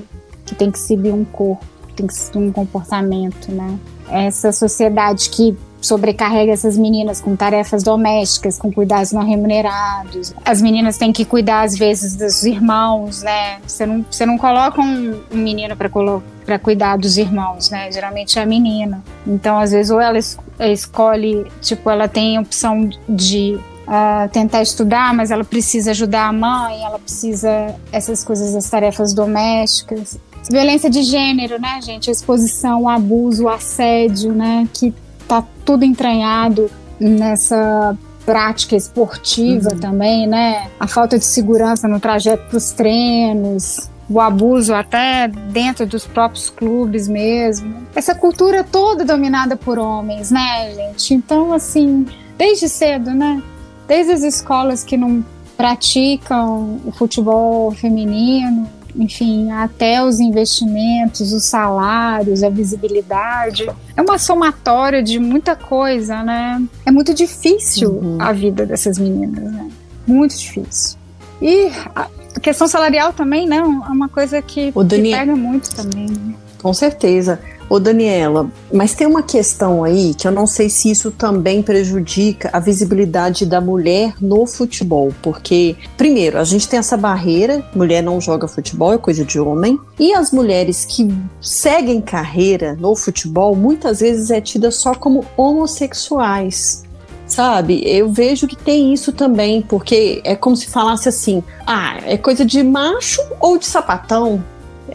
que 0.46 0.54
tem 0.54 0.70
que 0.70 0.78
seguir 0.78 1.14
um 1.14 1.24
corpo 1.24 1.66
tem 1.96 2.08
que 2.08 2.14
ser 2.14 2.38
um 2.38 2.52
comportamento, 2.52 3.52
né? 3.52 3.78
Essa 4.10 4.52
sociedade 4.52 5.30
que 5.30 5.58
sobrecarrega 5.86 6.52
essas 6.52 6.78
meninas 6.78 7.22
com 7.22 7.36
tarefas 7.36 7.84
domésticas, 7.84 8.58
com 8.58 8.72
cuidados 8.72 9.12
não 9.12 9.24
remunerados. 9.24 10.34
As 10.44 10.62
meninas 10.62 10.98
têm 10.98 11.14
que 11.14 11.24
cuidar, 11.24 11.62
às 11.62 11.78
vezes, 11.78 12.16
dos 12.16 12.44
irmãos, 12.44 13.22
né? 13.22 13.60
Você 13.66 13.86
não, 13.86 14.06
você 14.10 14.26
não 14.26 14.38
coloca 14.38 14.82
um, 14.82 15.22
um 15.32 15.38
menino 15.38 15.76
para 15.76 16.60
cuidar 16.60 16.98
dos 16.98 17.18
irmãos, 17.18 17.70
né? 17.70 17.92
Geralmente 17.92 18.40
é 18.40 18.42
a 18.42 18.46
menina. 18.46 19.04
Então, 19.26 19.60
às 19.60 19.72
vezes, 19.72 19.92
ou 19.92 20.02
ela 20.02 20.18
es 20.18 20.38
escolhe, 20.60 21.46
tipo, 21.62 21.90
ela 21.90 22.08
tem 22.08 22.38
a 22.38 22.42
opção 22.42 22.90
de 23.08 23.60
Uh, 23.86 24.28
tentar 24.30 24.64
estudar, 24.64 25.14
mas 25.14 25.30
ela 25.30 25.44
precisa 25.44 25.92
ajudar 25.92 26.30
a 26.30 26.34
mãe, 26.34 26.84
ela 26.84 26.98
precisa 26.98 27.76
essas 27.92 28.24
coisas, 28.24 28.56
das 28.56 28.68
tarefas 28.68 29.14
domésticas. 29.14 30.18
Violência 30.50 30.90
de 30.90 31.04
gênero, 31.04 31.60
né, 31.60 31.80
gente? 31.82 32.10
A 32.10 32.14
exposição, 32.14 32.84
o 32.84 32.90
abuso, 32.90 33.46
o 33.46 33.50
assédio, 33.50 34.34
né? 34.34 34.68
Que 34.74 34.94
tá 35.28 35.44
tudo 35.64 35.84
entranhado 35.84 36.70
nessa 37.00 37.98
prática 38.26 38.76
esportiva 38.76 39.70
uhum. 39.74 39.80
também, 39.80 40.28
né? 40.28 40.68
A 40.80 40.88
falta 40.88 41.18
de 41.18 41.26
segurança 41.26 41.88
no 41.88 42.00
trajeto 42.00 42.50
para 42.50 42.58
os 42.58 42.72
treinos, 42.72 43.90
o 44.10 44.20
abuso 44.20 44.74
até 44.74 45.28
dentro 45.28 45.86
dos 45.86 46.06
próprios 46.06 46.50
clubes 46.50 47.08
mesmo. 47.08 47.76
Essa 47.96 48.14
cultura 48.14 48.64
toda 48.64 49.06
dominada 49.06 49.56
por 49.56 49.80
homens, 49.80 50.32
né, 50.32 50.74
gente? 50.74 51.14
Então, 51.14 51.54
assim, 51.54 52.06
desde 52.38 52.68
cedo, 52.70 53.12
né? 53.12 53.42
Desde 53.88 54.14
as 54.14 54.24
escolas 54.24 54.84
que 54.84 54.98
não 54.98 55.24
praticam 55.56 56.82
o 56.86 56.92
futebol 56.92 57.72
feminino, 57.72 58.68
enfim, 58.98 59.52
até 59.52 60.04
os 60.04 60.20
investimentos, 60.20 61.32
os 61.32 61.44
salários, 61.44 62.44
a 62.44 62.50
visibilidade. 62.50 63.70
É 63.96 64.02
uma 64.02 64.18
somatória 64.18 65.04
de 65.04 65.20
muita 65.20 65.56
coisa, 65.56 66.24
né? 66.24 66.64
É 66.86 66.92
muito 66.92 67.14
difícil 67.14 67.92
uhum. 67.92 68.18
a 68.20 68.32
vida 68.32 68.66
dessas 68.66 68.98
meninas, 68.98 69.52
né? 69.52 69.70
Muito 70.08 70.38
difícil. 70.38 70.98
E 71.42 71.70
a 71.96 72.08
questão 72.42 72.68
salarial 72.68 73.12
também, 73.12 73.48
não, 73.48 73.80
né? 73.80 73.86
é 73.88 73.92
uma 73.92 74.10
coisa 74.10 74.42
que, 74.42 74.72
Daniel... 74.72 75.20
que 75.20 75.26
pega 75.26 75.36
muito 75.36 75.76
também. 75.76 76.08
Né? 76.08 76.36
Com 76.62 76.74
certeza. 76.74 77.40
Ô 77.68 77.80
Daniela, 77.80 78.50
mas 78.72 78.94
tem 78.94 79.08
uma 79.08 79.24
questão 79.24 79.84
aí 79.84 80.14
que 80.14 80.28
eu 80.28 80.32
não 80.32 80.46
sei 80.46 80.70
se 80.70 80.92
isso 80.92 81.10
também 81.10 81.64
prejudica 81.64 82.50
a 82.54 82.60
visibilidade 82.60 83.44
da 83.44 83.60
mulher 83.60 84.14
no 84.22 84.46
futebol, 84.46 85.12
porque 85.24 85.76
primeiro, 85.98 86.38
a 86.38 86.44
gente 86.44 86.68
tem 86.68 86.78
essa 86.78 86.96
barreira, 86.96 87.68
mulher 87.76 88.04
não 88.04 88.22
joga 88.22 88.48
futebol, 88.48 88.94
é 88.94 89.00
coisa 89.00 89.26
de 89.26 89.40
homem, 89.40 89.80
e 90.00 90.14
as 90.14 90.32
mulheres 90.32 90.86
que 90.86 91.08
seguem 91.42 92.02
carreira 92.02 92.76
no 92.80 92.96
futebol 92.96 93.56
muitas 93.56 94.00
vezes 94.00 94.30
é 94.30 94.40
tida 94.40 94.70
só 94.70 94.94
como 94.94 95.26
homossexuais 95.36 96.86
sabe? 97.28 97.82
Eu 97.86 98.12
vejo 98.12 98.48
que 98.48 98.56
tem 98.56 98.94
isso 98.94 99.12
também, 99.12 99.60
porque 99.62 100.22
é 100.24 100.36
como 100.36 100.56
se 100.56 100.68
falasse 100.68 101.10
assim: 101.10 101.44
ah, 101.66 101.98
é 102.06 102.18
coisa 102.18 102.46
de 102.46 102.62
macho 102.62 103.20
ou 103.40 103.58
de 103.58 103.66
sapatão? 103.66 104.44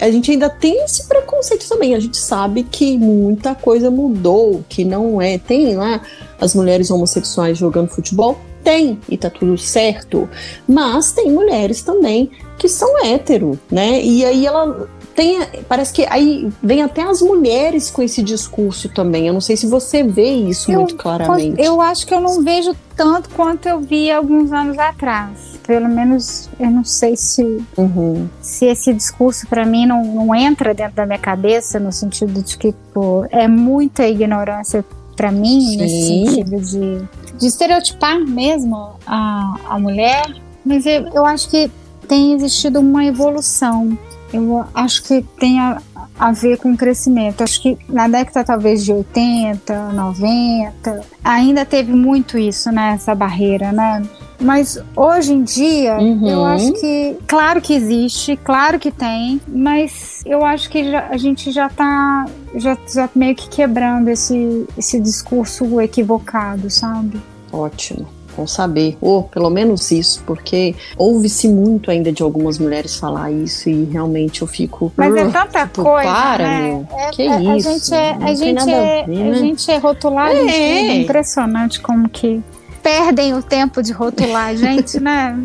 A 0.00 0.10
gente 0.10 0.30
ainda 0.30 0.48
tem 0.48 0.82
esse 0.84 1.06
preconceito 1.06 1.68
também. 1.68 1.94
A 1.94 2.00
gente 2.00 2.16
sabe 2.16 2.62
que 2.64 2.96
muita 2.96 3.54
coisa 3.54 3.90
mudou, 3.90 4.64
que 4.68 4.84
não 4.84 5.20
é. 5.20 5.38
Tem 5.38 5.76
lá 5.76 6.00
as 6.40 6.54
mulheres 6.54 6.90
homossexuais 6.90 7.58
jogando 7.58 7.88
futebol? 7.88 8.38
Tem, 8.64 8.98
e 9.08 9.16
tá 9.16 9.30
tudo 9.30 9.56
certo. 9.56 10.28
Mas 10.68 11.12
tem 11.12 11.30
mulheres 11.30 11.82
também 11.82 12.30
que 12.58 12.68
são 12.68 13.04
hétero, 13.04 13.58
né? 13.70 14.02
E 14.02 14.24
aí 14.24 14.46
ela 14.46 14.88
tem, 15.14 15.40
parece 15.68 15.92
que 15.92 16.06
aí 16.08 16.50
vem 16.62 16.82
até 16.82 17.02
as 17.02 17.20
mulheres 17.20 17.90
com 17.90 18.02
esse 18.02 18.22
discurso 18.22 18.88
também. 18.88 19.26
Eu 19.26 19.32
não 19.32 19.40
sei 19.40 19.56
se 19.56 19.66
você 19.66 20.02
vê 20.02 20.30
isso 20.30 20.70
eu, 20.70 20.80
muito 20.80 20.96
claramente. 20.96 21.60
Eu 21.60 21.80
acho 21.80 22.06
que 22.06 22.14
eu 22.14 22.20
não 22.20 22.42
vejo 22.42 22.74
tanto 22.96 23.28
quanto 23.30 23.66
eu 23.66 23.80
vi 23.80 24.10
alguns 24.10 24.52
anos 24.52 24.78
atrás. 24.78 25.58
Pelo 25.66 25.88
menos 25.88 26.48
eu 26.58 26.70
não 26.70 26.84
sei 26.84 27.16
se, 27.16 27.42
uhum. 27.76 28.28
se 28.40 28.66
esse 28.66 28.92
discurso 28.92 29.46
para 29.46 29.64
mim 29.64 29.86
não, 29.86 30.04
não 30.04 30.34
entra 30.34 30.74
dentro 30.74 30.96
da 30.96 31.06
minha 31.06 31.18
cabeça, 31.18 31.78
no 31.78 31.92
sentido 31.92 32.42
de 32.42 32.56
que 32.56 32.74
pô, 32.92 33.24
é 33.30 33.46
muita 33.46 34.06
ignorância 34.06 34.84
para 35.16 35.30
mim, 35.30 35.60
Sim. 35.60 35.76
nesse 35.76 36.06
sentido 36.06 36.60
de, 36.60 37.38
de 37.38 37.46
estereotipar 37.46 38.18
mesmo 38.18 38.94
a, 39.06 39.56
a 39.68 39.78
mulher. 39.78 40.34
Mas 40.64 40.86
eu, 40.86 41.08
eu 41.08 41.26
acho 41.26 41.48
que 41.48 41.70
tem 42.08 42.32
existido 42.32 42.80
uma 42.80 43.04
evolução 43.04 43.96
eu 44.32 44.64
acho 44.74 45.02
que 45.02 45.22
tem 45.38 45.60
a, 45.60 45.80
a 46.18 46.32
ver 46.32 46.58
com 46.58 46.72
o 46.72 46.76
crescimento. 46.76 47.42
Acho 47.42 47.60
que 47.62 47.78
na 47.88 48.08
década 48.08 48.44
talvez 48.44 48.84
de 48.84 48.92
80, 48.92 49.92
90, 49.92 51.00
ainda 51.24 51.64
teve 51.64 51.92
muito 51.92 52.38
isso, 52.38 52.70
né? 52.70 52.92
Essa 52.94 53.14
barreira, 53.14 53.72
né? 53.72 54.02
Mas 54.40 54.78
hoje 54.96 55.34
em 55.34 55.42
dia, 55.42 55.98
uhum. 55.98 56.26
eu 56.26 56.44
acho 56.46 56.72
que, 56.72 57.16
claro 57.26 57.60
que 57.60 57.74
existe, 57.74 58.36
claro 58.36 58.78
que 58.78 58.90
tem, 58.90 59.38
mas 59.46 60.22
eu 60.24 60.44
acho 60.44 60.70
que 60.70 60.90
já, 60.90 61.08
a 61.08 61.16
gente 61.18 61.50
já 61.50 61.66
está 61.66 62.24
já, 62.54 62.76
já 62.90 63.08
meio 63.14 63.34
que 63.34 63.50
quebrando 63.50 64.08
esse, 64.08 64.66
esse 64.78 64.98
discurso 64.98 65.78
equivocado, 65.80 66.70
sabe? 66.70 67.20
Ótimo 67.52 68.19
bom 68.36 68.46
saber, 68.46 68.96
ou 69.00 69.24
pelo 69.24 69.50
menos 69.50 69.90
isso, 69.90 70.22
porque 70.26 70.74
ouve-se 70.96 71.48
muito 71.48 71.90
ainda 71.90 72.12
de 72.12 72.22
algumas 72.22 72.58
mulheres 72.58 72.96
falar 72.96 73.30
isso 73.30 73.68
e 73.68 73.84
realmente 73.84 74.42
eu 74.42 74.48
fico. 74.48 74.92
Mas 74.96 75.14
é 75.14 75.24
tanta 75.28 75.66
tipo, 75.66 75.82
coisa. 75.82 76.10
Para, 76.10 76.48
né? 76.48 76.62
meu. 76.62 76.88
É, 76.98 77.10
que 77.10 77.22
é, 77.22 77.56
isso? 77.56 77.68
A 77.68 77.72
gente 77.72 77.94
é, 77.94 78.10
a 78.20 78.34
gente 78.34 78.70
é, 78.70 79.02
a, 79.02 79.06
ver, 79.06 79.08
né? 79.08 79.30
a 79.30 79.34
gente 79.34 79.70
é 79.70 79.78
rotulado. 79.78 80.36
É. 80.36 80.50
é 80.50 80.94
impressionante 80.96 81.80
como 81.80 82.08
que 82.08 82.42
perdem 82.82 83.34
o 83.34 83.42
tempo 83.42 83.82
de 83.82 83.92
rotular 83.92 84.48
a 84.48 84.54
gente, 84.56 85.00
né? 85.00 85.36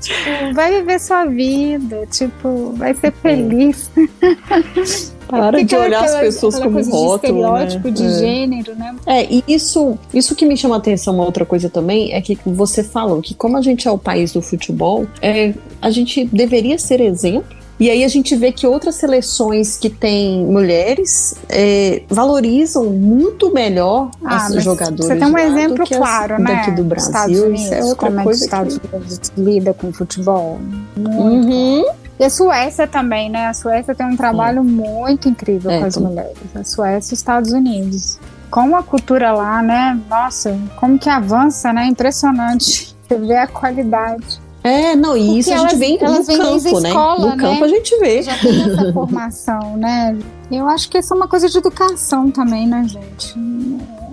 tipo, 0.00 0.54
vai 0.54 0.72
viver 0.72 1.00
sua 1.00 1.24
vida, 1.24 2.06
tipo, 2.10 2.72
vai 2.76 2.94
ser 2.94 3.12
feliz. 3.12 3.90
Para 5.28 5.64
de 5.64 5.74
olhar 5.74 6.02
aquela, 6.02 6.18
as 6.18 6.24
pessoas 6.24 6.58
como 6.58 6.78
rótulo, 6.82 7.10
de 7.10 7.14
estereótipo, 7.14 7.88
né? 7.88 7.94
de 7.94 8.04
é. 8.04 8.18
gênero, 8.18 8.74
né? 8.76 8.94
É, 9.06 9.24
e 9.24 9.44
isso, 9.48 9.98
isso 10.12 10.34
que 10.34 10.46
me 10.46 10.56
chama 10.56 10.76
a 10.76 10.78
atenção, 10.78 11.14
uma 11.14 11.24
outra 11.24 11.44
coisa 11.44 11.68
também, 11.68 12.12
é 12.12 12.20
que 12.20 12.38
você 12.44 12.82
falou 12.82 13.20
que 13.20 13.34
como 13.34 13.56
a 13.56 13.62
gente 13.62 13.88
é 13.88 13.90
o 13.90 13.98
país 13.98 14.32
do 14.32 14.42
futebol, 14.42 15.06
é, 15.20 15.54
a 15.80 15.90
gente 15.90 16.24
deveria 16.24 16.78
ser 16.78 17.00
exemplo 17.00 17.55
e 17.78 17.90
aí 17.90 18.04
a 18.04 18.08
gente 18.08 18.34
vê 18.34 18.52
que 18.52 18.66
outras 18.66 18.94
seleções 18.94 19.76
que 19.76 19.90
têm 19.90 20.44
mulheres 20.46 21.34
é, 21.48 22.02
valorizam 22.08 22.86
muito 22.86 23.52
melhor 23.52 24.10
ah, 24.24 24.48
os 24.48 24.64
jogadores. 24.64 25.06
Você 25.06 25.16
tem 25.16 25.28
um 25.28 25.38
exemplo 25.38 25.84
claro, 25.86 26.38
né? 26.38 26.54
Daqui 26.54 26.70
do 26.70 26.84
Brasil, 26.84 27.46
Unidos, 27.46 27.60
isso 27.60 27.74
é 27.74 27.84
outra 27.84 28.10
como 28.10 28.22
coisa. 28.22 28.44
É 28.44 28.48
que 28.48 28.64
os 28.64 28.74
Estados 28.74 28.80
Unidos 28.92 29.32
lida 29.36 29.74
com 29.74 29.92
futebol. 29.92 30.58
Muito. 30.96 31.48
Uhum. 31.48 31.84
E 32.18 32.24
a 32.24 32.30
Suécia 32.30 32.86
também, 32.86 33.28
né? 33.28 33.46
A 33.46 33.52
Suécia 33.52 33.94
tem 33.94 34.06
um 34.06 34.16
trabalho 34.16 34.64
muito 34.64 35.28
incrível 35.28 35.70
é, 35.70 35.80
com 35.80 35.84
as 35.84 35.96
mulheres. 35.98 36.38
A 36.54 36.64
Suécia 36.64 37.12
e 37.12 37.12
os 37.12 37.18
Estados 37.20 37.52
Unidos. 37.52 38.18
Como 38.50 38.74
a 38.74 38.82
cultura 38.82 39.32
lá, 39.32 39.60
né? 39.62 40.00
Nossa, 40.08 40.58
como 40.76 40.98
que 40.98 41.10
avança, 41.10 41.74
né? 41.74 41.86
Impressionante. 41.86 42.96
Você 43.06 43.18
vê 43.18 43.36
a 43.36 43.46
qualidade. 43.46 44.40
É, 44.66 44.96
não, 44.96 45.16
e 45.16 45.38
isso 45.38 45.52
a 45.52 45.58
gente 45.58 45.76
vem 45.76 45.94
no 45.94 46.00
campo, 46.00 46.80
né? 46.80 46.88
Escola, 46.88 47.30
no 47.30 47.36
campo 47.36 47.60
né? 47.60 47.66
a 47.66 47.68
gente 47.68 47.98
vê. 47.98 48.22
Já 48.22 48.36
tem 48.38 48.62
essa 48.62 48.92
formação, 48.92 49.76
né? 49.76 50.16
Eu 50.50 50.66
acho 50.68 50.88
que 50.88 50.98
isso 50.98 51.12
é 51.12 51.16
uma 51.16 51.28
coisa 51.28 51.48
de 51.48 51.58
educação 51.58 52.30
também, 52.30 52.66
né, 52.66 52.84
gente? 52.86 53.34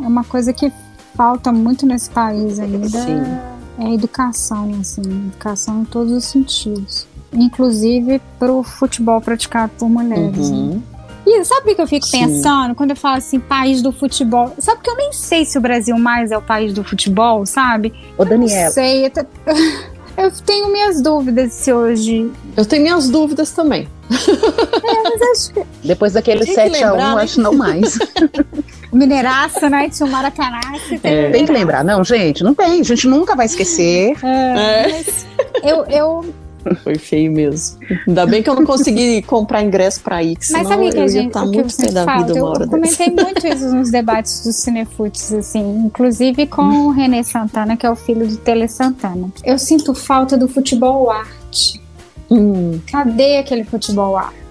É 0.03 0.07
uma 0.07 0.23
coisa 0.23 0.53
que 0.53 0.71
falta 1.15 1.51
muito 1.51 1.85
nesse 1.85 2.09
país 2.09 2.59
ainda. 2.59 2.87
Sim. 2.87 3.23
É 3.79 3.93
educação, 3.93 4.71
assim, 4.79 5.01
educação 5.01 5.81
em 5.81 5.85
todos 5.85 6.11
os 6.11 6.25
sentidos 6.25 7.07
inclusive 7.35 8.21
para 8.39 8.51
o 8.51 8.63
futebol 8.63 9.19
praticado 9.19 9.71
por 9.77 9.89
mulheres. 9.89 10.49
Né? 10.49 10.57
Uhum. 10.57 10.69
Né? 10.75 10.81
E 11.25 11.43
sabe 11.45 11.71
o 11.71 11.75
que 11.75 11.81
eu 11.81 11.87
fico 11.87 12.05
Sim. 12.05 12.19
pensando 12.19 12.75
quando 12.75 12.89
eu 12.91 12.97
falo 12.97 13.17
assim, 13.17 13.39
país 13.39 13.81
do 13.81 13.93
futebol? 13.93 14.53
Sabe 14.59 14.81
que 14.81 14.89
eu 14.89 14.97
nem 14.97 15.13
sei 15.13 15.45
se 15.45 15.57
o 15.57 15.61
Brasil 15.61 15.97
mais 15.97 16.31
é 16.31 16.37
o 16.37 16.41
país 16.41 16.73
do 16.73 16.83
futebol, 16.83 17.45
sabe? 17.45 17.93
Ô, 18.17 18.25
Daniela. 18.25 18.65
Não 18.65 18.71
sei. 18.71 19.05
Eu 19.05 19.11
tenho 20.31 20.71
minhas 20.71 21.01
dúvidas 21.01 21.53
se 21.53 21.73
hoje. 21.73 22.31
Eu 22.55 22.65
tenho 22.65 22.83
minhas 22.83 23.09
dúvidas 23.09 23.51
também. 23.51 23.87
É, 24.11 25.03
mas 25.03 25.21
acho 25.21 25.53
que. 25.53 25.63
Depois 25.83 26.13
daquele 26.13 26.45
7x1, 26.45 26.95
né? 26.95 27.23
acho 27.23 27.41
não 27.41 27.53
mais. 27.53 27.97
Mineiraça, 28.91 29.69
né? 29.69 29.89
Tinha 29.89 30.07
o 30.07 30.11
Maracanã. 30.11 30.59
É. 31.03 31.31
Tem 31.31 31.45
que 31.45 31.51
lembrar, 31.51 31.83
não, 31.83 32.03
gente, 32.03 32.43
não 32.43 32.53
tem. 32.53 32.81
A 32.81 32.83
gente 32.83 33.07
nunca 33.07 33.35
vai 33.35 33.45
esquecer. 33.45 34.13
É, 34.23 34.91
é. 34.91 35.03
eu, 35.63 35.85
eu, 35.85 36.33
Foi 36.83 36.95
feio 36.95 37.31
mesmo. 37.31 37.79
Ainda 38.07 38.25
bem 38.25 38.41
que 38.41 38.49
eu 38.49 38.55
não 38.55 38.65
consegui 38.65 39.21
comprar 39.23 39.63
ingresso 39.63 40.01
pra 40.01 40.23
ir, 40.23 40.37
Mas 40.51 40.67
sabe 40.67 40.89
que 40.91 40.97
eu 40.97 41.03
a 41.03 41.07
gente, 41.07 41.31
tá 41.31 41.45
muito 41.45 41.75
pé 41.75 41.91
da 41.91 42.17
vida 42.17 42.33
uma 42.33 42.49
hora 42.49 42.63
Eu 42.65 42.69
comentei 42.69 43.09
muito 43.09 43.45
isso 43.45 43.73
nos 43.73 43.91
debates 43.91 44.43
dos 44.43 44.55
cinefutes, 44.57 45.33
assim, 45.33 45.83
inclusive 45.85 46.47
com 46.47 46.87
o 46.87 46.91
René 46.91 47.23
Santana, 47.23 47.75
que 47.75 47.85
é 47.85 47.89
o 47.89 47.95
filho 47.95 48.27
do 48.27 48.37
Tele 48.37 48.67
Santana. 48.67 49.29
Eu 49.43 49.57
sinto 49.57 49.93
falta 49.93 50.37
do 50.37 50.47
futebol 50.47 51.09
arte. 51.09 51.81
Hum. 52.29 52.79
Cadê 52.91 53.37
aquele 53.37 53.63
futebol 53.63 54.15
arte? 54.17 54.42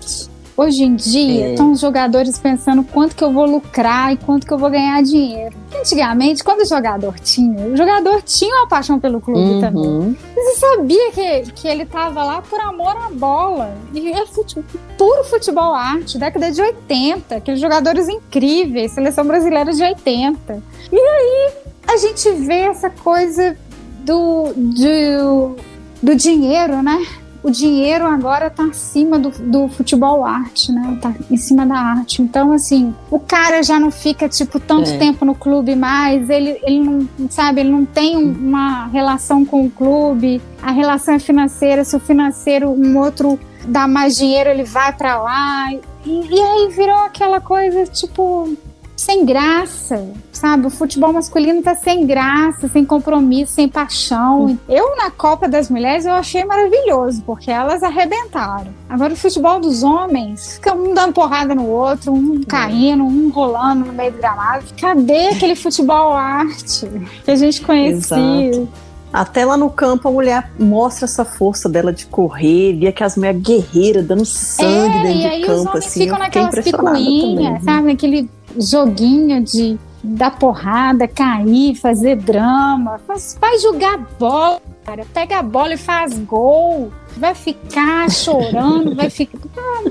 Hoje 0.55 0.85
em 0.85 0.95
dia, 0.95 1.47
é. 1.47 1.51
estão 1.53 1.73
os 1.73 1.81
jogadores 1.81 2.39
pensando 2.39 2.85
quanto 2.85 3.17
que 3.17 3.25
eu 3.25 3.33
vou 3.33 3.47
lucrar 3.47 4.13
e 4.13 4.17
quanto 4.19 4.47
que 4.47 4.53
eu 4.53 4.59
vou 4.59 4.71
ganhar 4.71 5.03
dinheiro. 5.03 5.57
Antigamente, 5.75 6.45
quando 6.45 6.61
o 6.61 6.67
jogador 6.67 7.19
tinha, 7.21 7.67
o 7.69 7.77
jogador 7.77 8.21
tinha 8.23 8.55
uma 8.57 8.69
paixão 8.69 9.01
pelo 9.01 9.21
clube 9.21 9.41
uhum. 9.41 9.61
também. 9.61 10.19
Você 10.35 10.57
sabia 10.57 11.11
que, 11.13 11.53
que 11.53 11.67
ele 11.67 11.87
tava 11.87 12.23
lá 12.23 12.43
por 12.43 12.61
amor 12.61 12.95
à 12.97 13.09
bola. 13.11 13.75
E 13.95 14.11
é 14.11 14.27
futebol, 14.27 14.65
puro 14.99 15.25
futebol 15.25 15.75
arte, 15.75 16.19
década 16.19 16.53
de 16.53 16.61
80, 16.61 17.37
aqueles 17.37 17.61
jogadores 17.61 18.07
incríveis, 18.09 18.93
seleção 18.93 19.25
brasileira 19.25 19.73
de 19.73 19.83
80. 19.83 20.63
E 20.93 20.99
aí, 20.99 21.53
a 21.89 21.97
gente 21.97 22.31
vê 22.33 22.61
essa 22.61 22.91
coisa 22.91 23.57
do, 24.05 24.53
do, 24.55 25.57
do 26.03 26.15
dinheiro, 26.15 26.83
né? 26.83 27.05
O 27.43 27.51
dinheiro 27.51 28.07
agora 28.07 28.49
tá 28.49 28.65
acima 28.65 29.19
do, 29.19 29.31
do 29.31 29.69
futebol 29.69 30.25
arte, 30.25 30.71
né? 30.71 30.99
Tá 31.01 31.13
em 31.31 31.37
cima 31.37 31.67
da 31.67 31.75
arte. 31.75 32.23
Então, 32.23 32.53
assim, 32.53 32.95
o 33.11 33.19
cara 33.19 33.63
já 33.63 33.81
não 33.81 33.91
fica, 33.91 34.29
tipo, 34.29 34.61
tanto 34.61 34.91
é. 34.91 34.97
tempo 34.97 35.25
no 35.25 35.35
clube 35.35 35.75
mais, 35.75 36.31
ele, 36.31 36.61
ele 36.63 36.79
não, 36.79 37.09
sabe, 37.29 37.61
ele 37.61 37.71
não 37.71 37.85
tem 37.85 38.17
uma 38.17 38.87
relação 38.87 39.45
com 39.45 39.67
o 39.67 39.71
clube, 39.71 40.41
a 40.63 40.71
relação 40.71 41.15
é 41.15 41.19
financeira, 41.19 41.85
se 41.85 41.97
o 41.97 42.01
financeiro, 42.01 42.71
um 42.71 42.99
outro 42.99 43.39
dá 43.67 43.89
mais 43.89 44.17
dinheiro, 44.17 44.51
ele 44.51 44.65
vai 44.65 44.93
para 44.93 45.21
lá. 45.21 45.73
E, 45.73 45.81
e 46.07 46.41
aí 46.41 46.69
virou 46.69 46.99
aquela 46.99 47.41
coisa, 47.41 47.85
tipo, 47.87 48.57
sem 49.03 49.25
graça, 49.25 50.09
sabe? 50.31 50.67
O 50.67 50.71
futebol 50.71 51.13
masculino 51.13 51.61
tá 51.61 51.75
sem 51.75 52.07
graça, 52.07 52.69
sem 52.69 52.85
compromisso, 52.85 53.53
sem 53.53 53.69
paixão. 53.69 54.57
Eu, 54.69 54.97
na 54.97 55.11
Copa 55.11 55.49
das 55.49 55.69
Mulheres, 55.69 56.07
eu 56.07 56.13
achei 56.13 56.45
maravilhoso, 56.45 57.21
porque 57.27 57.51
elas 57.51 57.83
arrebentaram. 57.83 58.69
Agora, 58.89 59.13
o 59.13 59.17
futebol 59.17 59.59
dos 59.59 59.83
homens, 59.83 60.55
fica 60.55 60.73
um 60.73 60.95
dando 60.95 61.13
porrada 61.13 61.53
no 61.53 61.67
outro, 61.67 62.13
um 62.13 62.43
caindo, 62.45 63.03
um 63.03 63.29
rolando 63.31 63.87
no 63.87 63.93
meio 63.93 64.13
do 64.13 64.19
gramado. 64.19 64.65
Cadê 64.81 65.29
aquele 65.29 65.57
futebol 65.57 66.13
arte 66.13 66.89
que 67.25 67.31
a 67.31 67.37
gente 67.37 67.61
conhecia? 67.61 68.17
Exato. 68.17 68.69
Até 69.13 69.45
lá 69.45 69.59
no 69.59 69.69
campo 69.69 70.09
a 70.09 70.11
mulher 70.11 70.51
mostra 70.59 71.05
essa 71.05 71.23
força 71.23 71.69
dela 71.69 71.93
de 71.93 72.07
correr, 72.07 72.73
via 72.73 72.91
que 72.91 73.05
as 73.05 73.15
mulheres 73.15 73.43
guerreiras 73.43 74.07
dando 74.07 74.25
sangue 74.25 74.97
é, 74.97 75.03
dentro 75.03 75.21
e 75.21 75.27
aí 75.27 75.41
de 75.43 75.47
campo. 75.47 75.61
Os 75.61 75.67
homens 75.67 75.87
assim, 75.87 76.01
ficam 76.01 76.19
naquelas 76.19 76.55
picuinhas, 76.55 77.63
sabe? 77.63 77.91
Aquele 77.91 78.31
joguinho 78.59 79.43
de 79.43 79.79
dar 80.03 80.37
porrada, 80.39 81.07
cair, 81.07 81.75
fazer 81.77 82.17
drama. 82.17 82.99
Faz, 83.07 83.37
vai 83.41 83.59
jogar 83.59 83.99
bola, 84.19 84.61
cara. 84.85 85.07
Pega 85.13 85.39
a 85.39 85.43
bola 85.43 85.75
e 85.75 85.77
faz 85.77 86.19
gol. 86.19 86.93
Vai 87.17 87.35
ficar 87.35 88.11
chorando, 88.11 88.95
vai 88.95 89.11
ficar. 89.11 89.41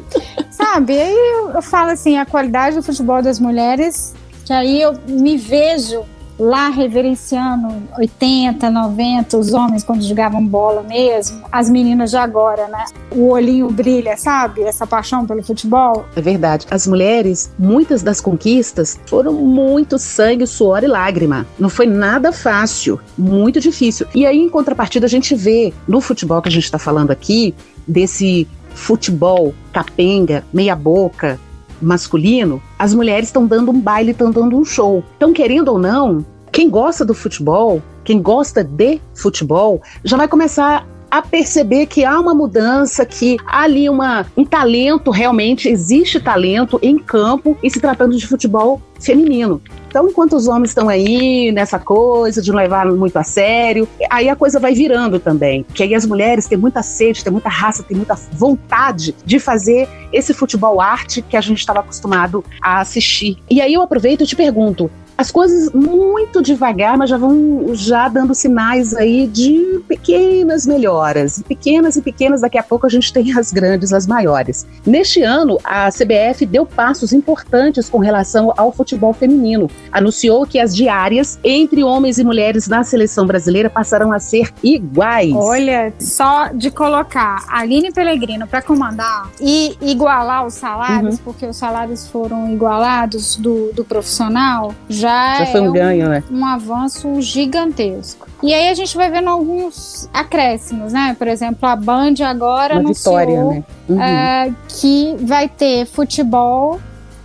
Sabe? 0.52 1.00
Aí 1.00 1.16
eu, 1.16 1.52
eu 1.52 1.62
falo 1.62 1.92
assim: 1.92 2.18
a 2.18 2.26
qualidade 2.26 2.76
do 2.76 2.84
futebol 2.84 3.22
das 3.22 3.40
mulheres, 3.40 4.14
que 4.46 4.54
aí 4.54 4.82
eu 4.82 4.94
me 5.08 5.38
vejo 5.38 6.04
lá 6.42 6.70
reverenciando 6.70 7.68
80, 8.00 8.68
90, 8.72 9.38
os 9.38 9.54
homens 9.54 9.84
quando 9.84 10.02
jogavam 10.02 10.44
bola 10.44 10.82
mesmo, 10.82 11.44
as 11.52 11.70
meninas 11.70 12.10
de 12.10 12.18
agora, 12.18 12.68
né? 12.68 12.86
O 13.12 13.30
olhinho 13.30 13.70
brilha, 13.70 14.18
sabe? 14.18 14.64
Essa 14.64 14.88
paixão 14.88 15.24
pelo 15.28 15.44
futebol. 15.44 16.04
É 16.16 16.22
verdade. 16.22 16.66
As 16.72 16.88
mulheres, 16.88 17.52
muitas 17.60 18.02
das 18.02 18.20
conquistas 18.20 19.00
foram 19.06 19.34
muito 19.34 20.00
sangue, 20.00 20.48
suor 20.48 20.84
e 20.84 20.88
lágrima. 20.88 21.46
Não 21.60 21.70
foi 21.70 21.86
nada 21.86 22.32
fácil, 22.32 23.00
muito 23.16 23.60
difícil. 23.60 24.08
E 24.16 24.26
aí, 24.26 24.40
em 24.40 24.50
contrapartida, 24.50 25.06
a 25.06 25.10
gente 25.10 25.36
vê 25.36 25.72
no 25.88 26.02
futebol 26.02 26.42
que 26.42 26.50
a 26.50 26.52
gente 26.52 26.64
está 26.64 26.80
falando 26.80 27.12
aqui, 27.12 27.54
desse 27.88 28.48
futebol 28.74 29.54
capenga, 29.72 30.44
meia 30.52 30.76
boca, 30.76 31.40
masculino, 31.82 32.62
as 32.78 32.94
mulheres 32.94 33.30
estão 33.30 33.46
dando 33.46 33.72
um 33.72 33.80
baile, 33.80 34.12
estão 34.12 34.32
dando 34.32 34.58
um 34.58 34.64
show. 34.64 35.04
Então, 35.18 35.34
querendo 35.34 35.70
ou 35.70 35.80
não, 35.80 36.26
quem 36.52 36.70
gosta 36.70 37.06
do 37.06 37.14
futebol, 37.14 37.82
quem 38.04 38.22
gosta 38.22 38.64
de 38.64 39.00
futebol, 39.14 39.82
já 40.04 40.18
vai 40.18 40.28
começar 40.28 40.86
a 41.12 41.22
perceber 41.22 41.88
que 41.88 42.06
há 42.06 42.18
uma 42.18 42.34
mudança, 42.34 43.06
que 43.06 43.36
há 43.46 43.64
ali 43.64 43.90
uma, 43.90 44.26
um 44.36 44.46
talento, 44.46 45.12
realmente 45.12 45.68
existe 45.68 46.22
talento 46.22 46.80
em 46.82 46.98
campo 46.98 47.58
e 47.62 47.70
se 47.70 47.82
tratando 47.82 48.16
de 48.16 48.26
futebol 48.26 48.82
feminino. 48.98 49.62
Então, 49.88 50.08
enquanto 50.08 50.38
os 50.38 50.48
homens 50.48 50.70
estão 50.70 50.88
aí 50.88 51.52
nessa 51.52 51.78
coisa 51.78 52.42
de 52.42 52.50
não 52.50 52.58
levar 52.58 52.86
muito 52.86 53.18
a 53.18 53.24
sério, 53.24 53.86
aí 54.10 54.30
a 54.30 54.38
coisa 54.38 54.58
vai 54.58 54.74
virando 54.74 55.20
também. 55.20 55.66
Que 55.74 55.84
aí 55.84 55.94
as 55.94 56.06
mulheres 56.06 56.48
têm 56.48 56.58
muita 56.58 56.82
sede, 56.82 57.22
têm 57.22 57.34
muita 57.34 57.50
raça, 57.50 57.84
têm 57.84 57.98
muita 57.98 58.16
vontade 58.32 59.14
de 59.26 59.38
fazer 59.38 59.90
esse 60.14 60.34
futebol 60.34 60.80
arte 60.80 61.22
que 61.22 61.36
a 61.36 61.42
gente 61.42 61.60
estava 61.60 61.82
acostumado 61.82 62.42
a 62.62 62.80
assistir. 62.80 63.38
E 63.50 63.60
aí 63.60 63.74
eu 63.74 63.82
aproveito 63.82 64.24
e 64.24 64.26
te 64.26 64.36
pergunto: 64.36 64.90
as 65.22 65.30
coisas 65.30 65.72
muito 65.72 66.42
devagar, 66.42 66.98
mas 66.98 67.10
já 67.12 67.18
vão 67.18 67.76
já 67.76 68.10
dando 68.10 68.34
sinais 68.34 68.96
aí 68.96 69.28
de 69.28 69.80
pequenas 69.88 70.66
melhoras. 70.66 71.44
Pequenas 71.48 71.96
e 71.96 72.02
pequenas, 72.02 72.42
daqui 72.42 72.58
a 72.58 72.64
pouco 72.64 72.88
a 72.88 72.90
gente 72.90 73.14
tem 73.14 73.32
as 73.38 73.52
grandes, 73.52 73.94
as 73.94 74.08
maiores. 74.08 74.66
Neste 74.84 75.22
ano, 75.22 75.60
a 75.64 75.90
CBF 75.90 76.44
deu 76.48 76.66
passos 76.66 77.14
importantes 77.14 77.88
com 77.88 78.00
relação 78.00 78.52
ao 78.58 78.72
futebol 78.72 79.14
feminino. 79.14 79.70
Anunciou 79.92 80.44
que 80.44 80.60
as 80.60 80.76
diárias 80.76 81.40
entre 81.44 81.84
homens 81.84 82.18
e 82.18 82.24
mulheres 82.24 82.68
na 82.68 82.84
seleção 82.84 83.28
brasileira 83.28 83.70
passarão 83.70 84.12
a 84.12 84.20
ser 84.20 84.52
iguais. 84.64 85.34
Olha, 85.36 85.94
só 86.00 86.48
de 86.48 86.72
colocar 86.72 87.46
a 87.48 87.60
Aline 87.60 87.92
Pellegrino 87.92 88.48
para 88.48 88.64
comandar 88.64 89.30
e 89.40 89.78
igualar 89.82 90.48
os 90.48 90.56
salários, 90.56 91.18
uhum. 91.18 91.24
porque 91.24 91.46
os 91.46 91.58
salários 91.58 92.08
foram 92.08 92.52
igualados 92.52 93.36
do, 93.36 93.72
do 93.74 93.86
profissional, 93.86 94.74
já 94.90 95.11
já, 95.12 95.46
já 95.46 95.52
foi 95.52 95.62
um, 95.62 95.70
é 95.70 95.80
ganho, 95.80 96.10
né? 96.10 96.24
Um 96.32 96.46
avanço 96.46 97.22
gigantesco. 97.22 98.28
E 98.44 98.54
aí 98.54 98.70
a 98.70 98.74
gente 98.74 98.96
vai 98.96 99.10
vendo 99.12 99.30
alguns 99.30 100.10
acréscimos, 100.14 100.94
né? 100.94 101.16
Por 101.18 101.28
exemplo, 101.28 101.68
a 101.68 101.76
Band 101.76 102.16
agora 102.26 102.74
Uma 102.76 102.82
anunciou 102.82 103.18
vitória, 103.18 103.44
né? 103.44 103.64
uhum. 103.90 104.02
é, 104.02 104.54
que 104.68 105.16
vai 105.20 105.48
ter 105.48 105.86
futebol 105.86 106.80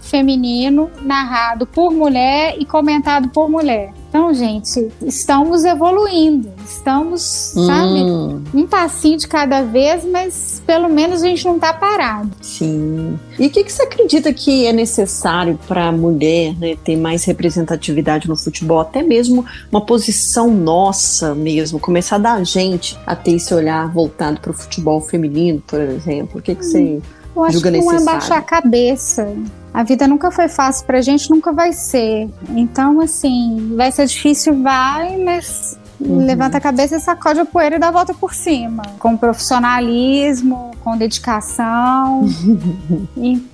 feminino 0.06 0.90
narrado 1.02 1.66
por 1.66 1.92
mulher 1.92 2.56
e 2.58 2.64
comentado 2.64 3.28
por 3.28 3.48
mulher. 3.48 3.92
Então, 4.08 4.32
gente, 4.32 4.90
estamos 5.04 5.64
evoluindo, 5.64 6.50
estamos, 6.64 7.52
hum. 7.54 7.66
sabe, 7.66 8.56
um 8.56 8.66
passinho 8.66 9.18
de 9.18 9.28
cada 9.28 9.60
vez, 9.60 10.06
mas 10.06 10.62
pelo 10.66 10.88
menos 10.88 11.22
a 11.22 11.26
gente 11.26 11.44
não 11.44 11.56
está 11.56 11.74
parado. 11.74 12.30
Sim. 12.40 13.18
E 13.38 13.46
o 13.46 13.50
que, 13.50 13.62
que 13.62 13.70
você 13.70 13.82
acredita 13.82 14.32
que 14.32 14.66
é 14.66 14.72
necessário 14.72 15.58
para 15.68 15.88
a 15.88 15.92
mulher 15.92 16.56
né, 16.56 16.76
ter 16.82 16.96
mais 16.96 17.24
representatividade 17.24 18.26
no 18.26 18.36
futebol, 18.36 18.80
até 18.80 19.02
mesmo 19.02 19.44
uma 19.70 19.84
posição 19.84 20.50
nossa 20.50 21.34
mesmo, 21.34 21.78
começar 21.78 22.16
da 22.16 22.42
gente 22.42 22.98
a 23.06 23.14
ter 23.14 23.32
esse 23.32 23.52
olhar 23.52 23.92
voltado 23.92 24.40
para 24.40 24.50
o 24.50 24.54
futebol 24.54 25.00
feminino, 25.02 25.62
por 25.66 25.80
exemplo? 25.80 26.38
O 26.38 26.42
que, 26.42 26.54
que 26.54 26.64
você 26.64 26.78
hum. 26.78 27.02
Eu 27.36 27.44
acho 27.44 27.60
que 27.60 27.70
não 27.70 27.92
é 27.92 28.02
baixar 28.02 28.38
a 28.38 28.42
cabeça. 28.42 29.30
A 29.76 29.82
vida 29.82 30.08
nunca 30.08 30.30
foi 30.30 30.48
fácil 30.48 30.86
pra 30.86 31.02
gente, 31.02 31.28
nunca 31.28 31.52
vai 31.52 31.70
ser. 31.70 32.30
Então, 32.48 32.98
assim, 32.98 33.74
vai 33.76 33.92
ser 33.92 34.06
difícil, 34.06 34.62
vai, 34.62 35.18
mas 35.18 35.78
uhum. 36.00 36.24
levanta 36.24 36.56
a 36.56 36.60
cabeça, 36.62 36.98
sacode 36.98 37.40
a 37.40 37.44
poeira 37.44 37.76
e 37.76 37.78
dá 37.78 37.88
a 37.88 37.90
volta 37.90 38.14
por 38.14 38.32
cima. 38.32 38.82
Com 38.98 39.18
profissionalismo, 39.18 40.70
com 40.82 40.96
dedicação. 40.96 42.24
e 43.18 43.46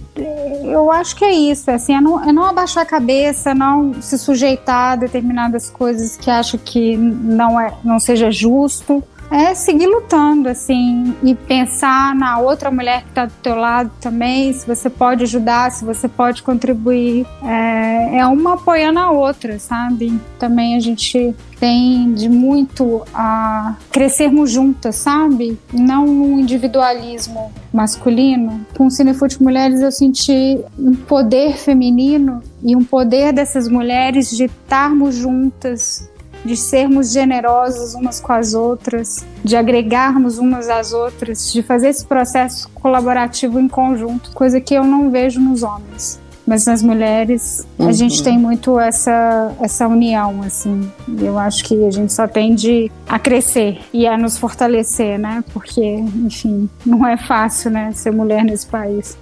eu 0.62 0.92
acho 0.92 1.16
que 1.16 1.24
é 1.24 1.32
isso, 1.32 1.68
assim, 1.72 1.96
é 1.96 2.00
não, 2.00 2.22
é 2.22 2.32
não 2.32 2.44
abaixar 2.44 2.84
a 2.84 2.86
cabeça, 2.86 3.52
não 3.52 4.00
se 4.00 4.16
sujeitar 4.16 4.92
a 4.92 4.96
determinadas 4.96 5.70
coisas 5.70 6.16
que 6.16 6.30
acha 6.30 6.56
que 6.56 6.96
não, 6.96 7.58
é, 7.58 7.74
não 7.82 7.98
seja 7.98 8.30
justo 8.30 9.02
é 9.32 9.54
seguir 9.54 9.86
lutando, 9.86 10.48
assim, 10.48 11.14
e 11.22 11.34
pensar 11.34 12.14
na 12.14 12.38
outra 12.38 12.70
mulher 12.70 13.02
que 13.02 13.08
está 13.08 13.24
do 13.24 13.32
teu 13.42 13.56
lado 13.56 13.90
também, 14.00 14.52
se 14.52 14.66
você 14.66 14.90
pode 14.90 15.22
ajudar, 15.24 15.72
se 15.72 15.84
você 15.84 16.06
pode 16.06 16.42
contribuir. 16.42 17.26
É, 17.42 18.18
é 18.18 18.26
uma 18.26 18.54
apoiando 18.54 18.98
a 18.98 19.10
outra, 19.10 19.58
sabe? 19.58 20.20
Também 20.38 20.76
a 20.76 20.80
gente 20.80 21.34
tende 21.58 22.28
muito 22.28 23.02
a 23.14 23.76
crescermos 23.90 24.50
juntas, 24.50 24.96
sabe? 24.96 25.56
Não 25.72 26.04
um 26.04 26.40
individualismo 26.40 27.52
masculino. 27.72 28.66
Com 28.76 28.86
o 28.86 28.90
Cinefute 28.90 29.42
Mulheres 29.42 29.80
eu 29.80 29.92
senti 29.92 30.60
um 30.78 30.92
poder 30.94 31.56
feminino 31.56 32.42
e 32.62 32.76
um 32.76 32.84
poder 32.84 33.32
dessas 33.32 33.68
mulheres 33.68 34.36
de 34.36 34.44
estarmos 34.44 35.14
juntas, 35.14 36.10
de 36.45 36.57
sermos 36.57 37.12
generosos 37.12 37.95
umas 37.95 38.20
com 38.20 38.32
as 38.32 38.55
outras, 38.55 39.24
de 39.45 39.57
agregarmos 39.57 40.38
umas 40.38 40.68
às 40.68 40.93
outras, 40.93 41.53
de 41.53 41.62
fazer 41.62 41.88
esse 41.88 42.05
processo 42.05 42.68
colaborativo 42.70 43.61
em 43.61 43.68
conjunto, 43.68 44.30
coisa 44.32 44.61
que 44.61 44.74
eu 44.74 44.84
não 44.84 45.11
vejo 45.11 45.40
nos 45.40 45.62
homens. 45.62 46.20
Mas 46.45 46.66
nas 46.66 46.82
mulheres 46.82 47.64
uhum. 47.78 47.88
a 47.88 47.93
gente 47.93 48.22
tem 48.22 48.36
muito 48.36 48.78
essa, 48.78 49.55
essa 49.61 49.86
união, 49.86 50.43
assim. 50.43 50.90
Eu 51.20 51.38
acho 51.38 51.64
que 51.64 51.86
a 51.86 51.90
gente 51.90 52.12
só 52.12 52.26
tende 52.26 52.90
a 53.09 53.18
crescer 53.18 53.78
e 53.93 54.07
a 54.07 54.18
nos 54.18 54.36
fortalecer, 54.36 55.18
né? 55.18 55.45
Porque, 55.53 55.80
enfim, 55.80 56.68
não 56.84 57.07
é 57.07 57.16
fácil, 57.16 57.70
né? 57.70 57.93
Ser 57.93 58.11
mulher 58.11 58.45
nesse 58.45 58.66
país. 58.66 59.16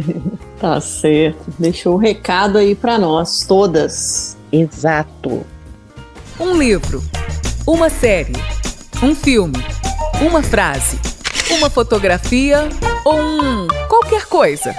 tá 0.58 0.80
certo. 0.80 1.52
Deixou 1.58 1.92
o 1.92 1.96
um 1.96 2.00
recado 2.00 2.56
aí 2.56 2.74
para 2.74 2.98
nós, 2.98 3.44
todas. 3.46 4.34
Exato. 4.50 5.44
Um 6.38 6.56
livro, 6.56 7.00
uma 7.64 7.88
série, 7.88 8.32
um 9.00 9.14
filme, 9.14 9.58
uma 10.20 10.42
frase, 10.42 10.98
uma 11.48 11.70
fotografia 11.70 12.68
ou 13.04 13.14
um 13.14 13.68
qualquer 13.88 14.26
coisa. 14.26 14.74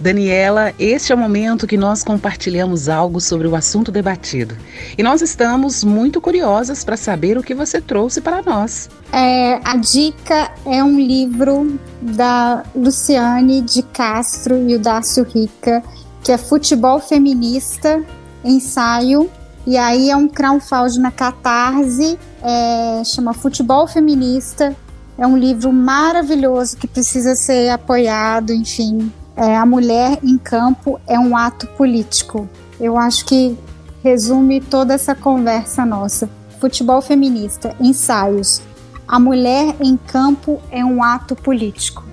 Daniela, 0.00 0.74
este 0.80 1.12
é 1.12 1.14
o 1.14 1.18
momento 1.18 1.64
que 1.64 1.76
nós 1.76 2.02
compartilhamos 2.02 2.88
algo 2.88 3.20
sobre 3.20 3.46
o 3.46 3.54
assunto 3.54 3.92
debatido. 3.92 4.56
E 4.98 5.02
nós 5.02 5.22
estamos 5.22 5.84
muito 5.84 6.20
curiosas 6.20 6.82
para 6.82 6.96
saber 6.96 7.38
o 7.38 7.42
que 7.42 7.54
você 7.54 7.80
trouxe 7.80 8.20
para 8.20 8.42
nós. 8.42 8.90
É, 9.12 9.60
a 9.64 9.76
dica 9.76 10.50
é 10.66 10.82
um 10.82 10.98
livro 10.98 11.78
da 12.02 12.64
Luciane 12.74 13.62
de 13.62 13.80
Castro 13.84 14.68
e 14.68 14.74
o 14.74 14.78
Dácio 14.80 15.22
Rica, 15.22 15.84
que 16.24 16.32
é 16.32 16.36
Futebol 16.36 16.98
Feminista, 16.98 18.04
ensaio 18.44 19.30
e 19.66 19.76
aí 19.76 20.10
é 20.10 20.16
um 20.16 20.28
crowdfunding 20.28 21.00
na 21.00 21.10
Catarse, 21.10 22.16
é, 22.40 23.02
chama 23.04 23.34
Futebol 23.34 23.88
Feminista. 23.88 24.76
É 25.18 25.26
um 25.26 25.36
livro 25.36 25.72
maravilhoso 25.72 26.76
que 26.76 26.86
precisa 26.86 27.34
ser 27.34 27.70
apoiado, 27.70 28.52
enfim. 28.52 29.12
É, 29.34 29.56
a 29.56 29.66
mulher 29.66 30.18
em 30.22 30.38
campo 30.38 31.00
é 31.06 31.18
um 31.18 31.36
ato 31.36 31.66
político. 31.68 32.48
Eu 32.78 32.96
acho 32.96 33.24
que 33.24 33.58
resume 34.04 34.60
toda 34.60 34.94
essa 34.94 35.14
conversa 35.14 35.84
nossa. 35.84 36.30
Futebol 36.60 37.02
feminista, 37.02 37.74
ensaios. 37.80 38.62
A 39.08 39.18
mulher 39.18 39.74
em 39.80 39.96
campo 39.96 40.60
é 40.70 40.84
um 40.84 41.02
ato 41.02 41.34
político. 41.34 42.04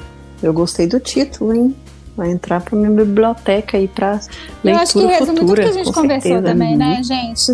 Eu 0.41 0.54
gostei 0.54 0.88
do 0.88 0.99
título, 0.99 1.54
hein? 1.54 1.76
Vai 2.16 2.30
entrar 2.30 2.61
para 2.61 2.78
minha 2.78 2.91
biblioteca 2.91 3.76
aí 3.76 3.88
para 3.88 4.20
leitura 4.64 4.70
Eu 4.72 4.76
acho 4.78 4.93
que 4.93 5.05
resume 5.05 5.39
tudo 5.39 5.55
que 5.55 5.61
a 5.61 5.72
gente 5.72 5.91
conversou 5.91 6.32
certeza. 6.32 6.53
também, 6.53 6.78
né, 6.78 6.97
uhum. 6.97 7.03
gente? 7.03 7.51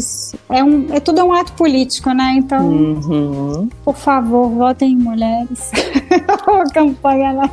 É, 0.49 0.63
um, 0.63 0.93
é 0.93 0.99
tudo 0.99 1.23
um 1.23 1.33
ato 1.33 1.53
político, 1.53 2.11
né? 2.11 2.35
Então, 2.37 2.67
uhum. 2.67 3.69
por 3.85 3.95
favor, 3.95 4.49
votem 4.49 4.91
em 4.91 4.97
mulheres. 4.97 5.71
campanha 6.73 7.31
lá. 7.31 7.51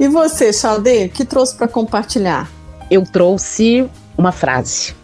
E 0.00 0.08
você, 0.08 0.52
Xalde, 0.52 1.06
o 1.06 1.08
que 1.10 1.24
trouxe 1.24 1.54
para 1.56 1.68
compartilhar? 1.68 2.50
Eu 2.90 3.02
trouxe 3.04 3.86
uma 4.16 4.32
frase. 4.32 4.94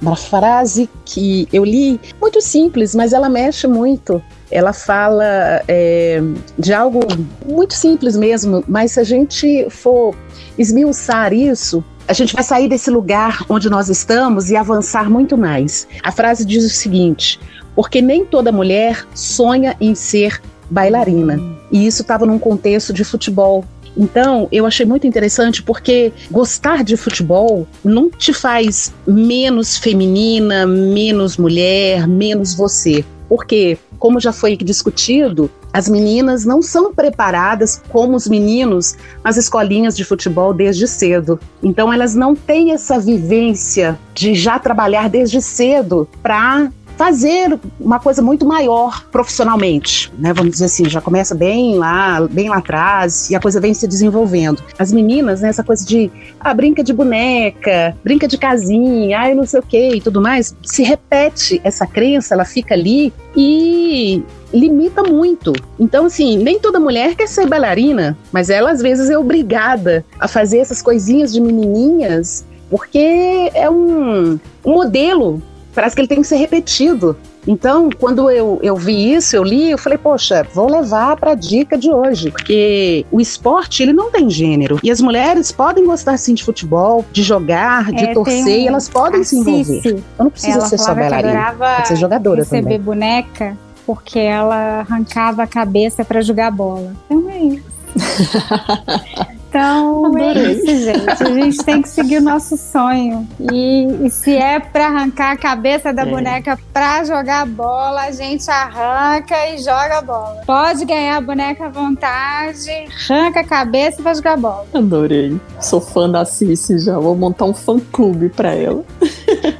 Uma 0.00 0.16
frase 0.16 0.88
que 1.04 1.46
eu 1.52 1.62
li, 1.62 2.00
muito 2.20 2.40
simples, 2.40 2.94
mas 2.94 3.12
ela 3.12 3.28
mexe 3.28 3.66
muito. 3.66 4.22
Ela 4.50 4.72
fala 4.72 5.62
é, 5.68 6.20
de 6.58 6.72
algo 6.72 7.00
muito 7.46 7.74
simples 7.74 8.16
mesmo, 8.16 8.64
mas 8.66 8.92
se 8.92 9.00
a 9.00 9.04
gente 9.04 9.66
for 9.70 10.14
esmiuçar 10.58 11.32
isso, 11.32 11.84
a 12.08 12.12
gente 12.12 12.34
vai 12.34 12.42
sair 12.42 12.68
desse 12.68 12.90
lugar 12.90 13.44
onde 13.48 13.70
nós 13.70 13.88
estamos 13.88 14.50
e 14.50 14.56
avançar 14.56 15.08
muito 15.08 15.38
mais. 15.38 15.86
A 16.02 16.10
frase 16.10 16.44
diz 16.44 16.64
o 16.64 16.68
seguinte: 16.68 17.38
porque 17.74 18.02
nem 18.02 18.24
toda 18.24 18.50
mulher 18.50 19.06
sonha 19.14 19.76
em 19.80 19.94
ser 19.94 20.40
bailarina. 20.68 21.40
E 21.70 21.86
isso 21.86 22.02
estava 22.02 22.26
num 22.26 22.38
contexto 22.38 22.92
de 22.92 23.04
futebol. 23.04 23.64
Então, 23.96 24.48
eu 24.52 24.66
achei 24.66 24.86
muito 24.86 25.06
interessante 25.06 25.62
porque 25.62 26.12
gostar 26.30 26.84
de 26.84 26.96
futebol 26.96 27.66
não 27.84 28.08
te 28.08 28.32
faz 28.32 28.92
menos 29.06 29.76
feminina, 29.76 30.66
menos 30.66 31.36
mulher, 31.36 32.06
menos 32.06 32.54
você. 32.54 33.04
Porque, 33.30 33.78
como 33.96 34.18
já 34.18 34.32
foi 34.32 34.56
discutido, 34.56 35.48
as 35.72 35.88
meninas 35.88 36.44
não 36.44 36.60
são 36.60 36.92
preparadas 36.92 37.80
como 37.88 38.16
os 38.16 38.26
meninos 38.26 38.96
nas 39.22 39.36
escolinhas 39.36 39.96
de 39.96 40.04
futebol 40.04 40.52
desde 40.52 40.88
cedo. 40.88 41.38
Então, 41.62 41.92
elas 41.92 42.16
não 42.16 42.34
têm 42.34 42.72
essa 42.72 42.98
vivência 42.98 43.96
de 44.12 44.34
já 44.34 44.58
trabalhar 44.58 45.08
desde 45.08 45.40
cedo 45.40 46.08
para 46.20 46.72
fazer 47.00 47.58
uma 47.80 47.98
coisa 47.98 48.20
muito 48.20 48.44
maior 48.44 49.06
profissionalmente, 49.10 50.12
né? 50.18 50.34
Vamos 50.34 50.52
dizer 50.52 50.66
assim, 50.66 50.86
já 50.86 51.00
começa 51.00 51.34
bem 51.34 51.76
lá, 51.76 52.28
bem 52.30 52.50
lá 52.50 52.58
atrás 52.58 53.30
e 53.30 53.34
a 53.34 53.40
coisa 53.40 53.58
vem 53.58 53.72
se 53.72 53.88
desenvolvendo. 53.88 54.62
As 54.78 54.92
meninas, 54.92 55.40
né, 55.40 55.48
essa 55.48 55.64
coisa 55.64 55.82
de 55.82 56.10
ah, 56.38 56.52
brinca 56.52 56.84
de 56.84 56.92
boneca, 56.92 57.96
brinca 58.04 58.28
de 58.28 58.36
casinha, 58.36 59.18
ai 59.18 59.34
não 59.34 59.46
sei 59.46 59.60
o 59.60 59.62
que 59.62 59.94
e 59.94 60.00
tudo 60.02 60.20
mais, 60.20 60.54
se 60.62 60.82
repete 60.82 61.58
essa 61.64 61.86
crença, 61.86 62.34
ela 62.34 62.44
fica 62.44 62.74
ali 62.74 63.14
e 63.34 64.22
limita 64.52 65.02
muito. 65.02 65.54
Então, 65.78 66.04
assim, 66.04 66.36
nem 66.36 66.58
toda 66.58 66.78
mulher 66.78 67.14
quer 67.14 67.28
ser 67.28 67.46
bailarina, 67.46 68.14
mas 68.30 68.50
ela 68.50 68.72
às 68.72 68.82
vezes 68.82 69.08
é 69.08 69.16
obrigada 69.16 70.04
a 70.18 70.28
fazer 70.28 70.58
essas 70.58 70.82
coisinhas 70.82 71.32
de 71.32 71.40
menininhas 71.40 72.44
porque 72.70 73.50
é 73.52 73.68
um, 73.68 74.38
um 74.64 74.72
modelo 74.72 75.42
parece 75.74 75.94
que 75.94 76.02
ele 76.02 76.08
tem 76.08 76.20
que 76.20 76.26
ser 76.26 76.36
repetido. 76.36 77.16
Então, 77.46 77.88
quando 77.98 78.30
eu, 78.30 78.58
eu 78.62 78.76
vi 78.76 79.14
isso, 79.14 79.34
eu 79.34 79.42
li, 79.42 79.70
eu 79.70 79.78
falei, 79.78 79.96
poxa, 79.96 80.46
vou 80.54 80.70
levar 80.70 81.16
para 81.16 81.32
a 81.32 81.34
dica 81.34 81.76
de 81.78 81.90
hoje, 81.90 82.30
porque 82.30 83.06
o 83.10 83.20
esporte, 83.20 83.82
ele 83.82 83.92
não 83.92 84.10
tem 84.10 84.28
gênero. 84.28 84.78
E 84.82 84.90
as 84.90 85.00
mulheres 85.00 85.50
podem 85.50 85.86
gostar 85.86 86.18
sim 86.18 86.34
de 86.34 86.44
futebol, 86.44 87.04
de 87.10 87.22
jogar, 87.22 87.90
de 87.92 88.04
É, 88.04 88.14
torcer, 88.14 88.44
tem 88.44 88.64
e 88.64 88.68
elas 88.68 88.88
podem 88.88 89.24
se 89.24 89.36
envolver. 89.36 89.80
Então 89.84 90.02
não 90.18 90.30
precisa 90.30 90.58
ela 90.58 90.66
ser 90.66 90.78
só 90.78 90.94
bailarina, 90.94 91.54
pode 91.58 91.88
ser 91.88 91.96
jogadora 91.96 92.40
receber 92.40 92.62
também. 92.62 92.80
boneca 92.80 93.56
porque 93.86 94.18
ela 94.18 94.80
arrancava 94.80 95.42
a 95.42 95.46
cabeça 95.46 96.04
para 96.04 96.20
jogar 96.20 96.50
bola. 96.50 96.92
Então 97.06 97.28
é 97.28 97.38
isso. 97.38 97.64
Então 99.50 100.06
Adorei. 100.06 100.46
é 100.46 100.52
isso, 100.52 100.66
gente. 100.84 101.22
A 101.24 101.32
gente 101.32 101.58
tem 101.64 101.82
que 101.82 101.88
seguir 101.88 102.18
o 102.18 102.22
nosso 102.22 102.56
sonho. 102.56 103.26
E, 103.52 104.06
e 104.06 104.08
se 104.10 104.36
é 104.36 104.60
para 104.60 104.86
arrancar 104.86 105.32
a 105.32 105.36
cabeça 105.36 105.92
da 105.92 106.02
É. 106.02 106.06
boneca 106.06 106.56
para 106.72 107.02
jogar 107.04 107.44
bola, 107.46 108.02
a 108.02 108.12
gente 108.12 108.48
arranca 108.48 109.34
e 109.48 109.58
joga 109.58 109.98
a 109.98 110.02
bola. 110.02 110.42
Pode 110.46 110.84
ganhar 110.84 111.16
a 111.16 111.20
boneca 111.20 111.66
à 111.66 111.68
vontade, 111.68 112.70
arranca 113.10 113.40
a 113.40 113.44
cabeça 113.44 114.00
e 114.00 114.04
vai 114.04 114.14
jogar 114.14 114.36
bola. 114.36 114.66
Adorei. 114.72 115.38
Sou 115.60 115.80
fã 115.80 116.08
da 116.08 116.24
Cici 116.24 116.78
já. 116.78 116.96
Vou 116.98 117.16
montar 117.16 117.44
um 117.46 117.54
fã-clube 117.54 118.28
para 118.28 118.54
ela. 118.54 118.84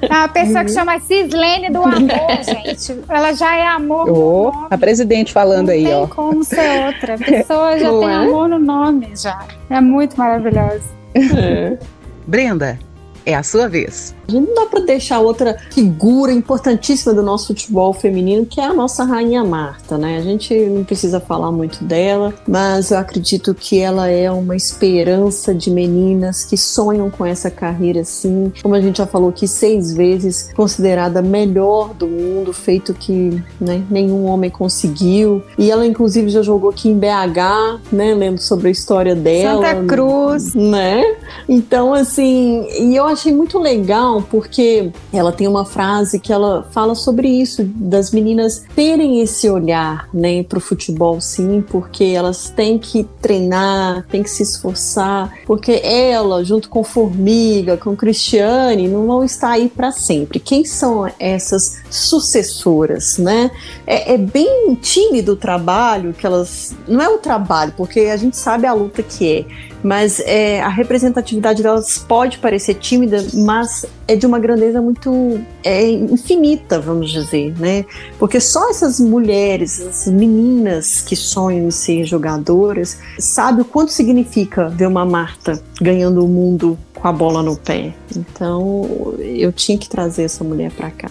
É 0.02 0.14
uma 0.14 0.28
pessoa 0.28 0.64
que 0.64 0.70
chama 0.72 1.00
Cislene 1.00 1.68
do 1.70 1.82
amor, 1.82 2.38
gente. 2.44 2.96
Ela 3.08 3.32
já 3.32 3.56
é 3.56 3.66
amor 3.66 4.06
no 4.06 4.12
nome. 4.52 4.66
a 4.70 4.78
presidente 4.78 5.32
falando 5.32 5.66
não 5.66 5.74
aí, 5.74 5.84
tem 5.84 5.94
ó. 5.94 6.06
como 6.06 6.44
ser 6.44 6.86
outra. 6.86 7.14
A 7.14 7.18
pessoa 7.18 7.78
já 7.78 7.90
Não 7.90 8.00
tem 8.00 8.08
é? 8.08 8.14
amor 8.14 8.48
no 8.48 8.58
nome, 8.58 9.08
já. 9.16 9.38
É 9.68 9.79
muito 9.80 10.16
maravilhosa. 10.16 10.84
É. 11.14 11.78
Brenda, 12.26 12.78
é 13.26 13.34
a 13.34 13.42
sua 13.42 13.68
vez. 13.68 14.14
A 14.30 14.32
gente 14.32 14.46
não 14.46 14.54
dá 14.54 14.66
para 14.66 14.80
deixar 14.80 15.18
outra 15.18 15.56
figura 15.72 16.32
importantíssima 16.32 17.12
do 17.12 17.20
nosso 17.20 17.48
futebol 17.48 17.92
feminino, 17.92 18.46
que 18.46 18.60
é 18.60 18.64
a 18.64 18.72
nossa 18.72 19.02
rainha 19.02 19.42
Marta, 19.42 19.98
né? 19.98 20.18
A 20.18 20.20
gente 20.20 20.54
não 20.54 20.84
precisa 20.84 21.18
falar 21.18 21.50
muito 21.50 21.82
dela, 21.82 22.32
mas 22.46 22.92
eu 22.92 22.98
acredito 22.98 23.52
que 23.52 23.80
ela 23.80 24.08
é 24.08 24.30
uma 24.30 24.54
esperança 24.54 25.52
de 25.52 25.68
meninas 25.68 26.44
que 26.44 26.56
sonham 26.56 27.10
com 27.10 27.26
essa 27.26 27.50
carreira 27.50 28.02
assim. 28.02 28.52
Como 28.62 28.74
a 28.74 28.80
gente 28.80 28.98
já 28.98 29.06
falou 29.06 29.30
aqui 29.30 29.48
seis 29.48 29.92
vezes, 29.92 30.52
considerada 30.54 31.20
melhor 31.20 31.92
do 31.94 32.06
mundo, 32.06 32.52
feito 32.52 32.94
que 32.94 33.42
né, 33.60 33.82
nenhum 33.90 34.26
homem 34.26 34.48
conseguiu. 34.48 35.42
E 35.58 35.72
ela, 35.72 35.84
inclusive, 35.84 36.28
já 36.28 36.42
jogou 36.42 36.70
aqui 36.70 36.88
em 36.88 36.96
BH, 36.96 37.80
né? 37.90 38.14
Lendo 38.14 38.40
sobre 38.40 38.68
a 38.68 38.70
história 38.70 39.16
dela. 39.16 39.66
Santa 39.66 39.84
Cruz. 39.86 40.54
Né? 40.54 41.16
Então, 41.48 41.92
assim, 41.92 42.68
e 42.78 42.94
eu 42.94 43.06
achei 43.06 43.32
muito 43.32 43.58
legal 43.58 44.19
porque 44.22 44.90
ela 45.12 45.32
tem 45.32 45.46
uma 45.46 45.64
frase 45.64 46.18
que 46.18 46.32
ela 46.32 46.68
fala 46.70 46.94
sobre 46.94 47.28
isso, 47.28 47.64
das 47.64 48.10
meninas 48.10 48.64
terem 48.74 49.20
esse 49.20 49.48
olhar, 49.48 50.08
né, 50.12 50.42
pro 50.42 50.60
futebol, 50.60 51.20
sim, 51.20 51.62
porque 51.68 52.04
elas 52.04 52.50
têm 52.50 52.78
que 52.78 53.04
treinar, 53.20 54.06
têm 54.08 54.22
que 54.22 54.30
se 54.30 54.42
esforçar, 54.42 55.32
porque 55.46 55.80
ela, 55.82 56.44
junto 56.44 56.68
com 56.68 56.82
Formiga, 56.82 57.76
com 57.76 57.96
Cristiane, 57.96 58.88
não 58.88 59.06
vão 59.06 59.24
estar 59.24 59.50
aí 59.50 59.68
para 59.68 59.92
sempre. 59.92 60.40
Quem 60.40 60.64
são 60.64 61.10
essas 61.18 61.80
sucessoras, 61.90 63.18
né? 63.18 63.50
É, 63.86 64.14
é 64.14 64.18
bem 64.18 64.74
tímido 64.80 65.32
o 65.32 65.36
trabalho 65.36 66.12
que 66.12 66.26
elas. 66.26 66.74
Não 66.86 67.00
é 67.00 67.08
o 67.08 67.18
trabalho, 67.18 67.72
porque 67.76 68.00
a 68.00 68.16
gente 68.16 68.36
sabe 68.36 68.66
a 68.66 68.72
luta 68.72 69.02
que 69.02 69.38
é 69.38 69.69
mas 69.82 70.20
é, 70.20 70.60
a 70.60 70.68
representatividade 70.68 71.62
delas 71.62 71.98
pode 71.98 72.38
parecer 72.38 72.74
tímida, 72.74 73.24
mas 73.34 73.86
é 74.06 74.16
de 74.16 74.26
uma 74.26 74.38
grandeza 74.38 74.80
muito 74.82 75.40
é, 75.62 75.90
infinita, 75.90 76.80
vamos 76.80 77.10
dizer, 77.10 77.58
né? 77.58 77.84
Porque 78.18 78.40
só 78.40 78.70
essas 78.70 78.98
mulheres, 79.00 79.80
essas 79.80 80.12
meninas 80.12 81.00
que 81.00 81.16
sonham 81.16 81.66
em 81.66 81.70
ser 81.70 82.04
jogadoras, 82.04 82.98
sabe 83.18 83.62
o 83.62 83.64
quanto 83.64 83.92
significa 83.92 84.68
ver 84.68 84.86
uma 84.86 85.04
Marta 85.04 85.62
ganhando 85.80 86.24
o 86.24 86.28
mundo 86.28 86.78
com 87.00 87.08
a 87.08 87.12
bola 87.12 87.42
no 87.42 87.56
pé. 87.56 87.94
Então 88.14 89.14
eu 89.18 89.52
tinha 89.52 89.78
que 89.78 89.88
trazer 89.88 90.24
essa 90.24 90.44
mulher 90.44 90.70
pra 90.70 90.90
cá. 90.90 91.08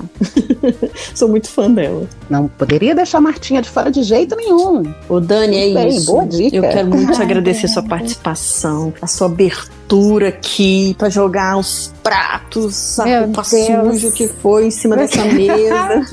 Sou 1.16 1.28
muito 1.28 1.50
fã 1.50 1.70
dela. 1.70 2.08
Não 2.30 2.48
poderia 2.48 2.94
deixar 2.94 3.18
a 3.18 3.22
Martinha 3.22 3.62
de 3.62 3.70
fora 3.70 3.90
de 3.92 4.04
jeito 4.04 4.36
nenhum. 4.36 4.84
Ô 5.08 5.20
Dani, 5.20 5.58
é 5.58 5.74
Bem, 5.74 5.96
isso. 5.96 6.12
boa 6.12 6.26
dica. 6.26 6.56
Eu 6.56 6.62
quero 6.62 6.88
muito 6.88 7.20
agradecer 7.22 7.68
sua 7.68 7.84
participação, 7.84 8.59
a 9.02 9.08
sua 9.08 9.28
abertura 9.28 10.28
aqui 10.30 10.96
pra 10.98 11.10
jogar 11.10 11.58
os 11.58 11.94
pratos, 12.04 13.00
a 13.00 13.06
Meu 13.06 13.24
roupa 13.26 13.44
Deus. 13.50 14.02
suja 14.02 14.12
que 14.12 14.28
foi 14.28 14.68
em 14.68 14.72
cima 14.72 14.96
dessa 14.96 15.24
mesa. 15.34 16.06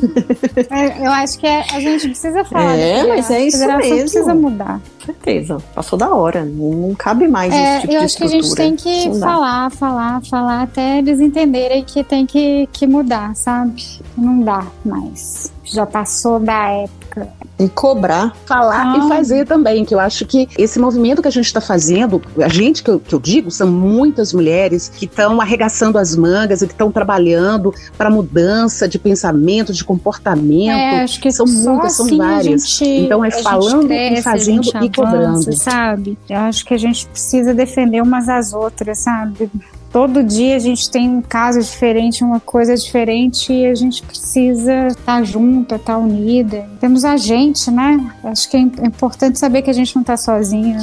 É, 0.70 1.06
Eu 1.06 1.10
acho 1.12 1.38
que 1.38 1.46
é- 1.46 1.64
a 1.72 1.80
gente 1.80 2.08
precisa 2.08 2.44
falar. 2.44 2.76
É, 2.76 3.06
mas 3.06 3.30
é 3.30 3.46
isso 3.46 3.62
a 3.64 3.76
mesmo. 3.78 3.96
precisa 4.00 4.34
mudar. 4.34 4.80
Com 5.00 5.06
certeza. 5.06 5.58
Passou 5.74 5.98
da 5.98 6.12
hora. 6.14 6.44
Não, 6.44 6.70
não 6.88 6.94
cabe 6.94 7.28
mais 7.28 7.52
É, 7.52 7.72
esse 7.78 7.80
tipo 7.82 7.92
eu 7.92 7.98
de 8.00 8.04
acho 8.04 8.16
que 8.16 8.24
a 8.24 8.28
gente 8.28 8.54
tem 8.54 8.76
que 8.76 9.08
Não 9.08 9.20
dá. 9.20 9.26
falar, 9.26 9.70
falar, 9.70 10.22
falar 10.24 10.62
até 10.62 10.98
eles 10.98 11.20
entenderem 11.20 11.84
que 11.84 12.02
tem 12.02 12.26
que, 12.26 12.68
que 12.72 12.86
mudar, 12.86 13.34
sabe? 13.36 14.00
Não 14.16 14.40
dá 14.40 14.66
mais. 14.84 15.52
Já 15.66 15.84
passou 15.86 16.38
da 16.38 16.68
época. 16.70 17.28
E 17.58 17.68
cobrar. 17.70 18.36
falar 18.44 18.92
Ah. 18.94 18.98
e 18.98 19.08
fazer 19.08 19.46
também, 19.46 19.82
que 19.84 19.94
eu 19.94 19.98
acho 19.98 20.26
que 20.26 20.46
esse 20.58 20.78
movimento 20.78 21.22
que 21.22 21.28
a 21.28 21.30
gente 21.30 21.46
está 21.46 21.60
fazendo, 21.60 22.20
a 22.42 22.48
gente 22.48 22.82
que 22.82 22.90
eu, 22.90 23.00
que 23.00 23.14
eu 23.14 23.18
digo, 23.18 23.50
são 23.50 23.66
muitas 23.66 24.32
mulheres 24.34 24.90
que 24.90 25.06
estão 25.06 25.40
arregaçando 25.40 25.96
as 25.96 26.14
mangas 26.14 26.60
e 26.60 26.66
que 26.66 26.74
estão 26.74 26.92
trabalhando 26.92 27.72
para 27.96 28.10
mudança 28.10 28.86
de 28.86 28.98
pensamento, 28.98 29.72
de 29.72 29.82
comportamento. 29.84 30.76
É, 30.78 31.02
acho 31.02 31.18
que 31.20 31.32
são 31.32 31.46
muitas, 31.46 31.92
são 31.94 32.04
assim 32.06 32.20
a 32.20 32.24
várias. 32.26 32.68
gente- 32.68 32.84
Então 33.06 33.24
é 33.24 33.30
falando 33.30 33.84
e 33.84 33.86
cresce, 33.86 34.18
a 34.18 34.22
fazendo 34.32 34.62
gente 34.64 34.84
e 34.84 34.90
cobrando. 34.90 35.16
avança, 35.26 35.52
sabe? 35.52 36.18
Eu 36.28 36.38
acho 36.40 36.64
que 36.64 36.74
a 36.74 36.78
gente 36.78 37.06
precisa 37.06 37.54
defender 37.54 38.02
umas 38.02 38.28
às 38.28 38.52
outras, 38.52 38.98
sabe? 38.98 39.50
Todo 39.96 40.22
dia 40.22 40.56
a 40.56 40.58
gente 40.58 40.90
tem 40.90 41.08
um 41.08 41.22
caso 41.22 41.58
diferente, 41.58 42.22
uma 42.22 42.38
coisa 42.38 42.76
diferente 42.76 43.50
e 43.50 43.64
a 43.64 43.74
gente 43.74 44.02
precisa 44.02 44.88
estar 44.88 45.24
junta, 45.24 45.76
estar 45.76 45.96
unida. 45.96 46.68
Temos 46.78 47.02
a 47.02 47.16
gente, 47.16 47.70
né? 47.70 48.12
Acho 48.22 48.50
que 48.50 48.58
é 48.58 48.60
importante 48.60 49.38
saber 49.38 49.62
que 49.62 49.70
a 49.70 49.72
gente 49.72 49.96
não 49.96 50.02
está 50.02 50.14
sozinha. 50.18 50.76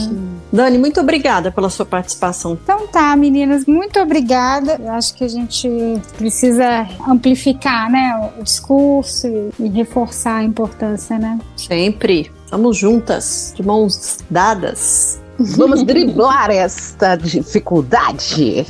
Dani, 0.51 0.80
muito 0.80 0.99
obrigada 0.99 1.51
pela 1.51 1.70
sua 1.70 1.86
participação. 1.86 2.57
Então 2.64 2.88
tá, 2.88 3.16
meninas, 3.16 3.68
muito 3.68 3.99
obrigada. 3.99 4.82
Acho 4.95 5.14
que 5.14 5.24
a 5.24 5.30
gente 5.30 5.70
precisa 6.18 6.88
amplificar, 7.07 7.91
né, 7.91 8.32
o 8.39 8.43
discurso 8.43 9.28
e 9.59 9.70
reforçar 9.70 10.38
a 10.38 10.43
importância, 10.43 11.20
né? 11.20 11.38
Sempre. 11.55 12.32
Estamos 12.45 12.76
juntas, 12.76 13.53
de 13.55 13.61
mãos 13.61 14.18
dadas. 14.28 15.22
Vamos 15.38 15.84
driblar 15.86 16.49
esta 16.49 17.16
dificuldade. 17.16 18.66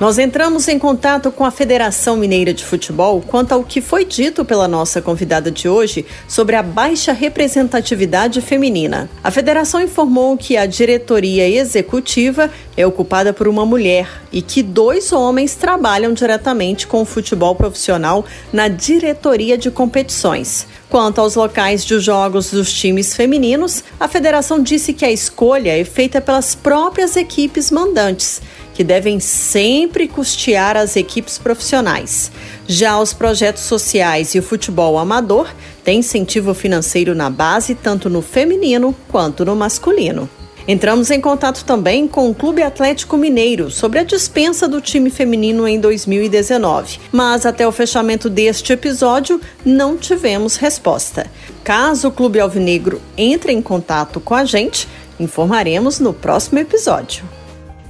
Nós 0.00 0.18
entramos 0.18 0.66
em 0.68 0.78
contato 0.78 1.30
com 1.30 1.44
a 1.44 1.50
Federação 1.50 2.16
Mineira 2.16 2.52
de 2.52 2.64
Futebol 2.64 3.22
quanto 3.24 3.52
ao 3.52 3.62
que 3.62 3.80
foi 3.80 4.04
dito 4.04 4.44
pela 4.44 4.66
nossa 4.66 5.00
convidada 5.00 5.50
de 5.50 5.68
hoje 5.68 6.04
sobre 6.26 6.56
a 6.56 6.62
baixa 6.62 7.12
representatividade 7.12 8.40
feminina. 8.40 9.08
A 9.22 9.30
federação 9.30 9.80
informou 9.80 10.36
que 10.36 10.56
a 10.56 10.66
diretoria 10.66 11.48
executiva 11.48 12.50
é 12.76 12.86
ocupada 12.86 13.32
por 13.32 13.46
uma 13.46 13.66
mulher 13.66 14.08
e 14.32 14.40
que 14.42 14.62
dois 14.62 15.12
homens 15.12 15.54
trabalham 15.54 16.12
diretamente 16.12 16.86
com 16.86 17.02
o 17.02 17.06
futebol 17.06 17.54
profissional 17.54 18.24
na 18.52 18.68
diretoria 18.68 19.56
de 19.58 19.70
competições. 19.70 20.66
Quanto 20.88 21.20
aos 21.20 21.36
locais 21.36 21.84
de 21.84 21.98
jogos 22.00 22.50
dos 22.50 22.72
times 22.72 23.14
femininos, 23.14 23.84
a 24.00 24.08
federação 24.08 24.62
disse 24.62 24.92
que 24.92 25.04
a 25.04 25.12
escolha 25.12 25.78
é 25.78 25.84
feita 25.84 26.20
pelas 26.20 26.54
próprias 26.54 27.16
equipes 27.16 27.70
mandantes 27.70 28.42
que 28.74 28.84
devem 28.84 29.20
sempre 29.20 30.08
custear 30.08 30.76
as 30.76 30.96
equipes 30.96 31.38
profissionais. 31.38 32.30
Já 32.66 32.98
os 32.98 33.12
projetos 33.12 33.62
sociais 33.62 34.34
e 34.34 34.38
o 34.38 34.42
futebol 34.42 34.98
amador 34.98 35.48
têm 35.84 35.98
incentivo 36.00 36.54
financeiro 36.54 37.14
na 37.14 37.28
base, 37.28 37.74
tanto 37.74 38.08
no 38.08 38.22
feminino 38.22 38.94
quanto 39.08 39.44
no 39.44 39.54
masculino. 39.54 40.28
Entramos 40.66 41.10
em 41.10 41.20
contato 41.20 41.64
também 41.64 42.06
com 42.06 42.30
o 42.30 42.34
Clube 42.34 42.62
Atlético 42.62 43.16
Mineiro 43.16 43.68
sobre 43.70 43.98
a 43.98 44.04
dispensa 44.04 44.68
do 44.68 44.80
time 44.80 45.10
feminino 45.10 45.66
em 45.66 45.80
2019, 45.80 47.00
mas 47.10 47.44
até 47.44 47.66
o 47.66 47.72
fechamento 47.72 48.30
deste 48.30 48.72
episódio 48.72 49.40
não 49.64 49.96
tivemos 49.96 50.56
resposta. 50.56 51.26
Caso 51.64 52.08
o 52.08 52.12
Clube 52.12 52.38
Alvinegro 52.38 53.02
entre 53.16 53.52
em 53.52 53.60
contato 53.60 54.20
com 54.20 54.34
a 54.34 54.44
gente, 54.44 54.88
informaremos 55.18 55.98
no 55.98 56.12
próximo 56.12 56.60
episódio. 56.60 57.24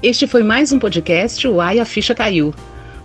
Este 0.03 0.27
foi 0.27 0.43
mais 0.43 0.73
um 0.73 0.81
podcast 0.81 1.47
O 1.47 1.61
Ai 1.61 1.79
a 1.79 1.85
Ficha 1.85 2.13
Caiu. 2.13 2.53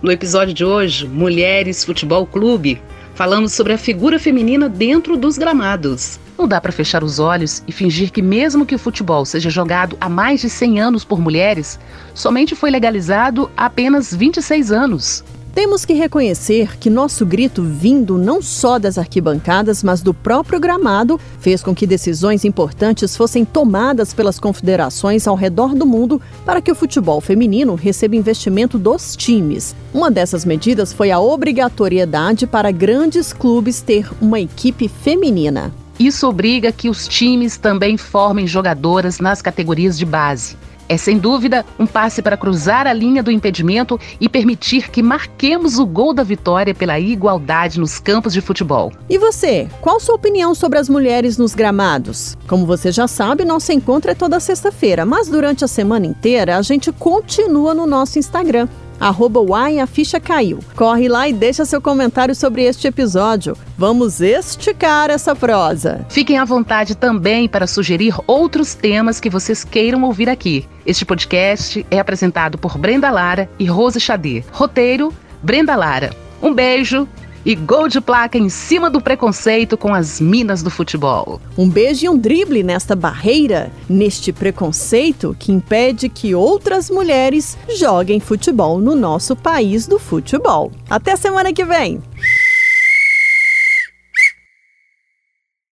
No 0.01 0.11
episódio 0.11 0.51
de 0.51 0.65
hoje, 0.65 1.07
Mulheres 1.07 1.85
Futebol 1.85 2.25
Clube, 2.25 2.81
falamos 3.13 3.53
sobre 3.53 3.71
a 3.73 3.77
figura 3.77 4.17
feminina 4.17 4.67
dentro 4.67 5.15
dos 5.15 5.37
gramados. 5.37 6.19
Não 6.35 6.47
dá 6.47 6.59
para 6.59 6.71
fechar 6.71 7.03
os 7.03 7.19
olhos 7.19 7.61
e 7.67 7.71
fingir 7.71 8.11
que, 8.11 8.23
mesmo 8.23 8.65
que 8.65 8.73
o 8.73 8.79
futebol 8.79 9.25
seja 9.25 9.47
jogado 9.47 9.95
há 10.01 10.09
mais 10.09 10.41
de 10.41 10.49
100 10.49 10.81
anos 10.81 11.05
por 11.05 11.21
mulheres, 11.21 11.79
somente 12.15 12.55
foi 12.55 12.71
legalizado 12.71 13.51
há 13.55 13.65
apenas 13.65 14.11
26 14.11 14.71
anos. 14.71 15.23
Temos 15.57 15.85
que 15.85 15.93
reconhecer 15.93 16.77
que 16.77 16.87
nosso 16.87 17.25
grito, 17.25 17.63
vindo 17.63 18.15
não 18.15 18.43
só 18.43 18.77
das 18.77 18.95
arquibancadas, 18.95 19.81
mas 19.81 20.03
do 20.03 20.13
próprio 20.13 20.59
gramado, 20.59 21.19
fez 21.39 21.63
com 21.63 21.73
que 21.73 21.87
decisões 21.87 22.45
importantes 22.45 23.17
fossem 23.17 23.43
tomadas 23.43 24.13
pelas 24.13 24.39
confederações 24.39 25.27
ao 25.27 25.33
redor 25.33 25.73
do 25.73 25.83
mundo 25.83 26.21
para 26.45 26.61
que 26.61 26.71
o 26.71 26.75
futebol 26.75 27.19
feminino 27.19 27.73
receba 27.73 28.15
investimento 28.15 28.77
dos 28.77 29.15
times. 29.15 29.75
Uma 29.91 30.11
dessas 30.11 30.45
medidas 30.45 30.93
foi 30.93 31.09
a 31.09 31.19
obrigatoriedade 31.19 32.45
para 32.45 32.69
grandes 32.69 33.33
clubes 33.33 33.81
ter 33.81 34.07
uma 34.21 34.39
equipe 34.39 34.87
feminina. 34.87 35.73
Isso 35.99 36.27
obriga 36.27 36.71
que 36.71 36.87
os 36.87 37.07
times 37.07 37.57
também 37.57 37.97
formem 37.97 38.45
jogadoras 38.45 39.19
nas 39.19 39.41
categorias 39.41 39.97
de 39.97 40.05
base. 40.05 40.55
É 40.89 40.95
sem 40.95 41.17
dúvida 41.17 41.65
um 41.77 41.85
passe 41.85 42.21
para 42.21 42.37
cruzar 42.37 42.87
a 42.87 42.93
linha 42.93 43.21
do 43.21 43.31
impedimento 43.31 43.99
e 44.19 44.29
permitir 44.29 44.89
que 44.89 45.03
marquemos 45.03 45.77
o 45.79 45.85
gol 45.85 46.13
da 46.13 46.23
vitória 46.23 46.73
pela 46.73 46.99
igualdade 46.99 47.79
nos 47.79 47.99
campos 47.99 48.33
de 48.33 48.41
futebol. 48.41 48.91
E 49.09 49.17
você, 49.17 49.67
qual 49.81 49.99
sua 49.99 50.15
opinião 50.15 50.55
sobre 50.55 50.79
as 50.79 50.87
mulheres 50.87 51.37
nos 51.37 51.53
gramados? 51.53 52.37
Como 52.47 52.65
você 52.65 52.91
já 52.91 53.07
sabe, 53.07 53.43
nosso 53.43 53.71
encontro 53.71 54.11
é 54.11 54.15
toda 54.15 54.39
sexta-feira, 54.39 55.05
mas 55.05 55.27
durante 55.27 55.65
a 55.65 55.67
semana 55.67 56.05
inteira 56.05 56.57
a 56.57 56.61
gente 56.61 56.91
continua 56.91 57.73
no 57.73 57.85
nosso 57.85 58.17
Instagram 58.17 58.67
arroba 58.99 59.39
Uai, 59.39 59.79
a 59.79 59.87
ficha 59.87 60.19
caiu. 60.19 60.59
Corre 60.75 61.07
lá 61.07 61.27
e 61.27 61.33
deixa 61.33 61.65
seu 61.65 61.81
comentário 61.81 62.35
sobre 62.35 62.63
este 62.63 62.87
episódio. 62.87 63.57
Vamos 63.77 64.21
esticar 64.21 65.09
essa 65.09 65.35
prosa. 65.35 66.05
Fiquem 66.09 66.37
à 66.37 66.45
vontade 66.45 66.95
também 66.95 67.47
para 67.47 67.67
sugerir 67.67 68.15
outros 68.25 68.73
temas 68.73 69.19
que 69.19 69.29
vocês 69.29 69.63
queiram 69.63 70.03
ouvir 70.03 70.29
aqui. 70.29 70.67
Este 70.85 71.05
podcast 71.05 71.85
é 71.91 71.99
apresentado 71.99 72.57
por 72.57 72.77
Brenda 72.77 73.11
Lara 73.11 73.49
e 73.59 73.65
Rose 73.65 73.99
Xadê. 73.99 74.43
Roteiro, 74.51 75.13
Brenda 75.41 75.75
Lara. 75.75 76.11
Um 76.41 76.53
beijo 76.53 77.07
e 77.45 77.55
gol 77.55 77.87
de 77.87 78.01
placa 78.01 78.37
em 78.37 78.49
cima 78.49 78.89
do 78.89 79.01
preconceito 79.01 79.77
com 79.77 79.93
as 79.93 80.19
minas 80.19 80.61
do 80.61 80.69
futebol. 80.69 81.41
Um 81.57 81.69
beijo 81.69 82.05
e 82.05 82.09
um 82.09 82.17
drible 82.17 82.63
nesta 82.63 82.95
barreira, 82.95 83.71
neste 83.89 84.31
preconceito 84.33 85.35
que 85.39 85.51
impede 85.51 86.09
que 86.09 86.35
outras 86.35 86.89
mulheres 86.89 87.57
joguem 87.69 88.19
futebol 88.19 88.79
no 88.79 88.95
nosso 88.95 89.35
país 89.35 89.87
do 89.87 89.99
futebol. 89.99 90.71
Até 90.89 91.15
semana 91.15 91.53
que 91.53 91.63
vem! 91.63 92.01